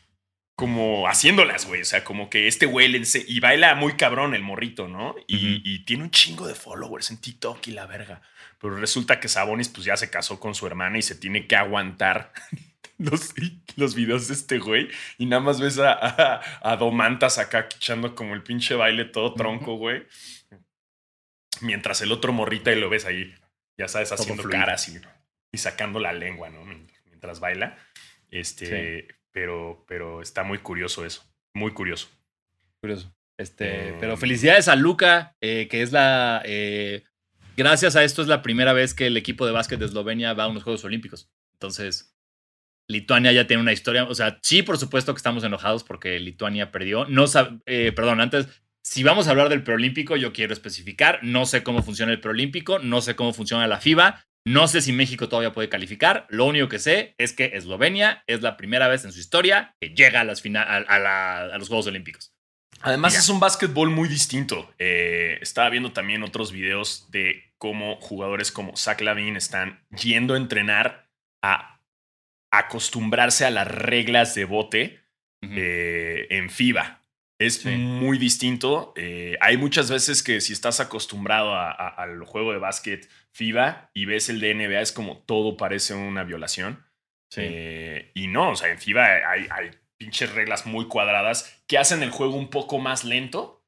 como 0.55 1.07
haciéndolas, 1.07 1.65
güey, 1.65 1.81
o 1.81 1.85
sea, 1.85 2.03
como 2.03 2.29
que 2.29 2.47
este 2.47 2.67
güey 2.67 2.87
le 2.87 2.99
ense- 2.99 3.25
y 3.27 3.39
baila 3.39 3.73
muy 3.75 3.93
cabrón 3.93 4.35
el 4.35 4.43
morrito, 4.43 4.87
¿no? 4.87 5.15
Y, 5.27 5.83
tiene 5.85 6.03
un 6.03 6.11
chingo 6.11 6.47
de 6.47 6.53
followers 6.55 7.09
en 7.09 7.17
TikTok 7.17 7.67
y 7.67 7.71
la 7.71 7.87
verga. 7.87 8.21
Pero 8.59 8.77
resulta 8.77 9.19
que 9.19 9.27
Sabonis 9.27 9.67
pues 9.69 9.85
ya 9.85 9.97
se 9.97 10.09
casó 10.09 10.39
con 10.39 10.53
su 10.55 10.67
hermana 10.67 10.97
y 10.97 11.01
se 11.01 11.15
tiene 11.15 11.47
que 11.47 11.55
aguantar 11.55 12.31
los, 12.97 13.33
los 13.75 13.95
videos 13.95 14.27
de 14.27 14.35
este 14.35 14.59
güey 14.59 14.89
y 15.17 15.25
nada 15.25 15.41
más 15.41 15.59
ves 15.59 15.79
a, 15.79 15.91
a, 15.93 16.41
a 16.61 16.77
Domantas 16.77 17.39
acá 17.39 17.67
echando 17.75 18.13
como 18.15 18.33
el 18.35 18.43
pinche 18.43 18.75
baile 18.75 19.05
todo 19.05 19.33
tronco, 19.33 19.75
güey. 19.75 20.03
Mientras 21.61 22.01
el 22.01 22.11
otro 22.11 22.31
morrita 22.31 22.71
y 22.71 22.79
lo 22.79 22.89
ves 22.89 23.05
ahí, 23.05 23.33
ya 23.77 23.87
sabes, 23.87 24.11
haciendo 24.11 24.43
caras 24.59 24.87
y, 24.89 24.99
y 25.51 25.57
sacando 25.57 25.99
la 25.99 26.13
lengua, 26.13 26.49
¿no? 26.49 26.63
Mientras 27.05 27.39
baila. 27.39 27.77
Este, 28.31 29.07
pero, 29.33 29.83
pero 29.87 30.21
está 30.21 30.43
muy 30.43 30.59
curioso 30.59 31.05
eso. 31.05 31.23
Muy 31.53 31.71
curioso. 31.71 32.07
Curioso. 32.81 33.13
Este, 33.37 33.89
Eh, 33.89 33.97
pero 33.99 34.15
felicidades 34.17 34.67
a 34.67 34.75
Luca, 34.75 35.35
eh, 35.41 35.67
que 35.69 35.81
es 35.81 35.91
la. 35.91 36.41
eh, 36.45 37.03
gracias 37.57 37.95
a 37.95 38.03
esto 38.03 38.21
es 38.21 38.27
la 38.27 38.41
primera 38.41 38.73
vez 38.73 38.93
que 38.93 39.07
el 39.07 39.17
equipo 39.17 39.45
de 39.45 39.51
básquet 39.51 39.79
de 39.79 39.85
Eslovenia 39.85 40.33
va 40.33 40.43
a 40.45 40.47
unos 40.47 40.63
Juegos 40.63 40.83
Olímpicos. 40.85 41.29
Entonces, 41.53 42.15
Lituania 42.89 43.31
ya 43.31 43.47
tiene 43.47 43.61
una 43.63 43.73
historia. 43.73 44.03
O 44.03 44.13
sea, 44.15 44.37
sí, 44.43 44.61
por 44.61 44.77
supuesto 44.77 45.13
que 45.13 45.17
estamos 45.17 45.43
enojados 45.43 45.83
porque 45.83 46.19
Lituania 46.19 46.71
perdió. 46.71 47.05
No 47.05 47.23
sab- 47.23 47.61
eh, 47.65 47.91
perdón, 47.95 48.21
antes, 48.21 48.47
si 48.83 49.03
vamos 49.03 49.27
a 49.27 49.31
hablar 49.31 49.49
del 49.49 49.63
preolímpico, 49.63 50.15
yo 50.15 50.33
quiero 50.33 50.53
especificar. 50.53 51.19
No 51.23 51.45
sé 51.45 51.63
cómo 51.63 51.81
funciona 51.81 52.11
el 52.11 52.19
preolímpico, 52.19 52.79
no 52.79 53.01
sé 53.01 53.15
cómo 53.15 53.33
funciona 53.33 53.65
la 53.67 53.79
FIBA. 53.79 54.23
No 54.45 54.67
sé 54.67 54.81
si 54.81 54.91
México 54.91 55.29
todavía 55.29 55.53
puede 55.53 55.69
calificar. 55.69 56.27
Lo 56.29 56.45
único 56.45 56.67
que 56.67 56.79
sé 56.79 57.15
es 57.17 57.31
que 57.33 57.51
Eslovenia 57.53 58.23
es 58.27 58.41
la 58.41 58.57
primera 58.57 58.87
vez 58.89 59.05
en 59.05 59.11
su 59.13 59.19
historia 59.19 59.75
que 59.79 59.89
llega 59.89 60.21
a, 60.21 60.23
las 60.25 60.43
a- 60.45 60.61
a 60.61 60.99
la- 60.99 61.39
a 61.53 61.57
los 61.57 61.69
Juegos 61.69 61.87
Olímpicos. 61.87 62.33
Además, 62.81 63.17
es 63.17 63.29
un 63.29 63.39
básquetbol 63.39 63.89
muy 63.89 64.09
distinto. 64.09 64.73
Eh, 64.79 65.37
estaba 65.41 65.69
viendo 65.69 65.93
también 65.93 66.23
otros 66.23 66.51
videos 66.51 67.09
de 67.11 67.53
cómo 67.57 67.95
jugadores 68.01 68.51
como 68.51 68.75
Zach 68.75 68.99
Lavin 68.99 69.37
están 69.37 69.85
yendo 69.91 70.33
a 70.33 70.37
entrenar 70.37 71.07
a 71.41 71.79
acostumbrarse 72.51 73.45
a 73.45 73.51
las 73.51 73.67
reglas 73.67 74.35
de 74.35 74.45
bote 74.45 74.99
eh, 75.41 76.27
en 76.29 76.49
FIBA. 76.49 77.01
Es 77.39 77.55
Sí. 77.61 77.69
muy 77.69 78.17
distinto. 78.17 78.93
Eh, 78.95 79.37
hay 79.41 79.57
muchas 79.57 79.89
veces 79.89 80.21
que 80.23 80.39
si 80.41 80.53
estás 80.53 80.79
acostumbrado 80.79 81.53
al 81.55 82.23
juego 82.25 82.51
de 82.53 82.59
básquet 82.59 83.09
FIBA 83.33 83.89
y 83.93 84.05
ves 84.05 84.29
el 84.29 84.39
de 84.39 84.53
NBA, 84.55 84.81
es 84.81 84.91
como 84.91 85.17
todo 85.19 85.57
parece 85.57 85.93
una 85.93 86.23
violación. 86.23 86.85
Sí. 87.31 87.41
Eh, 87.43 88.11
y 88.13 88.27
no, 88.27 88.51
o 88.51 88.55
sea, 88.55 88.69
en 88.71 88.79
FIBA 88.79 89.29
hay, 89.29 89.47
hay 89.49 89.71
pinches 89.97 90.33
reglas 90.33 90.65
muy 90.65 90.87
cuadradas 90.87 91.63
que 91.67 91.77
hacen 91.77 92.03
el 92.03 92.11
juego 92.11 92.35
un 92.35 92.49
poco 92.49 92.79
más 92.79 93.03
lento. 93.03 93.59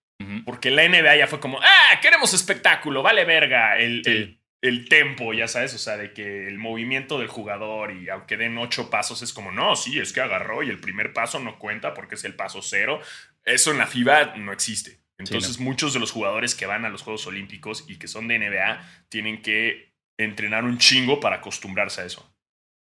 Porque 0.46 0.72
la 0.72 0.88
NBA 0.88 1.18
ya 1.18 1.28
fue 1.28 1.42
como, 1.42 1.60
ah, 1.62 2.00
queremos 2.02 2.34
espectáculo, 2.34 3.04
vale 3.04 3.26
verga 3.26 3.78
el, 3.78 4.02
Sí. 4.06 4.12
el, 4.12 4.40
el 4.62 4.88
tempo, 4.88 5.34
ya 5.34 5.48
sabes, 5.50 5.74
o 5.74 5.78
sea, 5.78 5.98
de 5.98 6.14
que 6.14 6.48
el 6.48 6.58
movimiento 6.58 7.20
del 7.20 7.28
jugador 7.28 7.92
y 7.92 8.08
aunque 8.08 8.38
den 8.38 8.58
ocho 8.58 8.90
pasos 8.90 9.22
es 9.22 9.34
como, 9.34 9.52
no, 9.52 9.76
sí, 9.76 10.00
es 10.00 10.14
que 10.14 10.22
agarró 10.22 10.64
y 10.64 10.70
el 10.70 10.80
primer 10.80 11.12
paso 11.12 11.40
no 11.42 11.60
cuenta 11.60 11.94
porque 11.94 12.16
es 12.16 12.24
el 12.24 12.34
paso 12.34 12.62
cero. 12.62 13.02
Eso 13.44 13.72
en 13.72 13.78
la 13.78 13.88
FIBA 13.88 14.38
no 14.38 14.54
existe. 14.54 15.00
Entonces 15.18 15.60
muchos 15.60 15.94
de 15.94 16.00
los 16.00 16.12
jugadores 16.12 16.56
que 16.56 16.66
van 16.66 16.86
a 16.86 16.90
los 16.90 17.02
Juegos 17.02 17.26
Olímpicos 17.28 17.86
y 17.88 17.98
que 17.98 18.08
son 18.08 18.28
de 18.28 18.38
NBA 18.38 19.06
tienen 19.10 19.42
que 19.42 19.94
entrenar 20.20 20.66
un 20.66 20.78
chingo 20.78 21.20
para 21.20 21.38
acostumbrarse 21.38 22.02
a 22.02 22.06
eso. 22.06 22.30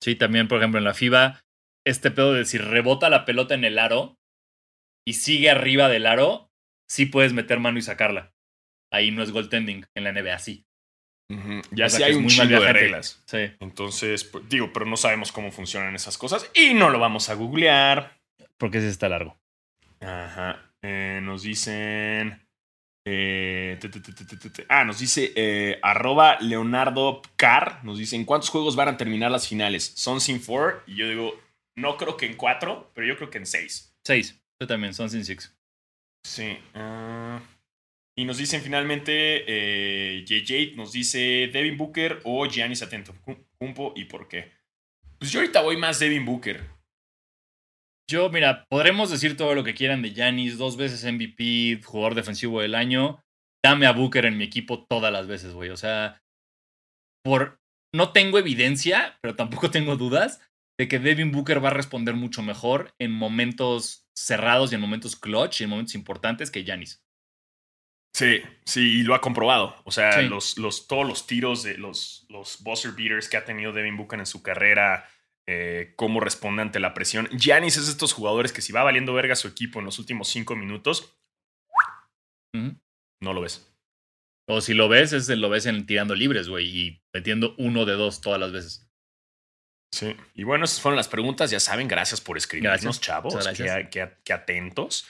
Sí, 0.03 0.15
también, 0.15 0.47
por 0.47 0.59
ejemplo, 0.59 0.79
en 0.79 0.85
la 0.85 0.93
FIBA, 0.93 1.41
este 1.85 2.11
pedo 2.11 2.33
de 2.33 2.45
si 2.45 2.57
rebota 2.57 3.09
la 3.09 3.25
pelota 3.25 3.53
en 3.53 3.63
el 3.63 3.79
aro 3.79 4.17
y 5.07 5.13
sigue 5.13 5.49
arriba 5.49 5.87
del 5.87 6.07
aro, 6.07 6.49
sí 6.89 7.05
puedes 7.05 7.33
meter 7.33 7.59
mano 7.59 7.77
y 7.77 7.83
sacarla. 7.83 8.33
Ahí 8.91 9.11
no 9.11 9.23
es 9.23 9.31
goaltending. 9.31 9.85
En 9.95 10.03
la 10.03 10.11
NBA 10.11 10.39
sí. 10.39 10.65
Ya 11.71 11.85
O 11.85 11.89
sea, 11.89 11.99
sí 11.99 12.03
hay 12.03 12.13
un 12.13 12.27
chingo 12.27 12.59
de 12.59 12.73
reglas. 12.73 13.23
Sí. 13.25 13.51
Entonces, 13.59 14.23
pues, 14.23 14.47
digo, 14.47 14.71
pero 14.71 14.85
no 14.85 14.95
sabemos 14.95 15.31
cómo 15.31 15.51
funcionan 15.51 15.95
esas 15.95 16.17
cosas 16.17 16.49
y 16.53 16.73
no 16.73 16.89
lo 16.89 16.99
vamos 16.99 17.29
a 17.29 17.33
googlear. 17.33 18.19
Porque 18.57 18.79
sí 18.79 18.87
está 18.87 19.09
largo. 19.09 19.37
Ajá. 20.01 20.71
Eh, 20.87 21.19
nos 21.23 21.41
dicen. 21.41 22.41
eh, 23.07 23.77
te, 23.79 23.89
te, 23.89 24.01
te. 24.01 24.65
Ah, 24.69 24.83
nos 24.83 24.99
dice 24.99 25.31
eh, 25.35 25.79
arroba 25.81 26.37
Leonardo 26.41 27.21
Car. 27.37 27.83
Nos 27.83 27.97
dice: 27.97 28.15
¿En 28.15 28.25
cuántos 28.25 28.49
juegos 28.49 28.75
van 28.75 28.89
a 28.89 28.97
terminar 28.97 29.31
las 29.31 29.47
finales? 29.47 29.93
Son 29.95 30.21
sin 30.21 30.39
four. 30.39 30.83
Y 30.85 30.95
yo 30.97 31.09
digo: 31.09 31.39
No 31.75 31.97
creo 31.97 32.17
que 32.17 32.27
en 32.27 32.35
cuatro, 32.35 32.91
pero 32.93 33.07
yo 33.07 33.17
creo 33.17 33.29
que 33.31 33.39
en 33.39 33.45
seis. 33.47 33.95
Seis. 34.03 34.39
Yo 34.61 34.67
también, 34.67 34.93
son 34.93 35.09
sin 35.09 35.25
six. 35.25 35.51
Sí. 36.23 36.57
ah, 36.75 37.41
y 38.15 38.25
nos 38.25 38.37
dicen 38.37 38.61
finalmente: 38.61 39.43
eh, 39.47 40.23
JJ 40.25 40.75
nos 40.75 40.91
dice 40.91 41.49
Devin 41.51 41.77
Booker 41.77 42.21
o 42.23 42.45
Giannis 42.47 42.83
Atentocumpo 42.83 43.93
y 43.95 44.05
por 44.05 44.27
qué. 44.27 44.51
Pues 45.17 45.31
yo 45.31 45.39
ahorita 45.39 45.61
voy 45.61 45.77
más 45.77 45.97
Devin 45.99 46.25
Booker. 46.25 46.74
Yo, 48.09 48.29
mira, 48.29 48.65
podremos 48.69 49.09
decir 49.09 49.35
todo 49.35 49.55
lo 49.55 49.63
que 49.63 49.73
quieran 49.73 50.01
de 50.01 50.11
Giannis, 50.13 50.57
dos 50.57 50.77
veces 50.77 51.03
MVP, 51.11 51.81
jugador 51.83 52.15
defensivo 52.15 52.61
del 52.61 52.75
año. 52.75 53.19
Dame 53.63 53.87
a 53.87 53.93
Booker 53.93 54.25
en 54.25 54.37
mi 54.37 54.43
equipo 54.43 54.85
todas 54.85 55.11
las 55.11 55.25
veces, 55.27 55.53
güey. 55.53 55.71
O 55.71 55.77
sea, 55.77 56.21
por 57.23 57.59
no 57.95 58.11
tengo 58.11 58.37
evidencia, 58.37 59.17
pero 59.21 59.35
tampoco 59.35 59.71
tengo 59.71 59.95
dudas 59.95 60.41
de 60.79 60.87
que 60.87 60.99
Devin 60.99 61.31
Booker 61.31 61.63
va 61.63 61.69
a 61.69 61.73
responder 61.73 62.15
mucho 62.15 62.43
mejor 62.43 62.93
en 62.99 63.11
momentos 63.11 64.05
cerrados 64.15 64.71
y 64.71 64.75
en 64.75 64.81
momentos 64.81 65.15
clutch 65.15 65.61
y 65.61 65.63
en 65.63 65.69
momentos 65.69 65.95
importantes 65.95 66.51
que 66.51 66.63
Giannis. 66.63 67.01
Sí, 68.15 68.41
sí, 68.65 68.99
y 68.99 69.03
lo 69.03 69.15
ha 69.15 69.19
comprobado. 69.21 69.75
O 69.83 69.91
sea, 69.91 70.21
Sí. 70.21 70.29
los, 70.29 70.57
los, 70.57 70.87
todos 70.87 71.05
los 71.07 71.27
tiros 71.27 71.63
de 71.63 71.77
los, 71.77 72.25
los 72.29 72.61
buzzer 72.63 72.91
beaters 72.91 73.27
que 73.27 73.35
ha 73.37 73.43
tenido 73.45 73.73
Devin 73.73 73.97
Booker 73.97 74.19
en 74.19 74.25
su 74.25 74.41
carrera, 74.41 75.09
eh, 75.47 75.93
cómo 75.95 76.19
responde 76.19 76.61
ante 76.61 76.79
la 76.79 76.93
presión. 76.93 77.27
Giannis 77.37 77.77
es 77.77 77.85
de 77.85 77.91
estos 77.91 78.13
jugadores 78.13 78.51
que 78.53 78.61
si 78.61 78.71
va 78.73 78.83
valiendo 78.83 79.13
verga 79.13 79.35
su 79.35 79.47
equipo 79.47 79.79
en 79.79 79.85
los 79.85 79.99
últimos 79.99 80.27
cinco 80.29 80.55
minutos, 80.55 81.15
Ujú. 82.53 82.75
no 83.21 83.33
lo 83.33 83.41
ves. 83.41 83.71
O 84.47 84.61
si 84.61 84.73
lo 84.73 84.87
ves, 84.89 85.11
es 85.13 85.27
lo 85.29 85.49
ves 85.49 85.65
en 85.65 85.85
tirando 85.85 86.13
libres, 86.15 86.47
güey, 86.47 86.65
y 86.67 87.01
metiendo 87.13 87.55
uno 87.57 87.85
de 87.85 87.93
dos 87.93 88.21
todas 88.21 88.39
las 88.39 88.51
veces. 88.51 88.87
Sí. 89.91 90.15
Y 90.33 90.43
bueno, 90.43 90.65
esas 90.65 90.81
fueron 90.81 90.97
las 90.97 91.07
preguntas. 91.07 91.49
Ya 91.51 91.59
saben, 91.59 91.87
gracias 91.87 92.21
por 92.21 92.37
escribirnos, 92.37 92.81
Gracias. 92.81 93.01
chavos. 93.01 93.33
Gracias. 93.33 93.57
Qué, 93.83 93.89
qué- 93.89 94.11
qué 94.23 94.33
atentos. 94.33 95.07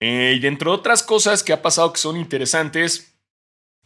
Eh, 0.00 0.34
y 0.36 0.40
dentro 0.40 0.72
de 0.72 0.78
otras 0.78 1.02
cosas 1.02 1.42
que 1.44 1.52
ha 1.52 1.62
pasado 1.62 1.92
que 1.92 2.00
son 2.00 2.16
interesantes, 2.16 3.16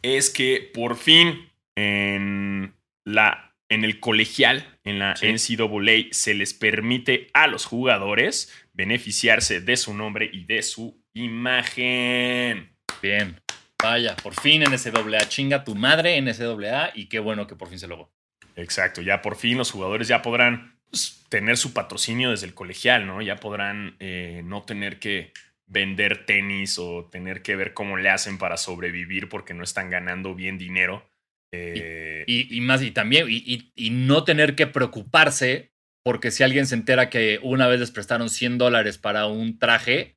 es 0.02 0.30
que 0.30 0.70
por 0.72 0.96
fin 0.96 1.50
en, 1.76 2.74
la, 3.04 3.45
en 3.68 3.84
el 3.84 3.98
colegial, 4.00 4.78
en 4.84 4.98
la 4.98 5.16
Sí. 5.16 5.26
NCAA, 5.26 6.08
se 6.12 6.34
les 6.34 6.54
permite 6.54 7.28
a 7.34 7.46
los 7.46 7.64
jugadores 7.64 8.52
beneficiarse 8.72 9.60
de 9.60 9.76
su 9.76 9.94
nombre 9.94 10.30
y 10.32 10.44
de 10.44 10.62
su 10.62 11.02
imagen. 11.14 12.70
Bien. 13.02 13.40
Vaya, 13.82 14.16
por 14.16 14.34
fin 14.40 14.62
NCAA. 14.62 15.28
Chinga 15.28 15.64
tu 15.64 15.74
madre 15.74 16.20
NCAA 16.20 16.92
y 16.94 17.06
qué 17.06 17.18
bueno 17.18 17.46
que 17.46 17.56
por 17.56 17.68
fin 17.68 17.78
se 17.78 17.88
logró. 17.88 18.10
Exacto, 18.56 19.02
ya 19.02 19.20
por 19.20 19.36
fin 19.36 19.58
los 19.58 19.70
jugadores 19.70 20.08
ya 20.08 20.22
podrán 20.22 20.78
pues, 20.90 21.24
tener 21.28 21.56
su 21.58 21.74
patrocinio 21.74 22.30
desde 22.30 22.46
el 22.46 22.54
colegial, 22.54 23.06
¿no? 23.06 23.20
Ya 23.20 23.36
podrán 23.36 23.96
eh, 24.00 24.40
no 24.44 24.62
tener 24.62 24.98
que 24.98 25.32
vender 25.66 26.24
tenis 26.24 26.78
o 26.78 27.08
tener 27.10 27.42
que 27.42 27.56
ver 27.56 27.74
cómo 27.74 27.96
le 27.96 28.08
hacen 28.08 28.38
para 28.38 28.56
sobrevivir 28.56 29.28
porque 29.28 29.52
no 29.52 29.62
están 29.64 29.90
ganando 29.90 30.34
bien 30.34 30.56
dinero. 30.58 31.06
Eh, 31.52 32.24
Y, 32.26 32.56
y 32.56 32.60
más, 32.60 32.82
y 32.82 32.90
también, 32.90 33.26
y, 33.28 33.90
no 33.90 34.24
tener 34.24 34.54
que 34.56 34.66
preocuparse 34.66 35.70
porque 36.04 36.30
si 36.30 36.42
alguien 36.42 36.66
se 36.66 36.74
entera 36.74 37.10
que 37.10 37.40
una 37.42 37.66
vez 37.68 37.80
les 37.80 37.90
prestaron 37.90 38.30
100 38.30 38.58
dólares 38.58 38.98
para 38.98 39.26
un 39.26 39.58
traje, 39.58 40.16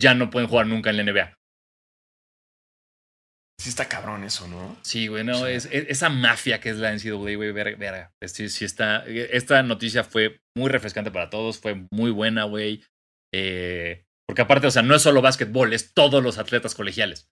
ya 0.00 0.14
no 0.14 0.30
pueden 0.30 0.48
jugar 0.48 0.66
nunca 0.66 0.90
en 0.90 0.96
la 0.96 1.02
NBA. 1.04 1.34
Sí 3.60 3.68
está 3.68 3.88
cabrón 3.88 4.24
eso, 4.24 4.48
¿no? 4.48 4.78
Sí, 4.82 5.08
güey, 5.08 5.22
no, 5.22 5.46
es, 5.46 5.66
es- 5.66 5.86
esa 5.88 6.08
mafia 6.08 6.60
que 6.60 6.70
es 6.70 6.78
la 6.78 6.92
NCAA, 6.94 7.36
güey, 7.36 7.52
verga, 7.52 7.76
verga. 7.76 8.12
Sí, 8.26 8.48
sí 8.48 8.64
está. 8.64 9.04
Esta 9.06 9.62
noticia 9.62 10.02
fue 10.02 10.40
muy 10.56 10.70
refrescante 10.70 11.10
para 11.10 11.28
todos, 11.28 11.58
fue 11.58 11.86
muy 11.92 12.10
buena, 12.10 12.44
güey. 12.44 12.82
Eh, 13.34 14.04
porque 14.26 14.42
aparte, 14.42 14.66
o 14.66 14.70
sea, 14.70 14.82
no 14.82 14.94
es 14.94 15.02
solo 15.02 15.20
básquetbol, 15.20 15.74
es 15.74 15.92
todos 15.92 16.22
los 16.22 16.38
atletas 16.38 16.74
colegiales. 16.74 17.28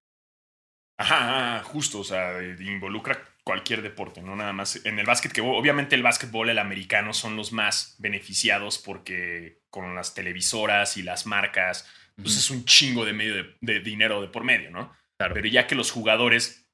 Ajá, 0.98 1.62
justo, 1.64 2.00
o 2.00 2.04
sea, 2.04 2.42
involucra 2.60 3.22
cualquier 3.44 3.82
deporte, 3.82 4.20
no 4.20 4.34
nada 4.36 4.52
más. 4.52 4.84
En 4.84 4.98
el 4.98 5.06
básquet, 5.06 5.32
que 5.32 5.40
obviamente 5.40 5.94
el 5.94 6.02
básquetbol, 6.02 6.50
el 6.50 6.58
americano 6.58 7.14
son 7.14 7.36
los 7.36 7.52
más 7.52 7.94
beneficiados 7.98 8.78
porque 8.78 9.62
con 9.70 9.94
las 9.94 10.12
televisoras 10.14 10.96
y 10.96 11.02
las 11.02 11.24
marcas, 11.24 11.88
pues 12.16 12.36
es 12.36 12.50
un 12.50 12.64
chingo 12.64 13.04
de 13.04 13.12
medio 13.12 13.34
de, 13.36 13.56
de 13.60 13.80
dinero 13.80 14.20
de 14.20 14.28
por 14.28 14.42
medio, 14.44 14.70
¿no? 14.70 14.92
Claro. 15.18 15.34
Pero 15.34 15.46
ya 15.48 15.66
que 15.66 15.76
los 15.76 15.92
jugadores, 15.92 16.66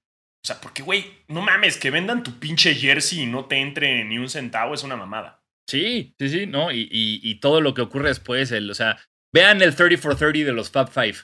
o 0.42 0.46
sea, 0.46 0.60
porque, 0.60 0.82
güey, 0.82 1.04
no 1.28 1.42
mames, 1.42 1.76
que 1.76 1.90
vendan 1.90 2.22
tu 2.22 2.38
pinche 2.38 2.74
jersey 2.74 3.20
y 3.20 3.26
no 3.26 3.44
te 3.44 3.56
entre 3.56 4.04
ni 4.04 4.18
un 4.18 4.28
centavo 4.30 4.74
es 4.74 4.82
una 4.82 4.96
mamada. 4.96 5.42
Sí, 5.68 6.14
sí, 6.18 6.28
sí, 6.28 6.46
¿no? 6.46 6.72
Y, 6.72 6.88
y- 6.90 7.20
y 7.22 7.40
todo 7.40 7.60
lo 7.60 7.74
que 7.74 7.82
ocurre 7.82 8.08
después, 8.08 8.50
el, 8.52 8.70
o 8.70 8.74
sea, 8.74 8.98
vean 9.34 9.62
el 9.62 9.74
30 9.74 9.98
for 10.00 10.16
30 10.16 10.44
de 10.46 10.52
los 10.52 10.70
Fab 10.70 10.90
Five. 10.90 11.16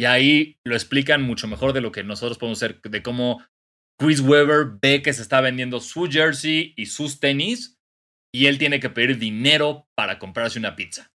Y 0.00 0.06
ahí 0.06 0.56
lo 0.64 0.74
explican 0.76 1.20
mucho 1.20 1.46
mejor 1.46 1.74
de 1.74 1.82
lo 1.82 1.92
que 1.92 2.02
nosotros 2.02 2.38
podemos 2.38 2.62
hacer, 2.62 2.80
de 2.80 3.02
cómo 3.02 3.44
Chris 3.98 4.20
Webber 4.20 4.78
ve 4.80 5.02
que 5.02 5.12
se 5.12 5.20
está 5.20 5.42
vendiendo 5.42 5.78
su 5.78 6.08
jersey 6.10 6.72
y 6.74 6.86
sus 6.86 7.20
tenis 7.20 7.78
y 8.34 8.46
él 8.46 8.56
tiene 8.56 8.80
que 8.80 8.88
pedir 8.88 9.18
dinero 9.18 9.90
para 9.94 10.18
comprarse 10.18 10.58
una 10.58 10.74
pizza. 10.74 11.12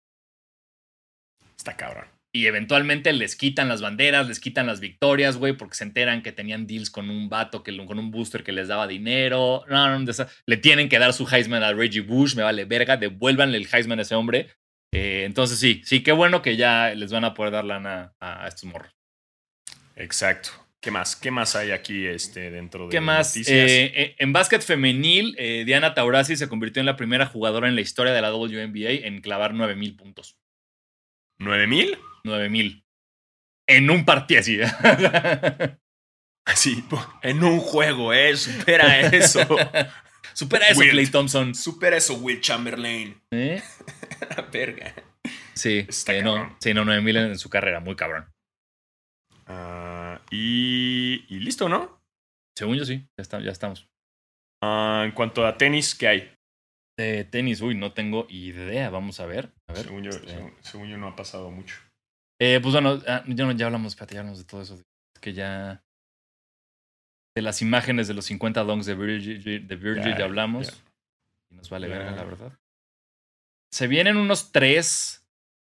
Está 1.56 1.76
cabrón. 1.76 2.06
Y 2.34 2.46
eventualmente 2.46 3.12
les 3.12 3.36
quitan 3.36 3.68
las 3.68 3.82
banderas, 3.82 4.26
les 4.26 4.40
quitan 4.40 4.66
las 4.66 4.80
victorias, 4.80 5.36
güey, 5.36 5.52
porque 5.52 5.76
se 5.76 5.84
enteran 5.84 6.22
que 6.22 6.32
tenían 6.32 6.66
deals 6.66 6.90
con 6.90 7.08
un 7.08 7.28
vato, 7.28 7.62
que, 7.62 7.76
con 7.86 8.00
un 8.00 8.10
booster 8.10 8.42
que 8.42 8.50
les 8.50 8.66
daba 8.66 8.88
dinero. 8.88 9.64
Le 10.46 10.56
tienen 10.56 10.88
que 10.88 10.98
dar 10.98 11.12
su 11.12 11.28
Heisman 11.30 11.62
a 11.62 11.72
Reggie 11.72 12.00
Bush, 12.00 12.34
me 12.34 12.42
vale 12.42 12.64
verga, 12.64 12.96
devuélvanle 12.96 13.58
el 13.58 13.68
Heisman 13.72 14.00
a 14.00 14.02
ese 14.02 14.16
hombre. 14.16 14.48
Eh, 14.92 15.24
entonces 15.24 15.58
sí, 15.58 15.82
sí, 15.84 16.02
qué 16.02 16.12
bueno 16.12 16.42
que 16.42 16.56
ya 16.56 16.94
les 16.94 17.12
van 17.12 17.24
a 17.24 17.34
poder 17.34 17.52
dar 17.52 17.64
lana 17.64 18.14
a, 18.20 18.44
a 18.44 18.48
estos 18.48 18.64
morros. 18.64 18.92
Exacto. 19.96 20.50
¿Qué 20.82 20.90
más? 20.90 21.14
¿Qué 21.14 21.30
más 21.30 21.54
hay 21.54 21.70
aquí 21.70 22.06
este, 22.06 22.50
dentro 22.50 22.86
de 22.86 22.90
¿Qué 22.90 23.00
más? 23.00 23.36
Eh, 23.36 23.42
eh, 23.46 24.16
en 24.18 24.32
básquet 24.32 24.60
femenil, 24.62 25.36
eh, 25.38 25.62
Diana 25.64 25.94
Taurasi 25.94 26.36
se 26.36 26.48
convirtió 26.48 26.80
en 26.80 26.86
la 26.86 26.96
primera 26.96 27.26
jugadora 27.26 27.68
en 27.68 27.76
la 27.76 27.82
historia 27.82 28.12
de 28.12 28.20
la 28.20 28.34
WNBA 28.34 29.06
en 29.06 29.20
clavar 29.20 29.54
9000 29.54 29.94
puntos. 29.94 30.36
¿Nueve 31.38 31.68
mil? 31.68 31.96
9000. 32.24 32.84
En 33.68 33.90
un 33.90 34.04
partido 34.04 34.40
así. 34.40 34.58
Sí, 36.56 36.84
en 37.22 37.44
un 37.44 37.60
juego, 37.60 38.12
¿eh? 38.12 38.36
Supera 38.36 39.00
eso. 39.00 39.46
Supera 40.34 40.68
eso. 40.68 40.80
Clay 40.80 41.06
Thompson. 41.06 41.54
Supera 41.54 41.96
eso, 41.96 42.14
Will 42.14 42.40
Chamberlain. 42.40 43.22
¿Eh? 43.30 43.62
Verga. 44.52 44.94
Sí, 45.54 45.84
Está 45.88 46.14
eh, 46.14 46.22
no, 46.22 46.56
sí, 46.60 46.74
no, 46.74 46.84
9000 46.84 47.16
en 47.16 47.38
su 47.38 47.48
carrera, 47.50 47.80
muy 47.80 47.94
cabrón. 47.96 48.26
Ah, 49.46 50.20
y, 50.30 51.24
y 51.28 51.40
listo, 51.40 51.68
¿no? 51.68 52.00
Según 52.56 52.76
yo 52.76 52.84
sí, 52.84 52.98
ya, 53.18 53.22
está- 53.22 53.40
ya 53.40 53.50
estamos. 53.50 53.88
Ah, 54.62 55.02
en 55.04 55.12
cuanto 55.12 55.46
a 55.46 55.56
tenis, 55.56 55.94
¿qué 55.94 56.08
hay? 56.08 56.34
Eh, 56.98 57.24
tenis, 57.30 57.60
uy, 57.60 57.74
no 57.74 57.92
tengo 57.92 58.26
idea, 58.28 58.90
vamos 58.90 59.18
a 59.20 59.26
ver. 59.26 59.52
A 59.68 59.72
ver. 59.72 59.84
Según 59.84 60.02
yo, 60.04 60.10
este, 60.10 60.28
según, 60.28 60.54
según 60.60 60.88
yo 60.88 60.98
no 60.98 61.08
ha 61.08 61.16
pasado 61.16 61.50
mucho. 61.50 61.76
eh, 62.40 62.58
pues 62.62 62.72
bueno, 62.74 63.00
ah, 63.08 63.24
ya, 63.26 63.44
no- 63.44 63.52
ya 63.52 63.66
hablamos, 63.66 63.96
ya 63.96 64.04
hablamos 64.20 64.38
de 64.38 64.44
todo 64.44 64.62
eso. 64.62 64.74
Es 64.74 65.20
que 65.20 65.32
ya. 65.32 65.82
De 67.34 67.40
las 67.42 67.62
imágenes 67.62 68.08
de 68.08 68.14
los 68.14 68.26
50 68.26 68.62
donks 68.62 68.84
de 68.86 68.94
Virgil, 68.94 69.66
de 69.66 69.76
Virgil 69.76 70.12
ya, 70.12 70.18
Ya, 70.18 70.24
hablamos. 70.24 70.82
Y 71.50 71.54
nos 71.56 71.70
vale 71.70 71.88
Ya. 71.88 71.96
verga, 71.98 72.12
la 72.12 72.24
verdad. 72.24 72.58
Se 73.72 73.86
vienen 73.86 74.16
unos 74.16 74.52
tres 74.52 75.26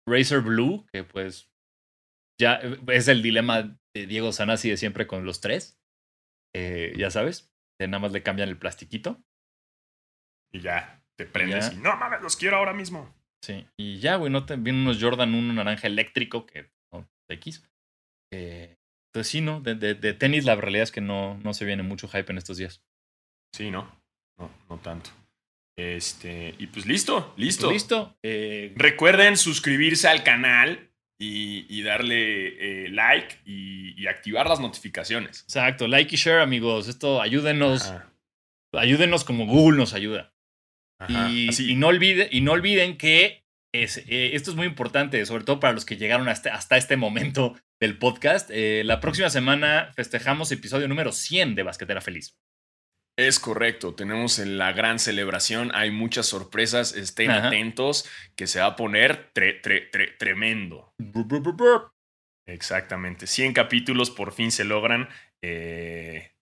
Razer 0.08 0.40
Blue, 0.40 0.86
que 0.92 1.04
pues. 1.04 1.50
Ya 2.40 2.56
eh, 2.62 2.78
es 2.88 3.08
el 3.08 3.22
dilema 3.22 3.78
de 3.94 4.06
Diego 4.06 4.32
Sanasi 4.32 4.68
de 4.70 4.76
siempre 4.76 5.06
con 5.06 5.24
los 5.24 5.40
tres. 5.40 5.78
Eh, 6.54 6.94
ya 6.96 7.10
sabes, 7.10 7.50
que 7.78 7.86
nada 7.88 8.00
más 8.00 8.12
le 8.12 8.22
cambian 8.22 8.48
el 8.48 8.58
plastiquito. 8.58 9.22
Y 10.52 10.60
ya, 10.60 11.02
te 11.16 11.26
prendes 11.26 11.70
Ya. 11.70 11.74
y 11.76 11.80
no 11.80 11.96
mames, 11.96 12.20
los 12.22 12.36
quiero 12.36 12.56
ahora 12.56 12.72
mismo. 12.72 13.12
Sí, 13.42 13.66
y 13.78 13.98
ya, 14.00 14.16
güey, 14.16 14.30
no 14.32 14.46
te 14.46 14.56
vienen 14.56 14.82
unos 14.82 15.00
Jordan 15.02 15.34
1 15.34 15.52
naranja 15.54 15.86
eléctrico, 15.86 16.46
que 16.46 16.70
no, 16.92 17.08
X. 17.28 17.62
Eh, 18.32 18.76
entonces 19.08 19.30
sí, 19.30 19.40
¿no? 19.40 19.60
De, 19.60 19.74
de- 19.74 19.94
de 19.94 20.12
tenis 20.14 20.44
la 20.44 20.56
realidad 20.56 20.84
es 20.84 20.92
que 20.92 21.00
no, 21.00 21.36
no 21.38 21.54
se 21.54 21.64
viene 21.64 21.82
mucho 21.82 22.08
hype 22.08 22.30
en 22.32 22.38
estos 22.38 22.56
días. 22.56 22.82
Sí, 23.54 23.70
¿no? 23.70 23.82
No, 24.38 24.50
no 24.68 24.78
tanto. 24.78 25.10
Este, 25.76 26.54
y 26.58 26.66
pues 26.68 26.86
listo, 26.86 27.34
listo. 27.36 27.66
Pues 27.66 27.74
listo. 27.74 28.16
Eh, 28.22 28.72
Recuerden 28.76 29.36
suscribirse 29.36 30.06
al 30.08 30.22
canal 30.22 30.90
y, 31.18 31.66
y 31.68 31.82
darle 31.82 32.84
eh, 32.84 32.88
like 32.90 33.38
y, 33.44 34.00
y 34.00 34.06
activar 34.06 34.48
las 34.48 34.60
notificaciones. 34.60 35.42
exacto, 35.42 35.88
like 35.88 36.14
y 36.14 36.18
share, 36.18 36.40
amigos. 36.40 36.86
Esto 36.88 37.20
ayúdenos, 37.20 37.86
Ajá, 37.86 38.12
ayúdenos 38.72 39.24
como 39.24 39.46
Google 39.46 39.78
nos 39.78 39.94
ayuda. 39.94 40.32
ajá, 41.00 41.30
y, 41.30 41.48
así. 41.48 41.72
y 41.72 41.74
no 41.76 41.88
olvide, 41.88 42.28
y 42.30 42.40
no 42.40 42.52
olviden 42.52 42.96
que 42.96 43.44
es, 43.72 43.98
eh, 44.06 44.30
esto 44.34 44.50
es 44.52 44.56
muy 44.56 44.66
importante, 44.66 45.24
sobre 45.26 45.42
todo 45.44 45.58
para 45.58 45.72
los 45.72 45.84
que 45.84 45.96
llegaron 45.96 46.28
hasta, 46.28 46.54
hasta 46.54 46.76
este 46.76 46.96
momento 46.96 47.56
del 47.80 47.98
podcast. 47.98 48.48
La 48.50 49.00
próxima 49.00 49.28
semana 49.30 49.90
festejamos 49.96 50.52
episodio 50.52 50.86
número 50.86 51.10
100 51.10 51.56
de 51.56 51.62
Basquetera 51.64 52.00
Feliz. 52.00 52.36
Es 53.16 53.38
correcto, 53.38 53.94
tenemos 53.94 54.40
en 54.40 54.58
la 54.58 54.72
gran 54.72 54.98
celebración, 54.98 55.70
hay 55.74 55.92
muchas 55.92 56.26
sorpresas, 56.26 56.94
estén 56.94 57.30
Ajá. 57.30 57.46
atentos, 57.46 58.08
que 58.34 58.48
se 58.48 58.58
va 58.58 58.66
a 58.66 58.76
poner 58.76 59.30
tre- 59.32 59.62
tre- 59.62 59.88
tre- 59.92 60.16
tremendo. 60.18 60.92
Exactamente, 62.46 63.26
100 63.28 63.52
capítulos 63.52 64.10
por 64.10 64.32
fin 64.32 64.50
se 64.50 64.64
logran. 64.64 65.08
Eh, 65.44 66.32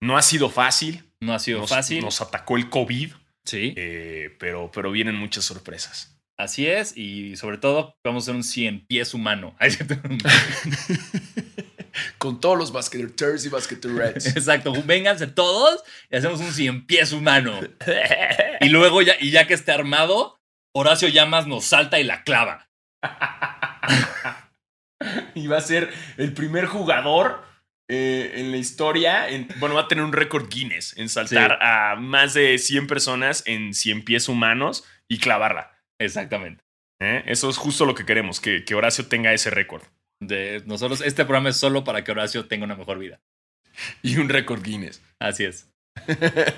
no 0.00 0.16
ha 0.16 0.22
sido 0.22 0.50
fácil, 0.50 1.10
No 1.20 1.34
ha 1.34 1.38
sido 1.40 1.60
nos, 1.60 1.70
fácil. 1.70 2.00
nos 2.02 2.20
atacó 2.20 2.56
el 2.56 2.70
COVID, 2.70 3.12
Sí. 3.44 3.74
eh, 3.76 4.36
pero, 4.38 4.70
pero 4.72 4.92
vienen 4.92 5.16
muchas 5.16 5.44
sorpresas. 5.44 6.16
Así 6.38 6.66
es, 6.66 6.96
y 6.96 7.36
sobre 7.36 7.58
todo 7.58 7.96
vamos 8.04 8.22
a 8.22 8.24
hacer 8.26 8.34
un 8.36 8.44
100 8.44 8.86
pies 8.86 9.14
humano. 9.14 9.56
Con 12.20 12.38
todos 12.38 12.58
los 12.58 12.70
basqueters 12.70 13.46
y 13.46 13.48
basqueterettes. 13.48 14.26
Exacto, 14.36 14.74
vénganse 14.84 15.26
todos 15.26 15.82
y 16.10 16.16
hacemos 16.16 16.38
un 16.40 16.52
100 16.52 16.86
pies 16.86 17.12
humano. 17.12 17.58
Y 18.60 18.68
luego 18.68 19.00
ya, 19.00 19.14
y 19.18 19.30
ya 19.30 19.46
que 19.46 19.54
esté 19.54 19.72
armado, 19.72 20.38
Horacio 20.76 21.08
Llamas 21.08 21.46
nos 21.46 21.64
salta 21.64 21.98
y 21.98 22.04
la 22.04 22.22
clava. 22.22 22.68
y 25.34 25.46
va 25.46 25.58
a 25.58 25.62
ser 25.62 25.90
el 26.18 26.32
primer 26.34 26.66
jugador 26.66 27.42
eh, 27.88 28.32
en 28.36 28.50
la 28.50 28.56
historia. 28.58 29.28
en- 29.28 29.48
bueno, 29.58 29.74
va 29.74 29.82
a 29.82 29.88
tener 29.88 30.04
un 30.04 30.12
récord 30.12 30.48
Guinness 30.48 30.96
en 30.98 31.08
saltar 31.08 31.52
Sí. 31.52 31.56
a 31.62 31.96
más 31.96 32.34
de 32.34 32.58
100 32.58 32.86
personas 32.86 33.42
en 33.46 33.74
100 33.74 34.04
pies 34.04 34.28
humanos 34.28 34.84
y 35.08 35.18
clavarla. 35.18 35.72
Exactamente. 35.98 36.62
¿eh? 37.00 37.22
Eso 37.26 37.48
es 37.48 37.56
justo 37.56 37.86
lo 37.86 37.94
que 37.94 38.04
queremos, 38.04 38.40
que, 38.40 38.64
que 38.64 38.74
Horacio 38.74 39.06
tenga 39.06 39.32
ese 39.32 39.50
récord. 39.50 39.82
De 40.20 40.62
nosotros, 40.66 41.00
este 41.00 41.24
programa 41.24 41.48
es 41.48 41.56
solo 41.56 41.82
para 41.82 42.04
que 42.04 42.12
Horacio 42.12 42.44
tenga 42.46 42.64
una 42.64 42.76
mejor 42.76 42.98
vida. 42.98 43.20
Y 44.02 44.18
un 44.18 44.28
récord 44.28 44.62
Guinness. 44.62 45.02
Así 45.18 45.44
es. 45.44 45.68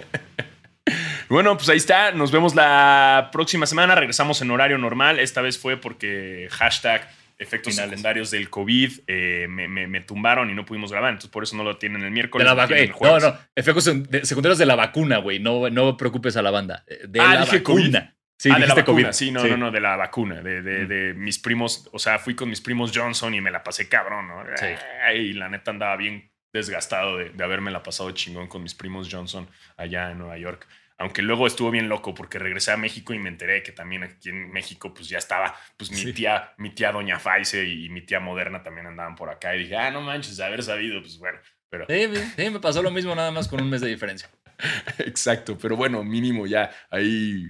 Bueno, 1.28 1.56
pues 1.56 1.68
ahí 1.70 1.78
está. 1.78 2.10
Nos 2.12 2.30
vemos 2.30 2.54
la 2.54 3.30
próxima 3.32 3.64
semana. 3.64 3.94
Regresamos 3.94 4.42
en 4.42 4.50
horario 4.50 4.76
normal. 4.76 5.18
Esta 5.18 5.40
vez 5.40 5.56
fue 5.58 5.78
porque 5.78 6.48
hashtag 6.50 7.08
efectos 7.38 7.72
Finales. 7.72 7.90
secundarios 7.92 8.30
del 8.30 8.50
COVID 8.50 8.92
eh, 9.06 9.46
me, 9.48 9.66
me- 9.66 9.86
me 9.86 10.00
tumbaron 10.02 10.50
y 10.50 10.54
no 10.54 10.66
pudimos 10.66 10.92
grabar. 10.92 11.10
Entonces 11.10 11.30
por 11.30 11.42
eso 11.44 11.56
no 11.56 11.64
lo 11.64 11.78
tienen 11.78 12.02
el 12.02 12.06
De 12.08 12.10
miércoles. 12.10 12.44
la 12.46 12.54
lo 12.54 12.60
vacu- 12.60 12.66
tienen 12.66 12.82
eh, 12.82 12.86
el 12.86 12.90
no, 12.90 12.96
jueves. 12.98 13.22
no, 13.24 13.38
efectos 13.56 13.86
sec- 13.88 14.06
de- 14.08 14.26
secundarios 14.26 14.58
de 14.58 14.66
la 14.66 14.74
vacuna, 14.74 15.18
güey. 15.18 15.38
No, 15.38 15.70
no 15.70 15.96
preocupes 15.96 16.36
a 16.36 16.42
la 16.42 16.50
banda. 16.50 16.84
De 17.08 17.20
Ah, 17.20 17.34
la 17.34 17.40
dije 17.42 17.58
vacuna. 17.58 18.14
Sí, 18.42 18.50
ah, 18.52 18.58
de 18.58 18.66
la 18.66 18.74
vacuna. 18.74 19.02
COVID. 19.04 19.12
Sí, 19.12 19.30
no, 19.30 19.44
no, 19.46 19.56
no, 19.56 19.70
de 19.70 19.80
la 19.80 19.94
vacuna. 19.96 20.42
De, 20.42 20.62
de- 20.62 20.84
Mm. 20.84 20.88
de 20.88 21.14
mis 21.14 21.38
primos. 21.38 21.88
O 21.92 21.98
sea, 22.00 22.18
fui 22.18 22.34
con 22.34 22.48
mis 22.50 22.60
primos 22.60 22.90
Johnson 22.92 23.32
y 23.34 23.40
me 23.40 23.52
la 23.52 23.62
pasé 23.62 23.88
cabrón, 23.88 24.26
¿no? 24.26 24.44
Sí. 24.56 24.66
Y 25.14 25.32
la 25.34 25.48
neta 25.48 25.70
andaba 25.70 25.96
bien 25.96 26.28
desgastado 26.52 27.18
de, 27.18 27.30
de 27.30 27.44
haberme 27.44 27.70
la 27.70 27.84
pasado 27.84 28.10
chingón 28.10 28.48
con 28.48 28.62
mis 28.64 28.74
primos 28.74 29.08
Johnson 29.10 29.48
allá 29.76 30.10
en 30.10 30.18
Nueva 30.18 30.38
York. 30.38 30.66
Aunque 30.98 31.22
luego 31.22 31.46
estuvo 31.46 31.70
bien 31.70 31.88
loco 31.88 32.14
porque 32.14 32.38
regresé 32.40 32.72
a 32.72 32.76
México 32.76 33.14
y 33.14 33.18
me 33.20 33.28
enteré 33.28 33.62
que 33.62 33.70
también 33.72 34.02
aquí 34.02 34.30
en 34.30 34.50
México 34.50 34.92
pues 34.92 35.08
ya 35.08 35.18
estaba, 35.18 35.54
pues 35.76 35.90
mi 35.92 35.98
Sí. 35.98 36.12
tía, 36.12 36.52
mi 36.58 36.70
tía 36.70 36.90
Doña 36.90 37.18
Faice 37.20 37.64
y 37.64 37.88
mi 37.90 38.02
tía 38.02 38.18
Moderna 38.18 38.62
también 38.64 38.86
andaban 38.88 39.14
por 39.14 39.30
acá 39.30 39.54
y 39.54 39.60
dije, 39.60 39.76
ah, 39.76 39.90
no 39.92 40.00
manches, 40.00 40.40
haber 40.40 40.62
sabido, 40.64 41.00
pues 41.00 41.16
bueno, 41.18 41.38
pero 41.70 41.86
Sí, 41.88 42.08
sí, 42.36 42.50
me 42.50 42.58
pasó 42.60 42.82
lo 42.82 42.90
mismo 42.90 43.14
nada 43.14 43.30
más 43.30 43.46
con 43.48 43.60
un 43.62 43.70
mes 43.70 43.80
de 43.80 43.88
diferencia. 43.88 44.28
exacto, 44.98 45.56
pero 45.58 45.76
bueno, 45.76 46.02
mínimo 46.04 46.46
ya 46.46 46.70
ahí 46.90 47.46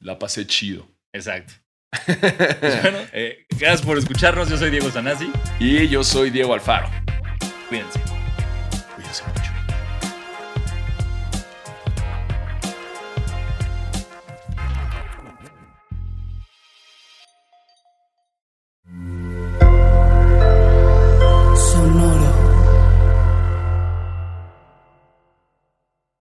la 0.00 0.18
pasé 0.18 0.46
chido. 0.46 0.86
Exacto. 1.12 1.54
Pues 2.60 2.82
bueno, 2.82 2.98
eh, 3.12 3.46
gracias 3.50 3.82
por 3.82 3.98
escucharnos. 3.98 4.48
Yo 4.48 4.56
soy 4.56 4.70
Diego 4.70 4.90
Sanasi. 4.90 5.30
y 5.58 5.88
yo 5.88 6.04
soy 6.04 6.30
Diego 6.30 6.54
Alfaro. 6.54 6.88
Cuídense. 7.68 8.00